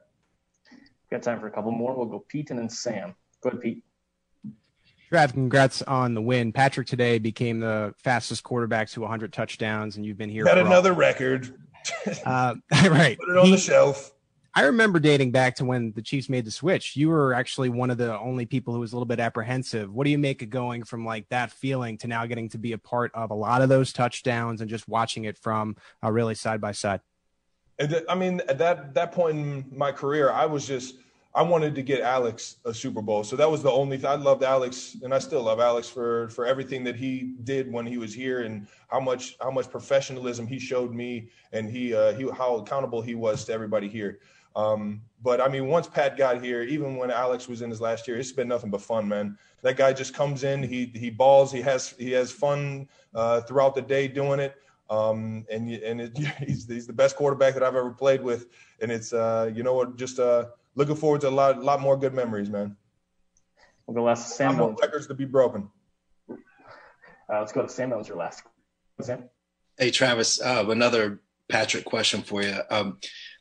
[1.10, 1.97] Got time for a couple more.
[1.97, 3.15] We'll go Pete and then Sam.
[3.43, 3.82] Go ahead, Pete.
[5.10, 6.52] Trav, congrats on the win.
[6.52, 10.44] Patrick today became the fastest quarterback to 100 touchdowns, and you've been here.
[10.44, 11.55] Got for all- another record.
[12.27, 13.16] Uh, right.
[13.19, 14.12] Put it on He- the shelf.
[14.59, 16.97] I remember dating back to when the Chiefs made the switch.
[16.97, 19.94] You were actually one of the only people who was a little bit apprehensive.
[19.94, 22.72] What do you make of going from like that feeling to now getting to be
[22.72, 26.35] a part of a lot of those touchdowns and just watching it from uh, really
[26.35, 27.01] side by side?
[28.09, 30.97] I mean, at that that point in my career, I was just
[31.36, 33.22] I wanted to get Alex a Super Bowl.
[33.22, 34.10] So that was the only thing.
[34.10, 37.86] I loved Alex, and I still love Alex for for everything that he did when
[37.86, 42.12] he was here, and how much how much professionalism he showed me, and he uh,
[42.14, 44.18] he how accountable he was to everybody here.
[44.57, 48.07] Um, but I mean, once Pat got here, even when Alex was in his last
[48.07, 49.39] year, it's been nothing but fun, man.
[49.62, 53.75] That guy just comes in, he he balls, he has he has fun uh, throughout
[53.75, 54.55] the day doing it.
[54.91, 58.47] Um, and and it, he's he's the best quarterback that I've ever played with,
[58.81, 61.97] and it's uh, you know what, just uh, looking forward to a lot lot more
[61.97, 62.77] good memories, man.
[63.87, 64.33] We'll go last.
[64.33, 64.51] A Sam.
[64.51, 65.69] lot more records to be broken.
[66.31, 67.91] Uh, let's go to Sam.
[67.91, 68.43] That was your last.
[69.01, 69.25] Sam.
[69.79, 72.57] Hey, Travis, uh, another Patrick question for you.
[72.70, 72.99] Um,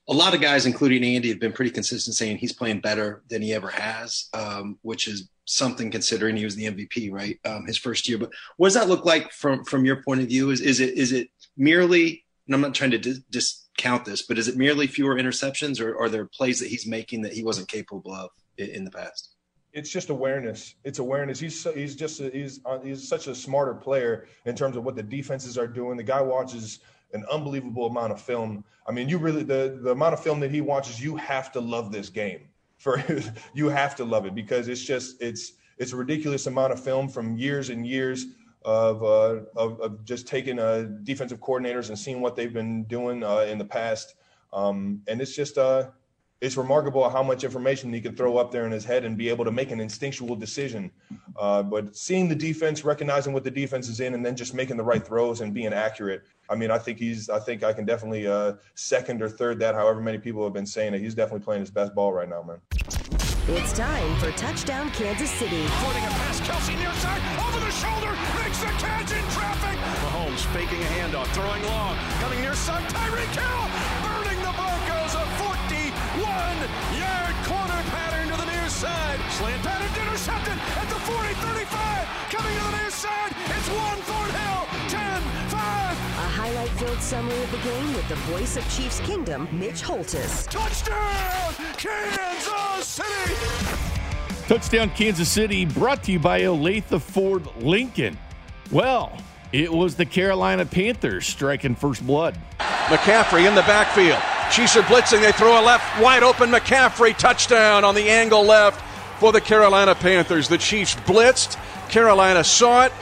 [0.09, 3.41] a lot of guys, including Andy, have been pretty consistent saying he's playing better than
[3.41, 7.39] he ever has, um, which is something considering he was the MVP, right?
[7.45, 8.17] Um, his first year.
[8.17, 10.49] But what does that look like from from your point of view?
[10.49, 12.23] Is is it is it merely?
[12.45, 15.99] And I'm not trying to dis- discount this, but is it merely fewer interceptions, or
[15.99, 19.31] are there plays that he's making that he wasn't capable of in, in the past?
[19.73, 20.73] it's just awareness.
[20.83, 21.39] It's awareness.
[21.39, 24.83] He's so, he's just a, he's uh, he's such a smarter player in terms of
[24.83, 25.97] what the defenses are doing.
[25.97, 26.79] The guy watches
[27.13, 28.63] an unbelievable amount of film.
[28.87, 31.59] I mean, you really the the amount of film that he watches, you have to
[31.59, 32.49] love this game.
[32.77, 33.03] For
[33.53, 37.07] you have to love it because it's just it's it's a ridiculous amount of film
[37.09, 38.25] from years and years
[38.63, 43.23] of uh, of, of just taking uh, defensive coordinators and seeing what they've been doing
[43.23, 44.15] uh, in the past.
[44.53, 45.89] Um, and it's just uh,
[46.41, 49.29] it's remarkable how much information he can throw up there in his head and be
[49.29, 50.91] able to make an instinctual decision.
[51.35, 54.77] Uh, but seeing the defense, recognizing what the defense is in, and then just making
[54.77, 56.23] the right throws and being accurate.
[56.49, 57.29] I mean, I think he's.
[57.29, 59.75] I think I can definitely uh, second or third that.
[59.75, 62.43] However many people have been saying it, he's definitely playing his best ball right now,
[62.43, 62.61] man.
[63.49, 65.65] It's time for Touchdown Kansas City.
[65.79, 68.11] Floating a pass, Kelce near side, over the shoulder,
[68.43, 69.79] makes the catch in traffic.
[70.03, 73.86] Mahomes faking a handoff, throwing long, coming near side, Tyreek Hill,
[78.77, 79.19] side.
[79.31, 84.29] Slant pattern intercepted at the 40, 35, coming to the near side, it's one Fort
[84.29, 85.57] Hill, 10, 5.
[85.57, 90.45] A highlight-filled summary of the game with the voice of Chiefs Kingdom, Mitch Holthus.
[90.45, 93.35] Touchdown, Kansas City.
[94.47, 98.15] Touchdown Kansas City brought to you by Olathe Ford Lincoln.
[98.71, 99.17] Well,
[99.51, 102.37] it was the Carolina Panthers striking first blood.
[102.59, 104.21] McCaffrey in the backfield.
[104.51, 105.21] Chiefs are blitzing.
[105.21, 108.81] They throw a left wide open McCaffrey touchdown on the angle left
[109.19, 110.47] for the Carolina Panthers.
[110.47, 111.57] The Chiefs blitzed.
[111.89, 112.93] Carolina saw it.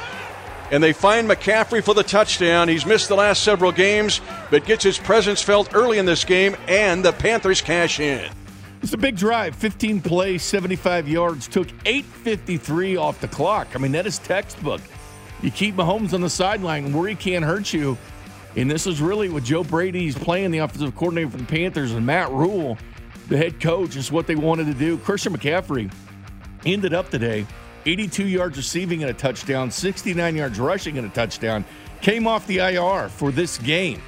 [0.72, 2.67] And they find McCaffrey for the touchdown.
[2.67, 4.19] He's missed the last several games,
[4.49, 8.30] but gets his presence felt early in this game, and the Panthers cash in.
[8.81, 13.67] It's a big drive, 15 plays, 75 yards, took 8.53 off the clock.
[13.76, 14.81] I mean, that is textbook.
[15.41, 17.97] You keep Mahomes on the sideline where he can't hurt you.
[18.56, 22.06] And this is really what Joe Brady's playing, the offensive coordinator for the Panthers, and
[22.06, 22.77] Matt Rhule,
[23.27, 24.98] the head coach, is what they wanted to do.
[24.98, 25.91] Christian McCaffrey
[26.65, 27.45] ended up today
[27.86, 31.65] 82 yards receiving and a touchdown, 69 yards rushing and a touchdown.
[32.02, 34.02] Came off the IR for this game.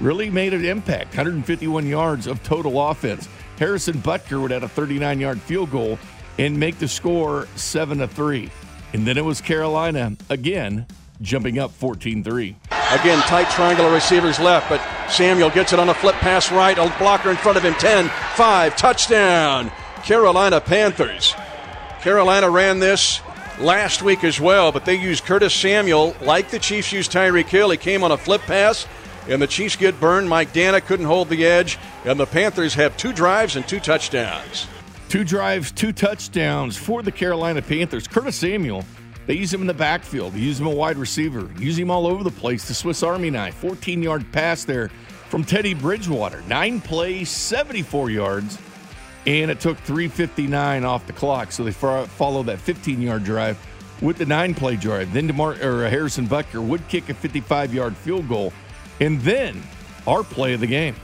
[0.00, 1.08] Really made an impact.
[1.08, 3.28] 151 yards of total offense.
[3.58, 5.98] Harrison Butker would add a 39 yard field goal
[6.38, 8.50] and make the score 7 to 3.
[8.92, 10.86] And then it was Carolina again
[11.20, 12.56] jumping up 14 3.
[12.90, 16.76] Again, tight triangular receivers left, but Samuel gets it on a flip pass right.
[16.78, 17.74] A blocker in front of him.
[17.74, 18.76] 10 5.
[18.76, 19.70] Touchdown.
[20.04, 21.34] Carolina Panthers.
[22.00, 23.20] Carolina ran this
[23.60, 27.68] last week as well, but they used Curtis Samuel like the Chiefs used Tyreek Hill.
[27.70, 28.86] He came on a flip pass,
[29.28, 30.28] and the Chiefs get burned.
[30.28, 34.66] Mike Danna couldn't hold the edge, and the Panthers have two drives and two touchdowns.
[35.10, 38.06] Two drives, two touchdowns for the Carolina Panthers.
[38.06, 38.84] Curtis Samuel,
[39.28, 42.06] they use him in the backfield, they use him a wide receiver, use him all
[42.06, 42.66] over the place.
[42.66, 44.88] The Swiss Army knife, 14 yard pass there
[45.28, 46.40] from Teddy Bridgewater.
[46.48, 48.58] Nine plays, 74 yards,
[49.26, 51.52] and it took 3.59 off the clock.
[51.52, 53.58] So they follow that 15 yard drive
[54.00, 55.12] with the nine play drive.
[55.12, 58.54] Then DeMar- or uh, Harrison Butker would kick a 55 yard field goal.
[58.98, 59.62] And then
[60.06, 60.96] our play of the game.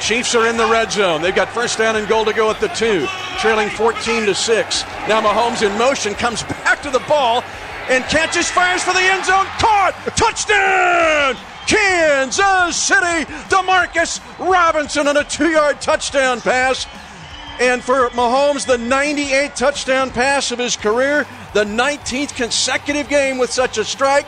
[0.00, 1.22] Chiefs are in the red zone.
[1.22, 3.06] They've got first down and goal to go at the two,
[3.38, 4.82] trailing 14 to 6.
[5.08, 7.42] Now Mahomes in motion comes back to the ball
[7.88, 9.46] and catches, fires for the end zone.
[9.58, 9.94] Caught!
[10.16, 11.36] Touchdown!
[11.66, 13.24] Kansas City!
[13.48, 16.86] Demarcus Robinson on a two yard touchdown pass.
[17.58, 23.50] And for Mahomes, the 98th touchdown pass of his career, the 19th consecutive game with
[23.50, 24.26] such a strike,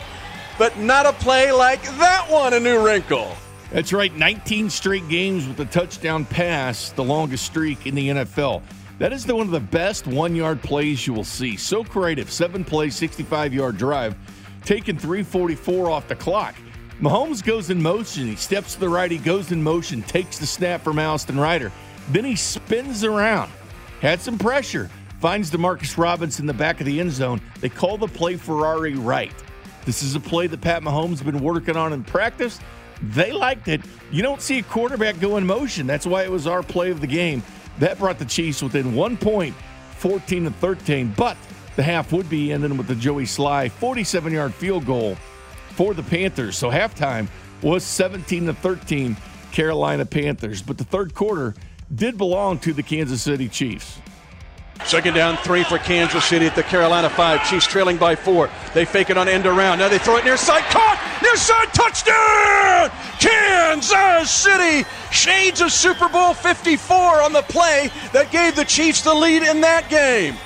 [0.56, 3.36] but not a play like that one, a new wrinkle.
[3.70, 8.62] That's right, 19 straight games with a touchdown pass, the longest streak in the NFL.
[8.98, 11.56] That is the, one of the best one yard plays you will see.
[11.56, 12.32] So creative.
[12.32, 14.16] Seven plays, 65 yard drive,
[14.64, 16.54] taking 344 off the clock.
[17.00, 18.26] Mahomes goes in motion.
[18.26, 19.10] He steps to the right.
[19.10, 21.70] He goes in motion, takes the snap from Austin Reiter.
[22.10, 23.52] Then he spins around,
[24.00, 24.90] had some pressure,
[25.20, 27.40] finds Demarcus Robinson in the back of the end zone.
[27.60, 29.32] They call the play Ferrari right.
[29.84, 32.58] This is a play that Pat Mahomes has been working on in practice.
[33.02, 33.80] They liked it.
[34.10, 35.86] You don't see a quarterback go in motion.
[35.86, 37.42] That's why it was our play of the game.
[37.78, 39.54] That brought the Chiefs within one point,
[39.96, 41.14] 14 to 13.
[41.16, 41.36] But
[41.76, 45.16] the half would be ending with the Joey Slye 47 yard field goal
[45.70, 46.58] for the Panthers.
[46.58, 47.28] So halftime
[47.62, 49.16] was 17 to 13
[49.52, 50.60] Carolina Panthers.
[50.60, 51.54] But the third quarter
[51.94, 54.00] did belong to the Kansas City Chiefs.
[54.84, 57.46] Second down, three for Kansas City at the Carolina five.
[57.48, 58.48] Chiefs trailing by four.
[58.74, 59.78] They fake it on end around.
[59.78, 60.62] Now they throw it near side.
[60.64, 61.20] Caught!
[61.22, 62.90] Near side touchdown!
[63.18, 69.12] Kansas City shades of Super Bowl 54 on the play that gave the Chiefs the
[69.12, 70.36] lead in that game.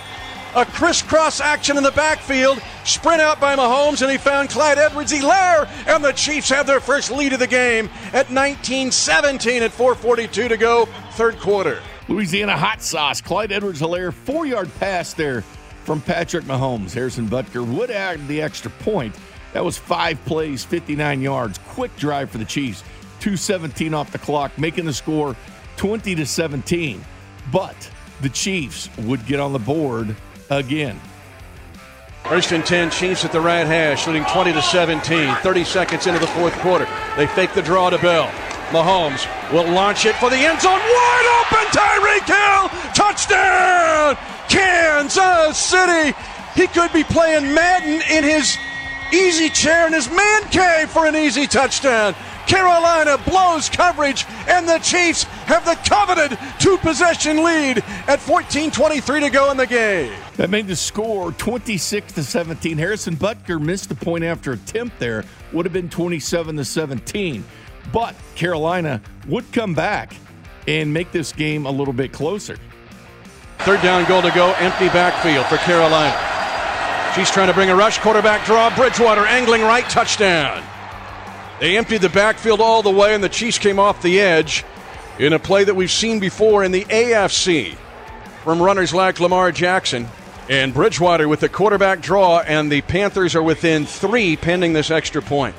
[0.55, 2.61] A crisscross action in the backfield.
[2.85, 6.81] Sprint out by Mahomes, and he found Clyde Edwards Helaire, and the Chiefs have their
[6.81, 11.81] first lead of the game at 19 17 at 4.42 to go, third quarter.
[12.09, 13.21] Louisiana hot sauce.
[13.21, 15.43] Clyde Edwards Helaire, four yard pass there
[15.85, 16.93] from Patrick Mahomes.
[16.93, 19.15] Harrison Butker would add the extra point.
[19.53, 21.59] That was five plays, 59 yards.
[21.69, 22.83] Quick drive for the Chiefs.
[23.21, 25.37] 217 off the clock, making the score
[25.77, 27.05] 20 to 17.
[27.53, 30.17] But the Chiefs would get on the board
[30.51, 30.99] again.
[32.25, 35.35] First and 10, Chiefs at the right hash, leading 20 to 17.
[35.37, 36.87] 30 seconds into the fourth quarter.
[37.17, 38.31] They fake the draw to Bell.
[38.73, 40.81] Mahomes will launch it for the end zone.
[40.81, 42.69] Wide open, Tyreek Hill!
[42.95, 44.17] Touchdown!
[44.49, 46.17] Kansas City!
[46.55, 48.57] He could be playing Madden in his
[49.13, 52.15] easy chair in his man cave for an easy touchdown.
[52.47, 59.31] Carolina blows coverage, and the Chiefs have the coveted two possession lead at 14:23 to
[59.31, 60.13] go in the game.
[60.37, 62.79] That made the score 26 to 17.
[62.79, 67.45] Harrison Butker missed the point after attempt there, would have been 27 to 17.
[67.91, 70.15] But Carolina would come back
[70.69, 72.57] and make this game a little bit closer.
[73.61, 76.17] Third down goal to go, empty backfield for Carolina.
[77.15, 80.65] She's trying to bring a rush, quarterback draw, Bridgewater angling right, touchdown.
[81.61, 84.65] They emptied the backfield all the way, and the Chiefs came off the edge
[85.19, 87.77] in a play that we've seen before in the AFC
[88.43, 90.09] from runners like Lamar Jackson
[90.49, 95.23] and Bridgewater with the quarterback draw, and the Panthers are within three pending this extra
[95.23, 95.55] point.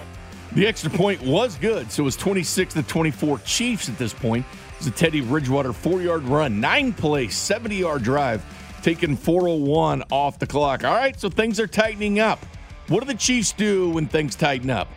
[0.56, 4.46] The extra point was good, so it was 26 to 24 Chiefs at this point.
[4.74, 8.46] It was a Teddy Bridgewater four yard run, nine play, 70 yard drive,
[8.84, 10.84] taking 401 off the clock.
[10.84, 12.46] All right, so things are tightening up.
[12.88, 14.90] What do the Chiefs do when things tighten up?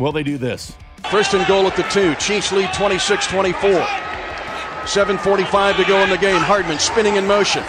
[0.00, 0.74] Well, they do this.
[1.12, 2.16] First and goal at the two.
[2.16, 3.70] Chiefs lead 26 24.
[3.70, 6.40] 7.45 to go in the game.
[6.40, 7.62] Hardman spinning in motion.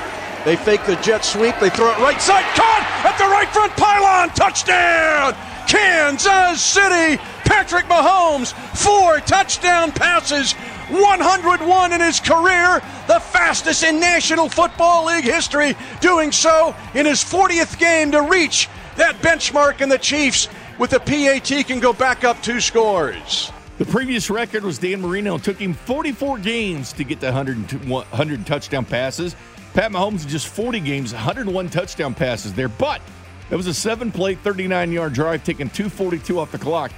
[0.45, 1.53] They fake the jet sweep.
[1.59, 2.43] They throw it right side.
[2.55, 4.29] Caught at the right front pylon.
[4.29, 5.35] Touchdown!
[5.67, 7.21] Kansas City.
[7.45, 8.53] Patrick Mahomes.
[8.77, 10.53] Four touchdown passes.
[10.89, 12.81] 101 in his career.
[13.07, 15.75] The fastest in National Football League history.
[16.01, 19.81] Doing so in his 40th game to reach that benchmark.
[19.81, 20.47] And the Chiefs,
[20.77, 23.51] with the PAT, can go back up two scores.
[23.77, 25.35] The previous record was Dan Marino.
[25.35, 29.35] It took him 44 games to get to 100, 100 touchdown passes.
[29.73, 32.69] Pat Mahomes just 40 games, 101 touchdown passes there.
[32.69, 33.01] But
[33.49, 36.91] that was a seven play, 39 yard drive, taking 242 off the clock.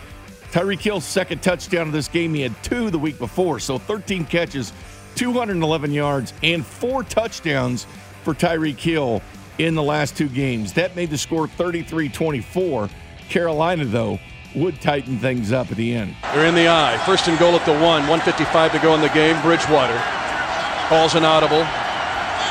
[0.52, 2.34] Tyreek Hill's second touchdown of this game.
[2.34, 3.60] He had two the week before.
[3.60, 4.72] So 13 catches,
[5.16, 7.86] 211 yards, and four touchdowns
[8.24, 9.22] for Tyreek Hill
[9.58, 10.74] in the last two games.
[10.74, 12.90] That made the score 33 24.
[13.30, 14.20] Carolina, though,
[14.56, 16.16] would tighten things up at the end.
[16.34, 16.98] They're in the eye.
[17.06, 18.08] First and goal at the one.
[18.08, 19.40] 155 to go in the game.
[19.42, 19.98] Bridgewater
[20.88, 21.66] calls an audible.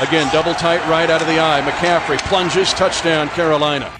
[0.07, 1.61] Again, double tight right out of the eye.
[1.61, 2.71] McCaffrey plunges.
[2.73, 3.91] Touchdown, Carolina.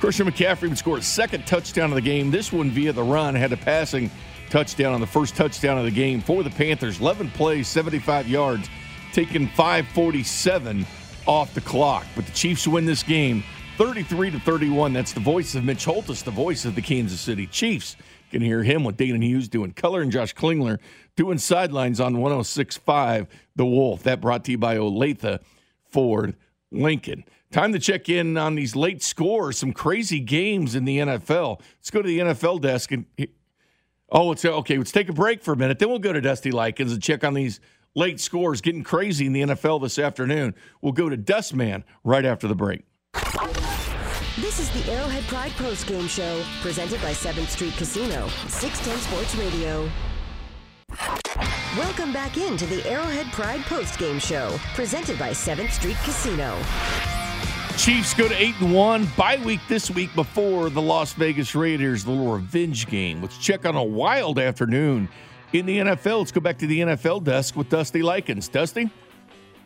[0.00, 2.30] Christian McCaffrey would score a second touchdown of the game.
[2.30, 3.34] This one via the run.
[3.34, 4.10] Had a passing
[4.50, 7.00] touchdown on the first touchdown of the game for the Panthers.
[7.00, 8.68] 11 plays, 75 yards,
[9.12, 10.86] taking 547
[11.26, 12.04] off the clock.
[12.14, 13.42] But the Chiefs win this game
[13.78, 14.92] 33 to 31.
[14.92, 17.96] That's the voice of Mitch Holthus, the voice of the Kansas City Chiefs.
[18.30, 20.78] Can hear him with Danan Hughes doing color and Josh Klingler
[21.14, 24.02] doing sidelines on 106.5 The Wolf.
[24.02, 25.40] That brought to you by Olathe
[25.88, 26.34] Ford
[26.72, 27.24] Lincoln.
[27.56, 31.58] Time to check in on these late scores, some crazy games in the NFL.
[31.78, 33.06] Let's go to the NFL desk and
[34.12, 34.76] oh, it's okay.
[34.76, 35.78] Let's take a break for a minute.
[35.78, 37.60] Then we'll go to Dusty Likens and check on these
[37.94, 40.54] late scores getting crazy in the NFL this afternoon.
[40.82, 42.84] We'll go to Dustman right after the break.
[44.36, 49.34] This is the Arrowhead Pride Post Game Show, presented by 7th Street Casino, 610 Sports
[49.36, 49.90] Radio.
[51.78, 56.54] Welcome back into the Arrowhead Pride Post Game Show, presented by 7th Street Casino.
[57.76, 59.06] Chiefs go to eight and one.
[59.16, 63.20] Bye week this week before the Las Vegas Raiders, the little revenge game.
[63.20, 65.08] Let's check on a wild afternoon
[65.52, 66.20] in the NFL.
[66.20, 68.48] Let's go back to the NFL desk with Dusty Likens.
[68.48, 68.90] Dusty.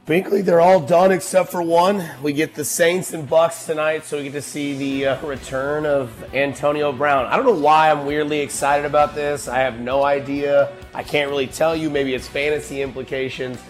[0.06, 2.04] Binkley, they're all done except for one.
[2.20, 5.86] We get the Saints and Bucks tonight, so we get to see the uh, return
[5.86, 7.26] of Antonio Brown.
[7.26, 9.46] I don't know why I'm weirdly excited about this.
[9.46, 10.72] I have no idea.
[10.94, 11.88] I can't really tell you.
[11.90, 13.60] Maybe it's fantasy implications,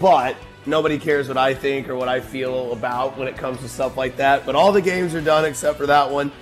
[0.00, 0.36] but
[0.66, 3.96] nobody cares what I think or what I feel about when it comes to stuff
[3.96, 4.46] like that.
[4.46, 6.32] But all the games are done except for that one.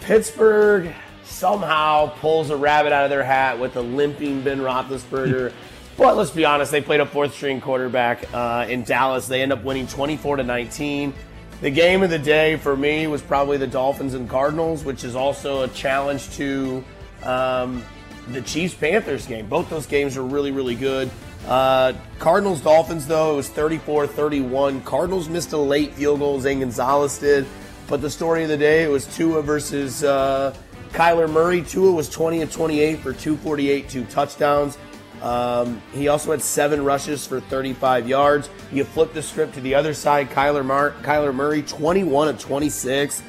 [0.00, 0.94] Pittsburgh
[1.24, 5.52] somehow pulls a rabbit out of their hat with a limping Ben Roethlisberger.
[5.96, 9.28] But let's be honest, they played a fourth string quarterback uh, in Dallas.
[9.28, 11.12] They end up winning 24 to 19.
[11.60, 15.14] The game of the day for me was probably the Dolphins and Cardinals, which is
[15.14, 16.82] also a challenge to
[17.22, 17.84] um,
[18.28, 19.46] the Chiefs Panthers game.
[19.46, 21.10] Both those games are really, really good.
[21.46, 24.82] Uh, Cardinals Dolphins, though, it was 34 31.
[24.82, 27.46] Cardinals missed a late field goal, Zane Gonzalez did.
[27.88, 30.54] But the story of the day, it was Tua versus uh,
[30.92, 31.62] Kyler Murray.
[31.62, 34.78] Tua was 20 of 28 for 248, two touchdowns.
[35.22, 38.48] Um, he also had seven rushes for 35 yards.
[38.72, 40.30] You flip the script to the other side.
[40.30, 43.22] Kyler, Mar- Kyler Murray, 21 of 26,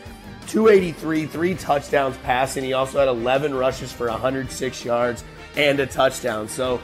[0.47, 2.63] 283, three touchdowns passing.
[2.63, 5.23] He also had 11 rushes for 106 yards
[5.57, 6.47] and a touchdown.
[6.47, 6.79] So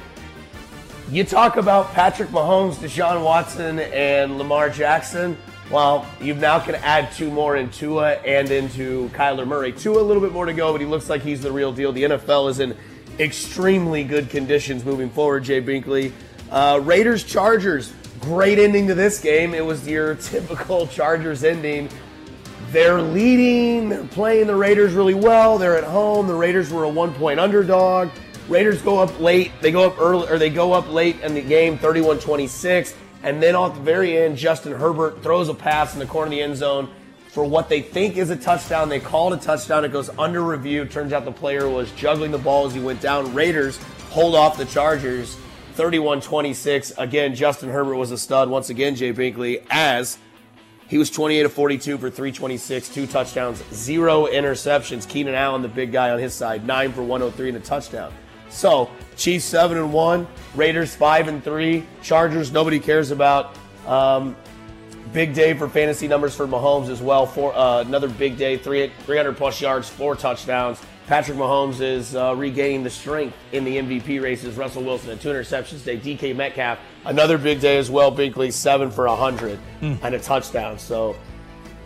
[1.10, 5.38] you talk about Patrick Mahomes, Deshaun Watson, and Lamar Jackson.
[5.72, 9.72] Well, you now can add two more in Tua and into Kyler Murray.
[9.72, 11.92] Tua a little bit more to go, but he looks like he's the real deal.
[11.92, 12.76] The NFL is in
[13.20, 16.12] extremely good conditions moving forward, Jay Binkley.
[16.52, 19.54] Uh, Raiders Chargers, great ending to this game.
[19.54, 21.90] It was your typical Chargers ending.
[22.72, 25.58] They're leading, they're playing the Raiders really well.
[25.58, 26.28] They're at home.
[26.28, 28.10] The Raiders were a one point underdog.
[28.50, 29.52] Raiders go up late.
[29.62, 32.96] They go up early, or they go up late in the game, 31 26.
[33.24, 36.32] And then at the very end, Justin Herbert throws a pass in the corner of
[36.32, 36.90] the end zone
[37.30, 38.90] for what they think is a touchdown.
[38.90, 39.84] They call it a touchdown.
[39.84, 40.86] It goes under review.
[40.86, 43.34] Turns out the player was juggling the ball as he went down.
[43.34, 43.78] Raiders
[44.12, 45.38] hold off the Chargers
[45.74, 46.94] 31 26.
[46.98, 50.18] Again, Justin Herbert was a stud once again, Jay Binkley, as
[50.88, 55.08] he was 28 of 42 for 326, two touchdowns, zero interceptions.
[55.08, 58.14] Keenan Allen, the big guy on his side, nine for 103 and a touchdown.
[58.50, 63.56] So Chiefs seven and one, Raiders five and three, Chargers nobody cares about.
[63.86, 64.36] Um,
[65.14, 67.26] big day for fantasy numbers for Mahomes as well.
[67.26, 70.80] For uh, another big day, three, 300 plus yards, four touchdowns.
[71.08, 74.58] Patrick Mahomes is uh, regaining the strength in the MVP races.
[74.58, 75.98] Russell Wilson had two interceptions today.
[75.98, 78.12] DK Metcalf another big day as well.
[78.12, 80.00] Binkley seven for hundred Mm.
[80.04, 80.78] and a touchdown.
[80.78, 81.16] So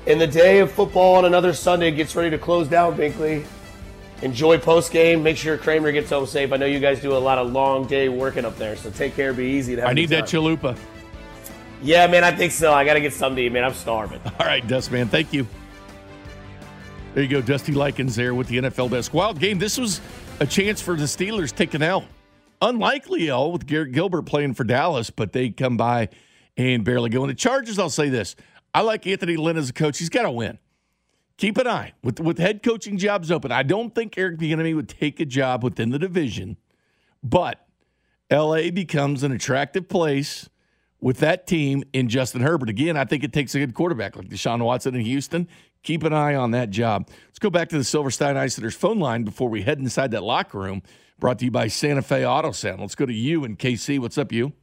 [0.08, 2.98] in the day of football on another Sunday gets ready to close down.
[2.98, 3.46] Binkley
[4.22, 5.24] enjoy post game.
[5.24, 6.52] Make sure Kramer gets home safe.
[6.52, 9.16] I know you guys do a lot of long day working up there, so take
[9.16, 9.34] care.
[9.34, 9.76] Be easy.
[9.76, 10.78] To have I need that chalupa.
[11.84, 12.74] Yeah, man, I think so.
[12.74, 13.64] I got to get something to eat, man.
[13.64, 14.22] I'm starving.
[14.40, 15.48] All right, Dustman, thank you.
[17.14, 19.14] There you go, Dusty Likens there with the NFL desk.
[19.14, 19.60] Wild game.
[19.60, 20.00] This was
[20.40, 22.06] a chance for the Steelers to take an L.
[22.62, 26.10] Unlikely L with Garrett Gilbert playing for Dallas, but they come by
[26.56, 27.24] and barely go.
[27.24, 28.36] And the Chargers, I'll say this.
[28.74, 29.98] I like Anthony Lynn as a coach.
[29.98, 30.60] He's got to win.
[31.38, 33.52] Keep an eye with with head coaching jobs open.
[33.52, 36.58] I don't think Eric Bieniemy would take a job within the division,
[37.24, 37.66] but
[38.32, 40.50] LA becomes an attractive place
[41.02, 42.70] with that team in Justin Herbert.
[42.70, 45.48] Again, I think it takes a good quarterback like Deshaun Watson in Houston.
[45.84, 47.10] Keep an eye on that job.
[47.28, 50.24] Let's go back to the Silverstein Eye Centers phone line before we head inside that
[50.24, 50.84] locker room.
[51.20, 52.82] Brought to you by Santa Fe Auto Center.
[52.82, 54.00] Let's go to you and KC.
[54.00, 54.54] What's up, you?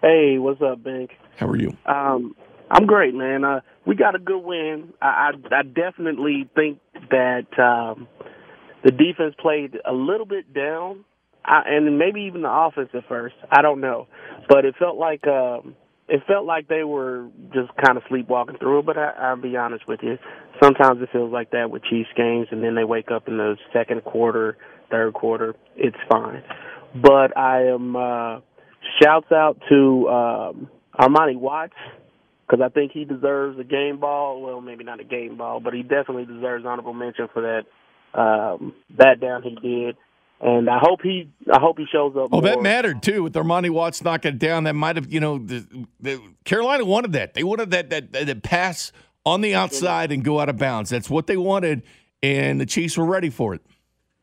[0.00, 1.10] Hey, what's up, Bink?
[1.36, 1.76] How are you?
[1.86, 2.34] Um,
[2.70, 3.44] I'm great, man.
[3.44, 4.92] Uh, we got a good win.
[5.00, 6.78] I, I, I definitely think
[7.10, 8.08] that um,
[8.84, 11.04] the defense played a little bit down,
[11.44, 13.34] I, and maybe even the offense at first.
[13.50, 14.06] I don't know,
[14.48, 15.74] but it felt like um,
[16.08, 18.86] it felt like they were just kind of sleepwalking through it.
[18.86, 20.16] But I, I'll be honest with you,
[20.62, 23.56] sometimes it feels like that with Chiefs games, and then they wake up in the
[23.72, 24.56] second quarter,
[24.90, 25.54] third quarter.
[25.76, 26.42] It's fine,
[26.94, 27.96] but I am.
[27.96, 28.40] Uh,
[29.00, 31.74] shouts out to um, Armani Watts
[32.52, 34.42] because I think he deserves a game ball.
[34.42, 38.74] Well, maybe not a game ball, but he definitely deserves honorable mention for that um,
[38.98, 39.96] that down he did.
[40.40, 42.28] And I hope he, I hope he shows up.
[42.32, 42.42] Oh, more.
[42.42, 44.64] that mattered too with Armani Watts knocking it down.
[44.64, 45.66] That might have, you know, the,
[46.00, 47.34] the Carolina wanted that.
[47.34, 48.92] They wanted that that that pass
[49.24, 50.90] on the outside and go out of bounds.
[50.90, 51.82] That's what they wanted,
[52.22, 53.62] and the Chiefs were ready for it.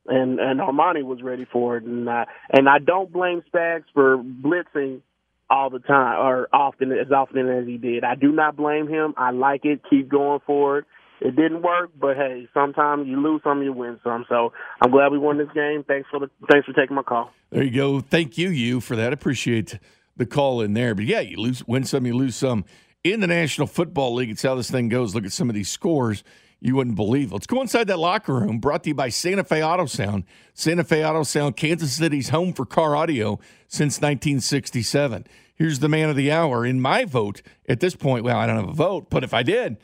[0.05, 4.17] and and Armani was ready for it, and I and I don't blame Spags for
[4.17, 5.01] blitzing
[5.49, 8.03] all the time or often as often as he did.
[8.03, 9.13] I do not blame him.
[9.17, 9.81] I like it.
[9.89, 10.85] Keep going for it.
[11.21, 14.25] It didn't work, but hey, sometimes you lose some, you win some.
[14.29, 15.83] So I'm glad we won this game.
[15.85, 17.31] Thanks for the thanks for taking my call.
[17.49, 17.99] There you go.
[17.99, 19.11] Thank you, you, for that.
[19.11, 19.79] Appreciate
[20.15, 20.95] the call in there.
[20.95, 22.63] But yeah, you lose, win some, you lose some.
[23.03, 25.15] In the National Football League, it's how this thing goes.
[25.15, 26.23] Look at some of these scores
[26.61, 27.31] you wouldn't believe.
[27.31, 28.59] Let's go inside that locker room.
[28.59, 30.25] Brought to you by Santa Fe Auto Sound.
[30.53, 35.25] Santa Fe Auto Sound, Kansas City's home for car audio since 1967.
[35.55, 36.65] Here's the man of the hour.
[36.65, 39.43] In my vote, at this point, well, I don't have a vote, but if I
[39.43, 39.77] did,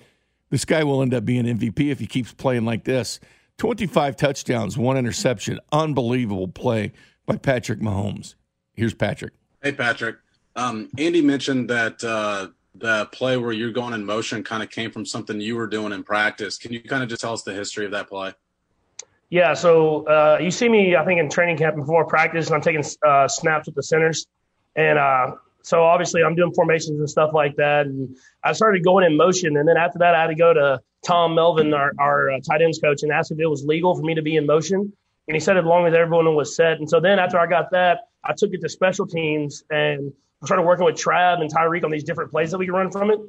[0.50, 3.20] this guy will end up being MVP if he keeps playing like this.
[3.58, 5.60] 25 touchdowns, one interception.
[5.72, 6.92] Unbelievable play
[7.26, 8.36] by Patrick Mahomes.
[8.74, 9.34] Here's Patrick.
[9.62, 10.18] Hey, Patrick.
[10.56, 14.92] Um, Andy mentioned that uh, the play where you're going in motion kind of came
[14.92, 16.58] from something you were doing in practice.
[16.58, 18.34] Can you kind of just tell us the history of that play?
[19.30, 22.62] Yeah, so uh, you see me, I think, in training camp before practice, and I'm
[22.62, 24.28] taking uh, snaps with the centers.
[24.76, 25.32] And uh,
[25.64, 27.88] so obviously I'm doing formations and stuff like that.
[27.88, 29.58] And I started going in motion.
[29.58, 32.62] And then after that, I had to go to Tom Melvin, our, our uh, tight
[32.62, 34.94] ends coach, and ask if it was legal for me to be in motion.
[35.28, 36.78] And he said as long as everyone was set.
[36.78, 40.14] And so then after I got that, I took it to special teams and
[40.46, 42.92] I started working with Trav and Tyreek on these different plays that we could run
[42.92, 43.20] from it.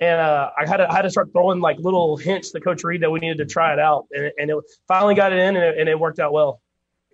[0.00, 2.82] And uh, I had to I had to start throwing like little hints to Coach
[2.82, 4.56] Reid that we needed to try it out, and, and it
[4.88, 6.60] finally got it in, and it, and it worked out well.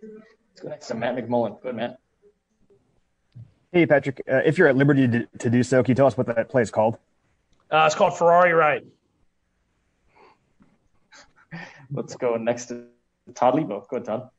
[0.02, 1.60] Let's go next to Matt McMullen.
[1.60, 1.98] Good, Matt.
[3.70, 6.16] Hey, Patrick, uh, if you're at liberty to, to do so, can you tell us
[6.16, 6.96] what that play is called?
[7.70, 8.82] Uh, it's called Ferrari Right.
[11.92, 12.86] Let's go next to
[13.34, 13.86] Todd Lebo.
[13.90, 14.30] Go ahead, Todd.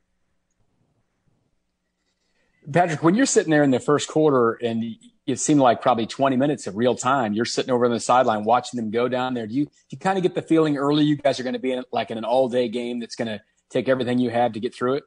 [2.72, 6.36] Patrick, when you're sitting there in the first quarter and it seemed like probably 20
[6.36, 9.48] minutes of real time, you're sitting over on the sideline watching them go down there.
[9.48, 11.72] Do you, you kind of get the feeling early you guys are going to be
[11.72, 14.60] in like in an all day game that's going to take everything you have to
[14.60, 15.04] get through it?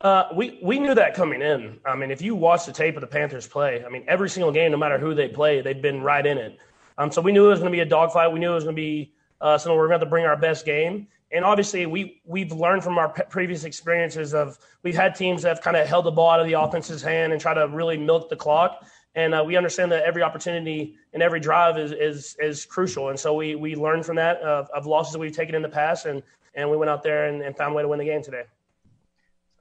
[0.00, 1.80] Uh, we we knew that coming in.
[1.84, 4.52] I mean, if you watch the tape of the Panthers play, I mean, every single
[4.52, 6.58] game, no matter who they play, they've been right in it.
[6.98, 8.30] Um, so we knew it was going to be a dogfight.
[8.32, 10.10] We knew it was going to be uh, something we we're going to have to
[10.10, 11.08] bring our best game.
[11.30, 15.48] And obviously, we we've learned from our pe- previous experiences of we've had teams that
[15.48, 17.98] have kind of held the ball out of the offense's hand and try to really
[17.98, 18.84] milk the clock.
[19.14, 23.10] And uh, we understand that every opportunity and every drive is is is crucial.
[23.10, 25.68] And so we we learned from that uh, of losses that we've taken in the
[25.68, 26.22] past, and
[26.54, 28.44] and we went out there and, and found a way to win the game today.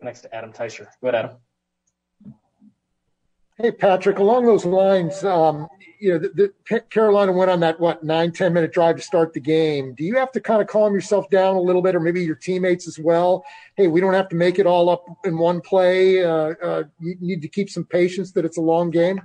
[0.01, 0.87] Next to Adam Teicher.
[1.01, 1.37] Go ahead, Adam.
[3.57, 5.67] Hey, Patrick, along those lines, um,
[5.99, 9.33] you know, the, the Carolina went on that, what, nine ten minute drive to start
[9.33, 9.93] the game.
[9.95, 12.35] Do you have to kind of calm yourself down a little bit, or maybe your
[12.35, 13.43] teammates as well?
[13.75, 16.23] Hey, we don't have to make it all up in one play.
[16.23, 19.21] Uh, uh, you need to keep some patience that it's a long game.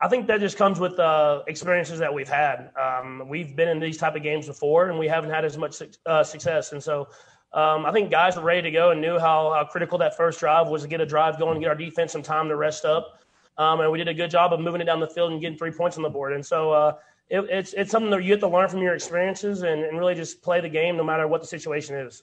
[0.00, 2.70] I think that just comes with uh, experiences that we've had.
[2.76, 5.80] Um, we've been in these type of games before, and we haven't had as much
[6.06, 6.72] uh, success.
[6.72, 7.06] And so,
[7.52, 10.40] um, I think guys were ready to go and knew how, how critical that first
[10.40, 13.20] drive was to get a drive going, get our defense some time to rest up.
[13.58, 15.58] Um, and we did a good job of moving it down the field and getting
[15.58, 16.32] three points on the board.
[16.32, 16.94] And so, uh,
[17.28, 20.14] it, it's it's something that you have to learn from your experiences and, and really
[20.14, 22.22] just play the game no matter what the situation is.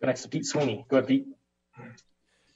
[0.00, 0.86] Go next to Pete Sweeney.
[0.88, 1.26] Go ahead, Pete.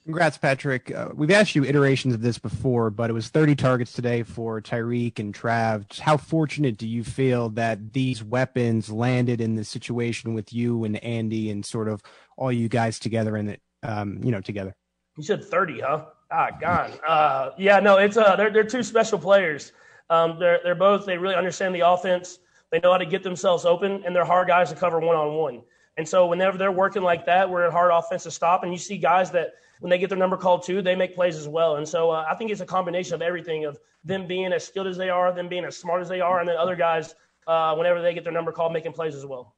[0.05, 0.93] Congrats, Patrick.
[0.93, 4.61] Uh, we've asked you iterations of this before, but it was 30 targets today for
[4.61, 5.99] Tyreek and Trav.
[5.99, 11.03] How fortunate do you feel that these weapons landed in the situation with you and
[11.03, 12.03] Andy and sort of
[12.37, 14.75] all you guys together in it, um, you know, together?
[15.17, 16.05] You said 30, huh?
[16.31, 16.99] Ah, God.
[17.07, 19.71] Uh, yeah, no, it's uh, they're they're two special players.
[20.09, 22.39] Um, they're they're both they really understand the offense.
[22.71, 25.35] They know how to get themselves open, and they're hard guys to cover one on
[25.35, 25.61] one.
[25.97, 28.97] And so whenever they're working like that, we're a hard offensive stop, and you see
[28.97, 31.77] guys that when they get their number called too, they make plays as well.
[31.77, 34.87] And so uh, I think it's a combination of everything of them being as skilled
[34.87, 37.15] as they are, them being as smart as they are, and then other guys
[37.47, 39.55] uh, whenever they get their number called, making plays as well.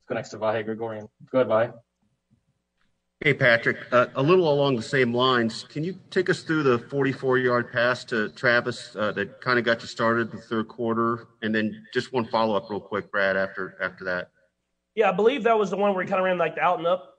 [0.00, 1.08] Let's go next to Vahe Gregorian.
[1.30, 1.74] Go ahead, Vahe.
[3.24, 5.64] Hey, Patrick, uh, a little along the same lines.
[5.70, 9.64] Can you take us through the 44 yard pass to Travis uh, that kind of
[9.64, 11.28] got you started the third quarter?
[11.40, 14.28] And then just one follow up, real quick, Brad, after after that.
[14.94, 16.76] Yeah, I believe that was the one where he kind of ran like the out
[16.76, 17.18] and up.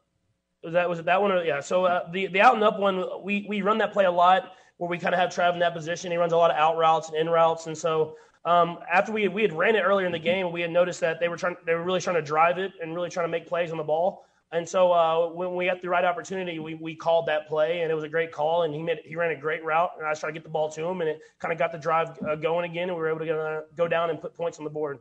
[0.63, 1.31] Was that was it that one?
[1.31, 1.59] Or, yeah.
[1.59, 4.51] So uh, the the out and up one, we we run that play a lot
[4.77, 6.11] where we kind of have Trav in that position.
[6.11, 8.15] He runs a lot of out routes and in routes, and so
[8.45, 11.19] um, after we we had ran it earlier in the game, we had noticed that
[11.19, 13.47] they were trying they were really trying to drive it and really trying to make
[13.47, 14.27] plays on the ball.
[14.51, 17.91] And so uh, when we got the right opportunity, we, we called that play, and
[17.91, 18.63] it was a great call.
[18.63, 20.69] And he made he ran a great route, and I tried to get the ball
[20.69, 23.09] to him, and it kind of got the drive uh, going again, and we were
[23.09, 24.99] able to get, uh, go down and put points on the board.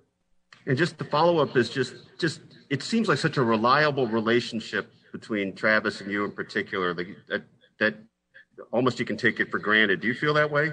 [0.67, 2.41] And just the follow up is just just
[2.71, 7.43] it seems like such a reliable relationship between Travis and you in particular that,
[7.79, 7.95] that
[8.73, 10.01] almost you can take it for granted.
[10.01, 10.73] Do you feel that way?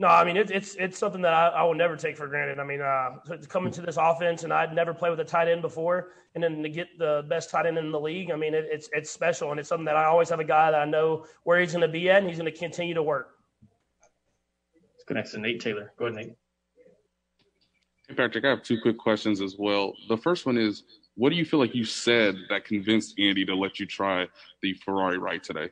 [0.00, 2.58] No, I mean it's it's it's something that I, I will never take for granted.
[2.58, 3.16] I mean, uh,
[3.50, 6.62] coming to this offense, and I'd never played with a tight end before, and then
[6.62, 9.50] to get the best tight end in the league, I mean, it, it's it's special,
[9.50, 11.82] and it's something that I always have a guy that I know where he's going
[11.82, 13.32] to be at, and he's going to continue to work.
[14.94, 15.92] Let's go next to Nate Taylor.
[15.98, 16.36] Go ahead, Nate.
[18.08, 19.92] Hey, Patrick, I have two quick questions as well.
[20.08, 20.84] The first one is,
[21.16, 24.26] what do you feel like you said that convinced Andy to let you try
[24.62, 25.68] the Ferrari right today?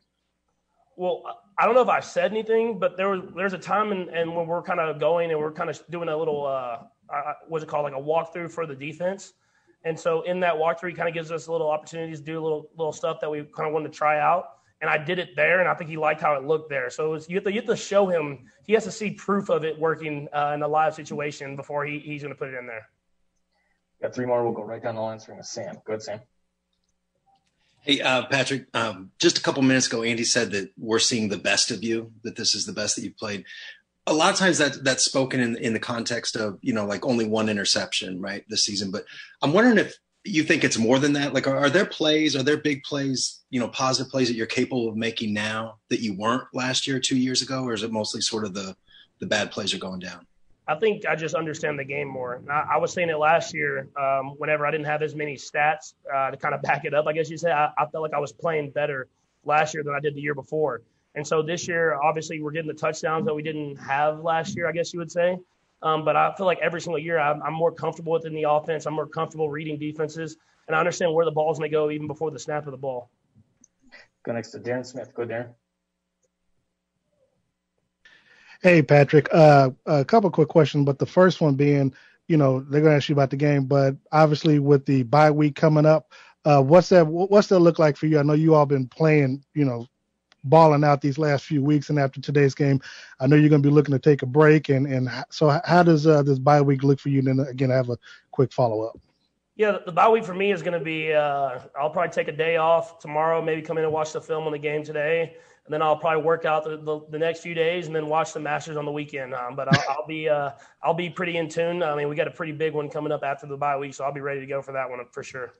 [0.99, 1.23] Well,
[1.59, 4.47] I don't know if I said anything, but there was there's a time and, when
[4.47, 6.79] we're kind of going and we're kind of doing a little uh,
[7.49, 9.33] what's it called like a walkthrough for the defense,
[9.85, 12.41] and so in that walkthrough, he kind of gives us a little opportunities to do
[12.41, 14.51] a little little stuff that we kind of wanted to try out.
[14.81, 16.89] And I did it there, and I think he liked how it looked there.
[16.89, 18.47] So was, you, have to, you have to show him.
[18.65, 21.99] He has to see proof of it working uh, in a live situation before he,
[21.99, 22.89] he's going to put it in there.
[24.01, 24.45] Got three more.
[24.45, 25.79] We'll go right down the line, starting with Sam.
[25.85, 26.21] Go ahead, Sam.
[27.81, 31.39] Hey, uh, Patrick, um, just a couple minutes ago, Andy said that we're seeing the
[31.39, 33.45] best of you, that this is the best that you've played.
[34.07, 37.07] A lot of times that that's spoken in, in the context of, you know, like
[37.07, 38.91] only one interception, right, this season.
[38.91, 39.05] But
[39.43, 41.33] I'm wondering if you think it's more than that.
[41.33, 44.47] Like, are, are there plays, are there big plays, you know, positive plays that you're
[44.47, 47.65] capable of making now that you weren't last year, two years ago?
[47.65, 48.77] Or is it mostly sort of the,
[49.19, 50.27] the bad plays are going down?
[50.69, 52.43] I think I just understand the game more.
[52.51, 55.95] I, I was saying it last year um, whenever I didn't have as many stats
[56.15, 57.07] uh, to kind of back it up.
[57.07, 59.09] I guess you say I, I felt like I was playing better
[59.45, 60.83] last year than I did the year before.
[61.15, 64.69] And so this year, obviously, we're getting the touchdowns that we didn't have last year,
[64.69, 65.39] I guess you would say.
[65.83, 68.85] Um, but I feel like every single year I'm, I'm more comfortable within the offense.
[68.85, 70.37] I'm more comfortable reading defenses,
[70.67, 72.79] and I understand where the ball's going to go even before the snap of the
[72.79, 73.11] ball.
[74.25, 75.15] Go next to Darren Smith.
[75.15, 75.49] Go, Darren.
[78.61, 79.29] Hey, Patrick.
[79.33, 81.95] Uh, a couple quick questions, but the first one being,
[82.27, 85.31] you know, they're going to ask you about the game, but obviously with the bye
[85.31, 86.13] week coming up,
[86.45, 87.07] uh, what's that?
[87.07, 88.19] What's that look like for you?
[88.19, 89.87] I know you all been playing, you know,
[90.45, 92.81] balling out these last few weeks, and after today's game,
[93.21, 94.71] I know you're going to be looking to take a break.
[94.71, 97.19] And and so, how does uh, this bye week look for you?
[97.19, 97.99] And then again, I have a
[98.31, 98.99] quick follow up.
[99.57, 101.13] Yeah, the bye week for me is going to be.
[101.13, 103.43] Uh, I'll probably take a day off tomorrow.
[103.43, 105.37] Maybe come in and watch the film on the game today
[105.69, 108.33] and then I'll probably work out the, the, the, next few days and then watch
[108.33, 109.35] the Masters on the weekend.
[109.35, 111.83] Um, but I'll, I'll be uh, I'll be pretty in tune.
[111.83, 114.05] I mean, we got a pretty big one coming up after the bye week, so
[114.05, 115.53] I'll be ready to go for that one for sure.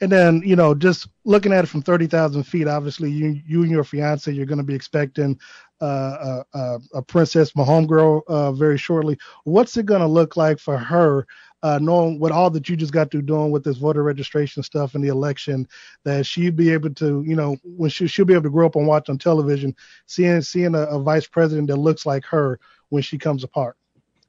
[0.00, 3.60] And then you know, just looking at it from thirty thousand feet, obviously you you
[3.60, 5.38] and your fiance you're going to be expecting
[5.82, 9.18] uh, a, a, princess, my homegirl, uh, very shortly.
[9.44, 11.26] What's it going to look like for her?
[11.62, 14.94] Uh, knowing what all that you just got through doing with this voter registration stuff
[14.94, 15.66] and the election,
[16.04, 18.76] that she'd be able to, you know, when she she'll be able to grow up
[18.76, 19.74] and watch on television,
[20.06, 22.58] seeing seeing a, a vice president that looks like her
[22.88, 23.76] when she comes apart.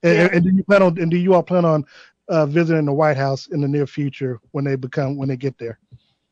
[0.03, 0.29] And, yeah.
[0.33, 1.85] and do you plan on and do you all plan on
[2.27, 5.57] uh, visiting the White House in the near future when they become when they get
[5.57, 5.79] there?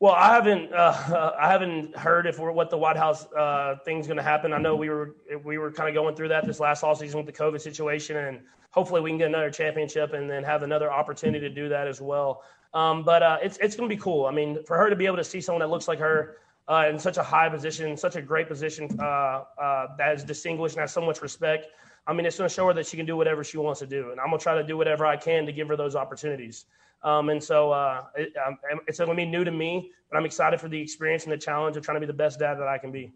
[0.00, 4.06] Well, I haven't uh, I haven't heard if we're, what the White House uh, thing's
[4.06, 4.52] going to happen.
[4.54, 5.14] I know we were
[5.44, 8.16] we were kind of going through that this last off season with the COVID situation,
[8.16, 8.40] and
[8.70, 12.00] hopefully we can get another championship and then have another opportunity to do that as
[12.00, 12.42] well.
[12.72, 14.24] Um, but uh, it's it's going to be cool.
[14.24, 16.86] I mean, for her to be able to see someone that looks like her uh,
[16.88, 20.80] in such a high position, such a great position uh, uh, that is distinguished and
[20.80, 21.66] has so much respect.
[22.06, 23.86] I mean, it's going to show her that she can do whatever she wants to
[23.86, 25.94] do, and I'm going to try to do whatever I can to give her those
[25.94, 26.64] opportunities.
[27.02, 30.24] Um, and so uh, it, um, it's going to be new to me, but I'm
[30.24, 32.68] excited for the experience and the challenge of trying to be the best dad that
[32.68, 33.12] I can be.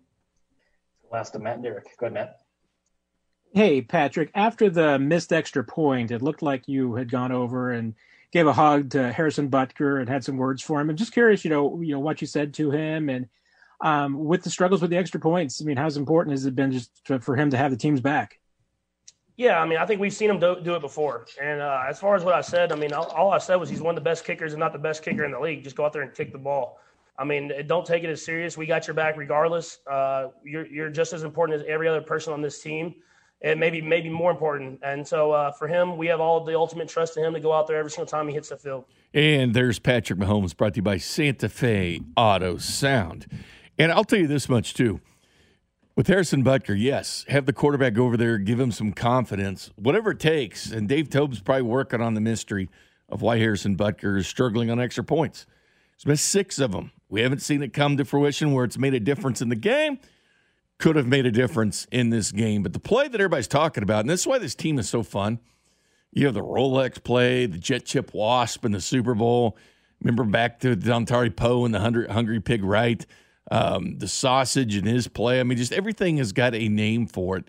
[1.12, 1.85] Last of Matt and Derek.
[1.98, 2.40] Go ahead, Matt.
[3.52, 7.94] Hey, Patrick, after the missed extra point, it looked like you had gone over and
[8.32, 10.90] gave a hug to Harrison Butker and had some words for him.
[10.90, 13.28] I'm just curious, you know, you know what you said to him and
[13.81, 15.61] um, with the struggles with the extra points.
[15.61, 18.01] I mean, how important has it been just to, for him to have the teams
[18.01, 18.40] back?
[19.36, 21.27] Yeah, I mean, I think we've seen him do, do it before.
[21.43, 23.69] And uh, as far as what I said, I mean, all, all, I said was
[23.69, 25.65] he's one of the best kickers and not the best kicker in the league.
[25.65, 26.78] Just go out there and kick the ball.
[27.19, 28.56] I mean, don't take it as serious.
[28.56, 29.78] We got your back regardless.
[29.90, 32.94] Uh, you're, you're just as important as every other person on this team
[33.44, 34.81] and maybe maybe more important.
[34.82, 37.52] And so uh, for him, we have all the ultimate trust in him to go
[37.52, 38.86] out there every single time he hits the field.
[39.12, 43.27] And there's Patrick Mahomes, brought to you by Santa Fe Auto Sound.
[43.78, 45.01] And I'll tell you this much too.
[45.96, 50.18] With Harrison Butker, yes, have the quarterback over there, give him some confidence, whatever it
[50.18, 50.70] takes.
[50.70, 52.68] And Dave Toub's probably working on the mystery
[53.08, 55.46] of why Harrison Butker is struggling on extra points.
[55.96, 56.90] He's missed six of them.
[57.08, 59.98] We haven't seen it come to fruition where it's made a difference in the game
[60.78, 62.62] could have made a difference in this game.
[62.62, 65.02] But the play that everybody's talking about, and this is why this team is so
[65.02, 65.38] fun.
[66.12, 69.56] You have the Rolex play, the Jet Chip Wasp in the Super Bowl.
[70.00, 73.04] Remember back to Dontari Poe and the Hungry Pig Right,
[73.50, 75.40] um, the sausage and his play.
[75.40, 77.44] I mean, just everything has got a name for it,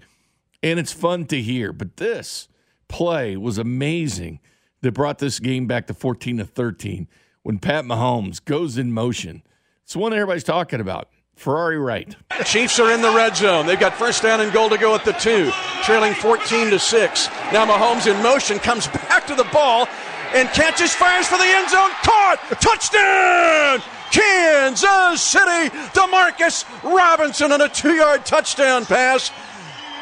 [0.61, 1.72] and it's fun to hear.
[1.72, 2.47] But this
[2.88, 4.39] play was amazing
[4.81, 7.07] that brought this game back to 14 to 13
[7.43, 9.43] when Pat Mahomes goes in motion.
[9.84, 11.09] It's one everybody's talking about.
[11.35, 12.15] Ferrari right.
[12.45, 13.65] Chiefs are in the red zone.
[13.65, 15.51] They've got first down and goal to go at the two,
[15.84, 17.27] trailing 14 to 6.
[17.51, 19.88] Now Mahomes in motion comes back to the ball
[20.34, 21.91] and catches, fires for the end zone.
[22.03, 22.57] Caught!
[22.61, 23.94] Touchdown!
[24.11, 25.69] Kansas City!
[25.94, 29.32] Demarcus Robinson on a two yard touchdown pass.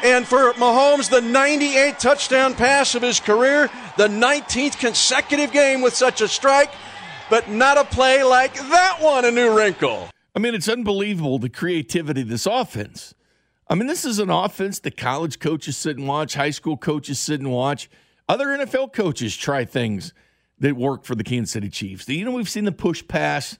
[0.02, 5.94] And for Mahomes, the 98th touchdown pass of his career, the 19th consecutive game with
[5.94, 6.70] such a strike,
[7.30, 10.08] but not a play like that one, a new wrinkle.
[10.34, 13.14] I mean, it's unbelievable the creativity of this offense.
[13.68, 17.18] I mean, this is an offense that college coaches sit and watch, high school coaches
[17.18, 17.88] sit and watch.
[18.28, 20.12] Other NFL coaches try things
[20.58, 22.08] that work for the Kansas City Chiefs.
[22.08, 23.58] You know, we've seen the push pass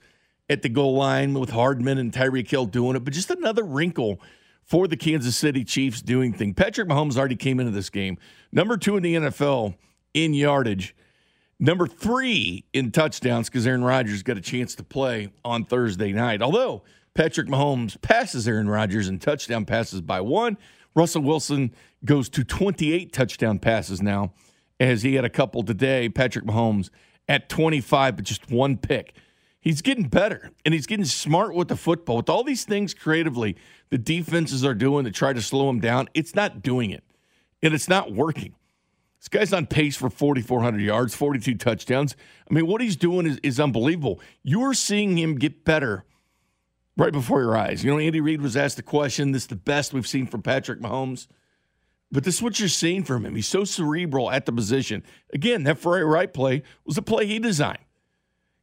[0.49, 4.21] at the goal line with Hardman and Tyreek Hill doing it, but just another wrinkle
[4.62, 6.55] for the Kansas City Chiefs doing thing.
[6.55, 8.19] Patrick Mahomes already came into this game
[8.53, 9.75] number two in the NFL
[10.12, 10.95] in yardage.
[11.59, 16.43] Number three in touchdowns because Aaron Rodgers got a chance to play on Thursday night.
[16.43, 16.83] Although
[17.15, 20.59] Patrick Mahomes passes Aaron Rodgers in touchdown passes by one,
[20.95, 21.73] Russell Wilson
[22.05, 24.33] goes to 28 touchdown passes now
[24.81, 26.09] as he had a couple today.
[26.09, 26.91] Patrick Mahomes
[27.29, 29.15] at 25, but just one pick.
[29.65, 32.19] He's getting better and he's getting smart with the football.
[32.19, 33.57] With all these things creatively
[33.89, 37.03] the defenses are doing to try to slow him down, it's not doing it
[37.62, 38.55] and it's not working.
[39.19, 42.15] This guy's on pace for 4,400 yards, 42 touchdowns.
[42.51, 44.20] I mean, what he's doing is, is unbelievable.
[44.43, 46.05] You're seeing him get better
[46.99, 47.82] right before your eyes.
[47.82, 50.43] You know, Andy Reid was asked the question this is the best we've seen from
[50.43, 51.27] Patrick Mahomes.
[52.12, 53.35] But this is what you're seeing from him.
[53.35, 55.03] He's so cerebral at the position.
[55.32, 57.78] Again, that Ferrari right play was a play he designed.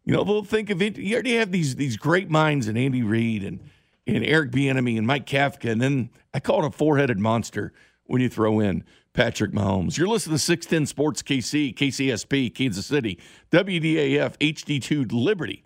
[0.04, 0.98] You know, they'll think of it.
[0.98, 3.60] You already have these these great minds in Andy Reid and,
[4.08, 5.72] and Eric Bieniemy and Mike Kafka.
[5.72, 7.72] And then I call it a four headed monster
[8.06, 8.84] when you throw in
[9.14, 9.98] Patrick Mahomes.
[9.98, 13.20] You're listening to 610 Sports KC, KCSP, Kansas City,
[13.52, 15.64] WDAF, HD2 Liberty,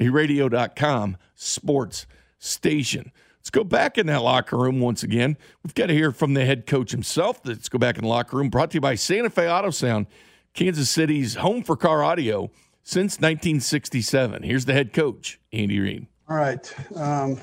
[0.00, 2.06] a radio.com sports
[2.38, 3.12] station.
[3.38, 5.36] Let's go back in that locker room once again.
[5.62, 7.40] We've got to hear from the head coach himself.
[7.44, 8.48] Let's go back in the locker room.
[8.48, 10.06] Brought to you by Santa Fe Auto Sound,
[10.54, 12.50] Kansas City's home for car audio
[12.84, 14.42] since 1967.
[14.42, 16.06] Here's the head coach, Andy Reid.
[16.28, 16.72] All right.
[16.94, 17.40] Um,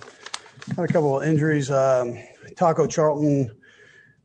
[0.76, 1.69] had a couple of injuries.
[1.69, 2.18] Um,
[2.55, 3.51] Taco Charlton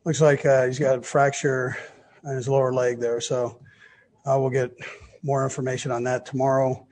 [0.05, 1.75] looks like uh, he's got a fracture
[2.23, 3.19] in his lower leg there.
[3.19, 3.59] So
[4.25, 4.71] uh, we'll get
[5.23, 6.87] more information on that tomorrow.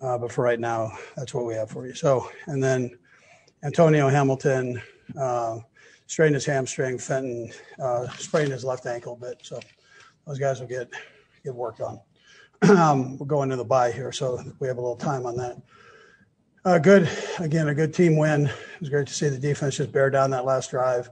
[0.00, 1.94] Uh, but for right now, that's what we have for you.
[1.94, 2.96] So, and then
[3.64, 4.80] Antonio Hamilton
[5.18, 5.58] uh,
[6.06, 6.98] strained his hamstring.
[6.98, 9.38] Fenton uh, sprained his left ankle a bit.
[9.42, 9.58] So
[10.26, 10.88] those guys will get
[11.44, 12.00] get worked on.
[12.62, 15.56] Um, we're going to the bye here, so we have a little time on that.
[16.64, 17.08] Uh, good.
[17.38, 18.46] Again, a good team win.
[18.46, 21.10] It was great to see the defense just bear down that last drive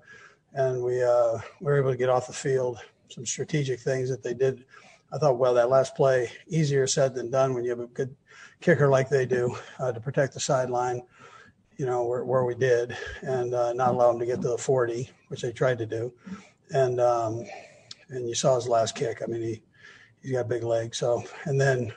[0.55, 2.79] and we uh, were able to get off the field.
[3.09, 4.65] Some strategic things that they did.
[5.13, 8.15] I thought, well, that last play easier said than done when you have a good
[8.61, 11.03] kicker like they do uh, to protect the sideline.
[11.77, 15.43] You know where, we did, and not allow them to get to the 40, which
[15.43, 16.13] they tried to do,
[16.71, 17.45] and um,
[18.11, 19.23] and you saw his last kick.
[19.23, 19.63] I mean, he
[20.25, 20.99] he's got big legs.
[20.99, 21.93] So, and then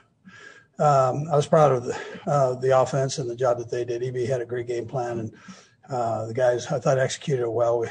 [0.78, 4.02] um, I was proud of the uh, the offense and the job that they did.
[4.04, 5.32] EB had a great game plan, and
[5.88, 7.80] uh, the guys I thought executed it well.
[7.80, 7.88] We,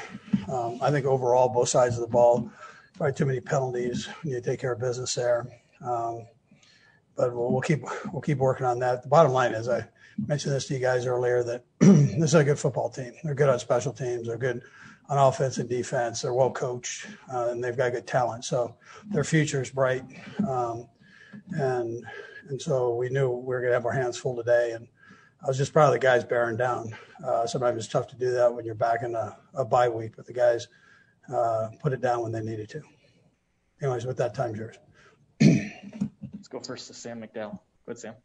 [0.47, 2.49] um, I think overall, both sides of the ball,
[2.95, 4.07] probably too many penalties.
[4.23, 5.47] Need to take care of business there.
[5.81, 6.27] Um,
[7.15, 7.83] but we'll, we'll, keep
[8.13, 9.01] we'll keep working on that.
[9.01, 9.87] The bottom line is, I
[10.27, 13.13] mentioned this to you guys earlier that this is a good football team.
[13.23, 14.27] They're good on special teams.
[14.27, 14.61] They're good
[15.09, 16.21] on offense and defense.
[16.21, 18.45] They're well coached uh, and they've got good talent.
[18.45, 18.75] So
[19.09, 20.03] their future is bright.
[20.47, 20.87] Um,
[21.51, 22.05] and
[22.49, 24.71] and so we knew we were going to have our hands full today.
[24.71, 24.87] And
[25.43, 26.95] I was just proud of the guys bearing down.
[27.23, 30.13] Uh, sometimes it's tough to do that when you're back in a, a bye week,
[30.15, 30.67] but the guys
[31.33, 32.81] uh, put it down when they needed to.
[33.81, 34.77] Anyways, with that, time's yours.
[35.41, 37.59] Let's go first to Sam McDowell.
[37.85, 38.15] Good, Sam.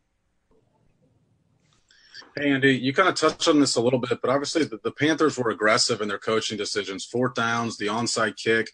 [2.36, 4.92] Hey, Andy, you kind of touched on this a little bit, but obviously the, the
[4.92, 7.04] Panthers were aggressive in their coaching decisions.
[7.04, 8.70] Fourth downs, the onside kick,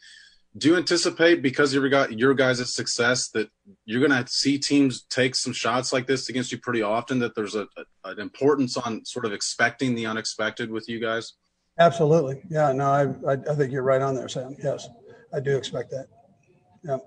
[0.56, 3.50] do you anticipate because you've got your guys' success that
[3.84, 7.18] you're going to see teams take some shots like this against you pretty often?
[7.18, 11.34] That there's a, a, an importance on sort of expecting the unexpected with you guys.
[11.78, 12.72] Absolutely, yeah.
[12.72, 14.56] No, I, I, I think you're right on there, Sam.
[14.62, 14.88] Yes,
[15.32, 16.06] I do expect that.
[16.82, 16.98] Yeah.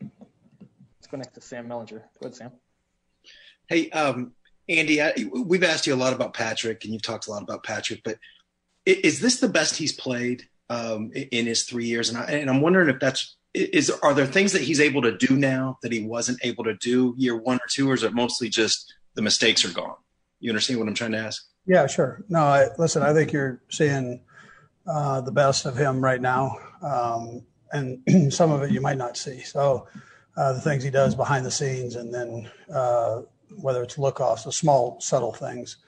[0.00, 2.02] Let's go next to Sam Mellinger.
[2.20, 2.52] Go ahead, Sam.
[3.68, 4.32] Hey, um,
[4.68, 7.64] Andy, I, we've asked you a lot about Patrick, and you've talked a lot about
[7.64, 8.18] Patrick, but
[8.84, 10.44] is this the best he's played?
[10.70, 14.26] um, in his three years, and, I, and I'm wondering if that's is are there
[14.26, 17.56] things that he's able to do now that he wasn't able to do year one
[17.56, 19.96] or two, or is it mostly just the mistakes are gone?
[20.40, 21.44] You understand what I'm trying to ask?
[21.66, 22.24] Yeah, sure.
[22.28, 24.20] No, I, listen, I think you're seeing
[24.86, 27.42] uh, the best of him right now, um,
[27.72, 29.40] and some of it you might not see.
[29.40, 29.88] So
[30.36, 33.22] uh, the things he does behind the scenes, and then uh,
[33.56, 35.78] whether it's look offs, the small subtle things.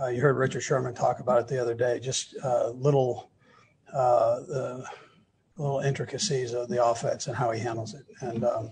[0.00, 1.98] Uh, you heard Richard Sherman talk about it the other day.
[1.98, 3.30] Just uh, little
[3.92, 4.84] uh, the
[5.56, 8.70] little intricacies of the offense and how he handles it, and um,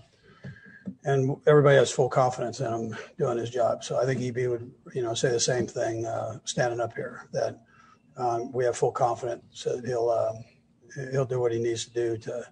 [1.03, 3.83] and everybody has full confidence in him doing his job.
[3.83, 7.27] So I think EB would you know say the same thing uh, standing up here
[7.33, 7.59] that
[8.15, 10.33] um, we have full confidence that he'll uh,
[11.11, 12.43] he'll do what he needs to do to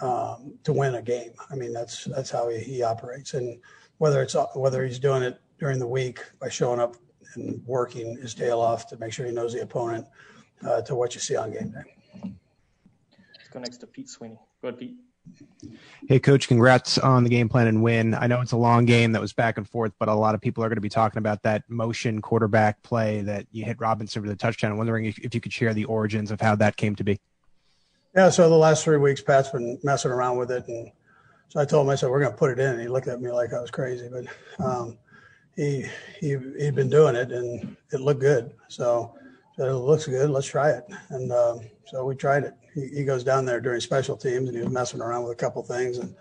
[0.00, 1.32] um, to win a game.
[1.50, 3.60] I mean that's that's how he, he operates, and
[4.02, 6.96] whether it's whether he's doing it during the week by showing up
[7.36, 10.04] and working his tail off to make sure he knows the opponent
[10.66, 12.32] uh, to what you see on game day.
[13.36, 14.40] Let's go next to Pete Sweeney.
[14.60, 14.96] Go ahead, Pete.
[16.08, 18.12] Hey, coach, congrats on the game plan and win.
[18.14, 20.40] I know it's a long game that was back and forth, but a lot of
[20.40, 24.20] people are going to be talking about that motion quarterback play that you hit Robinson
[24.20, 24.72] for the touchdown.
[24.72, 27.20] I'm wondering if, if you could share the origins of how that came to be.
[28.16, 30.66] Yeah, so the last three weeks, Pat's been messing around with it.
[30.66, 30.90] And
[31.52, 32.70] so I told him, I said, we're going to put it in.
[32.70, 34.08] And he looked at me like I was crazy.
[34.10, 34.24] But
[34.64, 34.96] um,
[35.54, 35.84] he,
[36.18, 38.54] he, he'd been doing it and it looked good.
[38.68, 39.14] So
[39.58, 40.30] said, it looks good.
[40.30, 40.84] Let's try it.
[41.10, 42.54] And um, so we tried it.
[42.74, 45.36] He, he, goes down there during special teams and he was messing around with a
[45.36, 45.98] couple things.
[45.98, 46.14] And,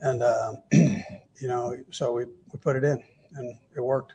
[0.00, 3.00] and uh, you know, so we, we put it in
[3.36, 4.14] and it worked.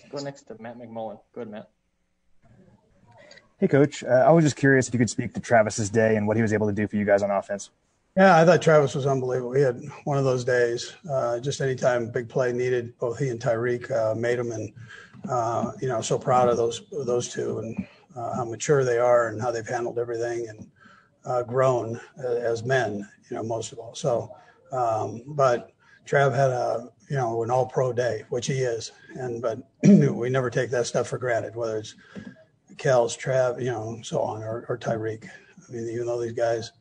[0.00, 1.20] Let's go next to Matt McMullen.
[1.36, 1.70] Go ahead, Matt.
[3.60, 4.02] Hey, coach.
[4.02, 6.42] Uh, I was just curious if you could speak to Travis's day and what he
[6.42, 7.70] was able to do for you guys on offense.
[8.18, 9.52] Yeah, I thought Travis was unbelievable.
[9.52, 10.92] He had one of those days.
[11.08, 14.72] Uh, just anytime big play needed, both he and Tyreek uh, made them, and
[15.30, 17.86] uh, you know, so proud of those those two and
[18.16, 20.68] uh, how mature they are and how they've handled everything and
[21.26, 23.08] uh, grown as men.
[23.30, 23.94] You know, most of all.
[23.94, 24.34] So,
[24.72, 25.70] um, but
[26.04, 30.28] Trav had a you know an All Pro day, which he is, and but we
[30.28, 31.54] never take that stuff for granted.
[31.54, 31.94] Whether it's
[32.74, 35.24] Kels, Trav, you know, so on, or, or Tyreek.
[35.68, 36.72] I mean, even though these guys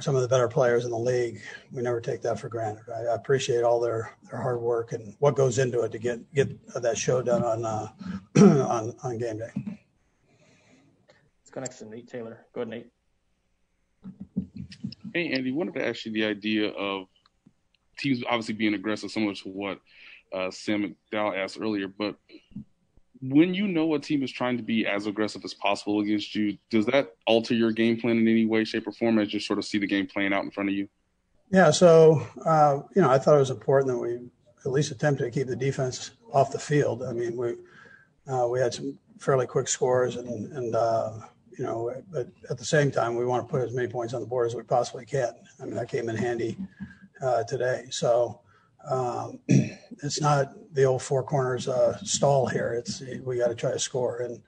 [0.00, 1.40] some of the better players in the league.
[1.72, 2.84] We never take that for granted.
[2.94, 6.34] I, I appreciate all their, their hard work and what goes into it to get
[6.34, 7.88] get that show done on uh,
[8.36, 9.50] on on game day.
[9.56, 12.46] Let's go next to Nate Taylor.
[12.54, 12.90] Go ahead, Nate.
[15.14, 17.06] Hey, Andy, wanted to ask you the idea of
[17.98, 19.80] teams obviously being aggressive, similar to what
[20.32, 22.16] uh, Sam McDowell asked earlier, but
[23.20, 26.58] when you know a team is trying to be as aggressive as possible against you,
[26.70, 29.58] does that alter your game plan in any way, shape, or form as you sort
[29.58, 30.88] of see the game playing out in front of you?
[31.50, 34.18] Yeah, so uh, you know, I thought it was important that we
[34.64, 37.02] at least attempted to keep the defense off the field.
[37.02, 37.54] I mean, we
[38.32, 41.12] uh, we had some fairly quick scores, and and uh,
[41.56, 44.20] you know, but at the same time, we want to put as many points on
[44.20, 45.32] the board as we possibly can.
[45.60, 46.56] I mean, that came in handy
[47.22, 47.86] uh, today.
[47.90, 48.40] So
[48.90, 52.74] um, it's not the old four corners uh, stall here.
[52.74, 54.42] It's we got to try to score, and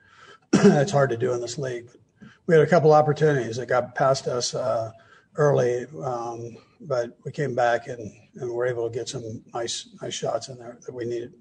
[0.81, 1.87] it's hard to do in this league.
[1.91, 4.91] But we had a couple opportunities that got past us uh,
[5.35, 10.13] early, um, but we came back and, and were able to get some nice nice
[10.13, 11.33] shots in there that we needed.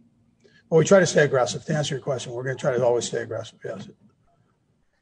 [0.71, 1.65] But we try to stay aggressive.
[1.65, 3.59] To answer your question, we're going to try to always stay aggressive.
[3.65, 3.89] Yes.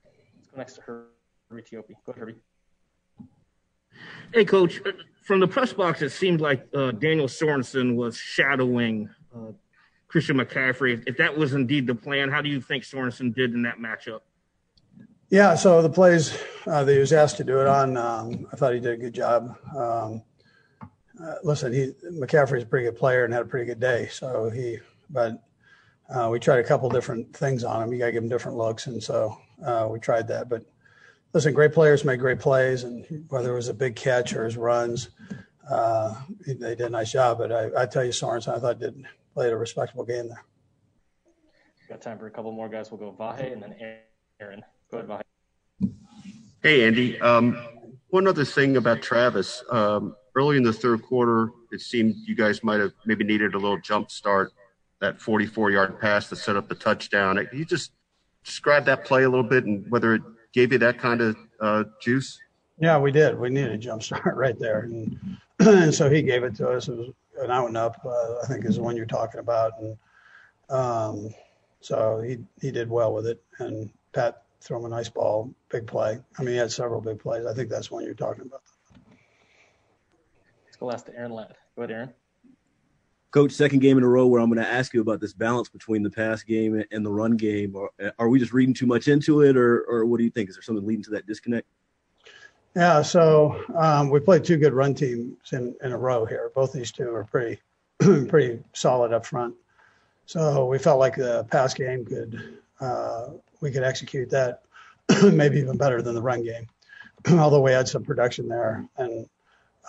[0.05, 1.89] Let's go next to Herbie Teope.
[2.05, 2.37] Go ahead, Herbie.
[4.33, 4.81] Hey, Coach
[5.27, 9.51] from the press box, it seemed like uh, Daniel Sorensen was shadowing uh,
[10.07, 11.03] Christian McCaffrey.
[11.07, 14.21] If that was indeed the plan, how do you think Sorensen did in that matchup?
[15.29, 18.57] Yeah, so the plays uh, that he was asked to do it on, um, I
[18.57, 19.57] thought he did a good job.
[19.77, 20.23] Um,
[21.21, 24.09] uh, listen, he McCaffrey's a pretty good player and had a pretty good day.
[24.13, 24.79] So he,
[25.11, 25.43] but
[26.09, 27.93] uh, we tried a couple different things on him.
[27.93, 30.49] You got to give him different looks, and so uh, we tried that.
[30.49, 30.65] But
[31.33, 34.57] listen, great players make great plays, and whether it was a big catch or his
[34.57, 35.11] runs,
[35.71, 36.15] uh,
[36.47, 37.39] they did a nice job.
[37.39, 39.05] But I, I tell you, Sorensen, I thought did
[39.35, 40.43] played a respectable game there.
[41.89, 42.91] Got time for a couple more guys.
[42.91, 43.75] We'll go Vahe and then
[44.41, 44.63] Aaron.
[44.91, 45.93] Go ahead, Vahe.
[46.63, 47.21] Hey, Andy.
[47.21, 47.57] Um,
[48.09, 49.63] one other thing about Travis.
[49.71, 53.59] Um, early in the third quarter, it seemed you guys might have maybe needed a
[53.59, 54.53] little jump start.
[55.01, 57.37] That 44-yard pass to set up the touchdown.
[57.37, 57.93] Can you just
[58.43, 60.23] describe that play a little bit and whether it
[60.57, 62.41] gave you that kind of uh, juice?
[62.79, 63.39] Yeah, we did.
[63.39, 65.21] We needed a jump start right there, and,
[65.61, 66.89] and so he gave it to us.
[66.89, 68.01] It was an out and up.
[68.05, 69.97] Uh, I think is the one you're talking about, and
[70.69, 71.35] um,
[71.81, 73.41] so he he did well with it.
[73.59, 76.19] And Pat threw him a nice ball, big play.
[76.39, 77.47] I mean, he had several big plays.
[77.47, 78.63] I think that's one you're talking about.
[80.65, 81.55] Let's go last to Aaron Ladd.
[81.77, 82.15] Go ahead, Aaron.
[83.31, 85.69] Coach, second game in a row where I'm going to ask you about this balance
[85.69, 87.77] between the pass game and the run game.
[87.77, 90.49] Are, are we just reading too much into it, or, or what do you think?
[90.49, 91.67] Is there something leading to that disconnect?
[92.77, 96.53] Yeah, so um, we played two good run teams in, in a row here.
[96.55, 97.59] Both these two are pretty
[98.29, 99.55] pretty solid up front.
[100.27, 103.29] So we felt like the pass game could uh,
[103.61, 104.63] we could execute that
[105.33, 106.67] maybe even better than the run game.
[107.31, 109.27] Although we had some production there, and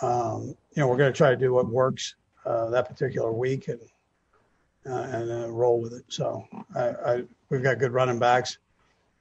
[0.02, 2.16] um, you know, we're going to try to do what works
[2.48, 3.82] uh, that particular week and
[4.86, 6.06] uh, and uh, roll with it.
[6.08, 8.58] So I, I, we've got good running backs,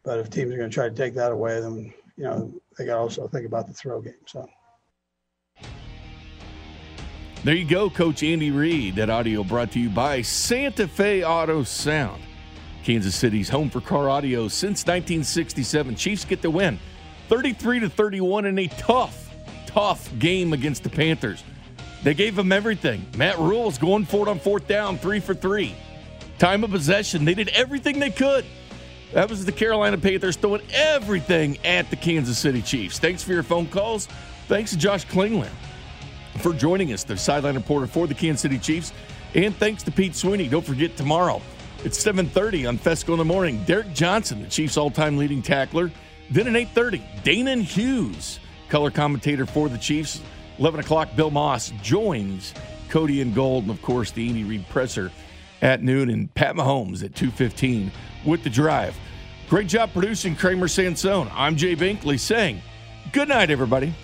[0.04, 2.86] but if teams are going to try to take that away, then you know they
[2.86, 4.14] got to also think about the throw game.
[4.26, 4.48] So.
[7.42, 8.96] There you go, Coach Andy Reid.
[8.96, 12.22] That audio brought to you by Santa Fe Auto Sound.
[12.82, 15.96] Kansas City's home for car audio since 1967.
[15.96, 16.78] Chiefs get the win
[17.28, 19.32] 33 to 31 in a tough,
[19.66, 21.42] tough game against the Panthers.
[22.02, 23.04] They gave them everything.
[23.16, 25.74] Matt Rhule's going for it on fourth down, three for three.
[26.38, 28.44] Time of possession, they did everything they could.
[29.12, 32.98] That was the Carolina Panthers throwing everything at the Kansas City Chiefs.
[32.98, 34.06] Thanks for your phone calls.
[34.46, 35.50] Thanks to Josh Klingler
[36.38, 38.92] for joining us, the sideline reporter for the Kansas City Chiefs.
[39.34, 40.48] And thanks to Pete Sweeney.
[40.48, 41.40] Don't forget tomorrow,
[41.84, 43.62] it's 7.30 on Fescoe in the morning.
[43.64, 45.90] Derrick Johnson, the Chiefs' all-time leading tackler.
[46.30, 50.20] Then at 8.30, Danan Hughes, color commentator for the Chiefs.
[50.58, 52.54] 11 o'clock, Bill Moss joins
[52.88, 55.10] Cody and Gold, and of course, the Andy Reid presser
[55.62, 57.90] at noon, and Pat Mahomes at 2.15
[58.24, 58.96] with the drive.
[59.48, 61.30] Great job producing Kramer Sansone.
[61.32, 62.60] I'm Jay Binkley saying
[63.12, 63.94] good night, everybody.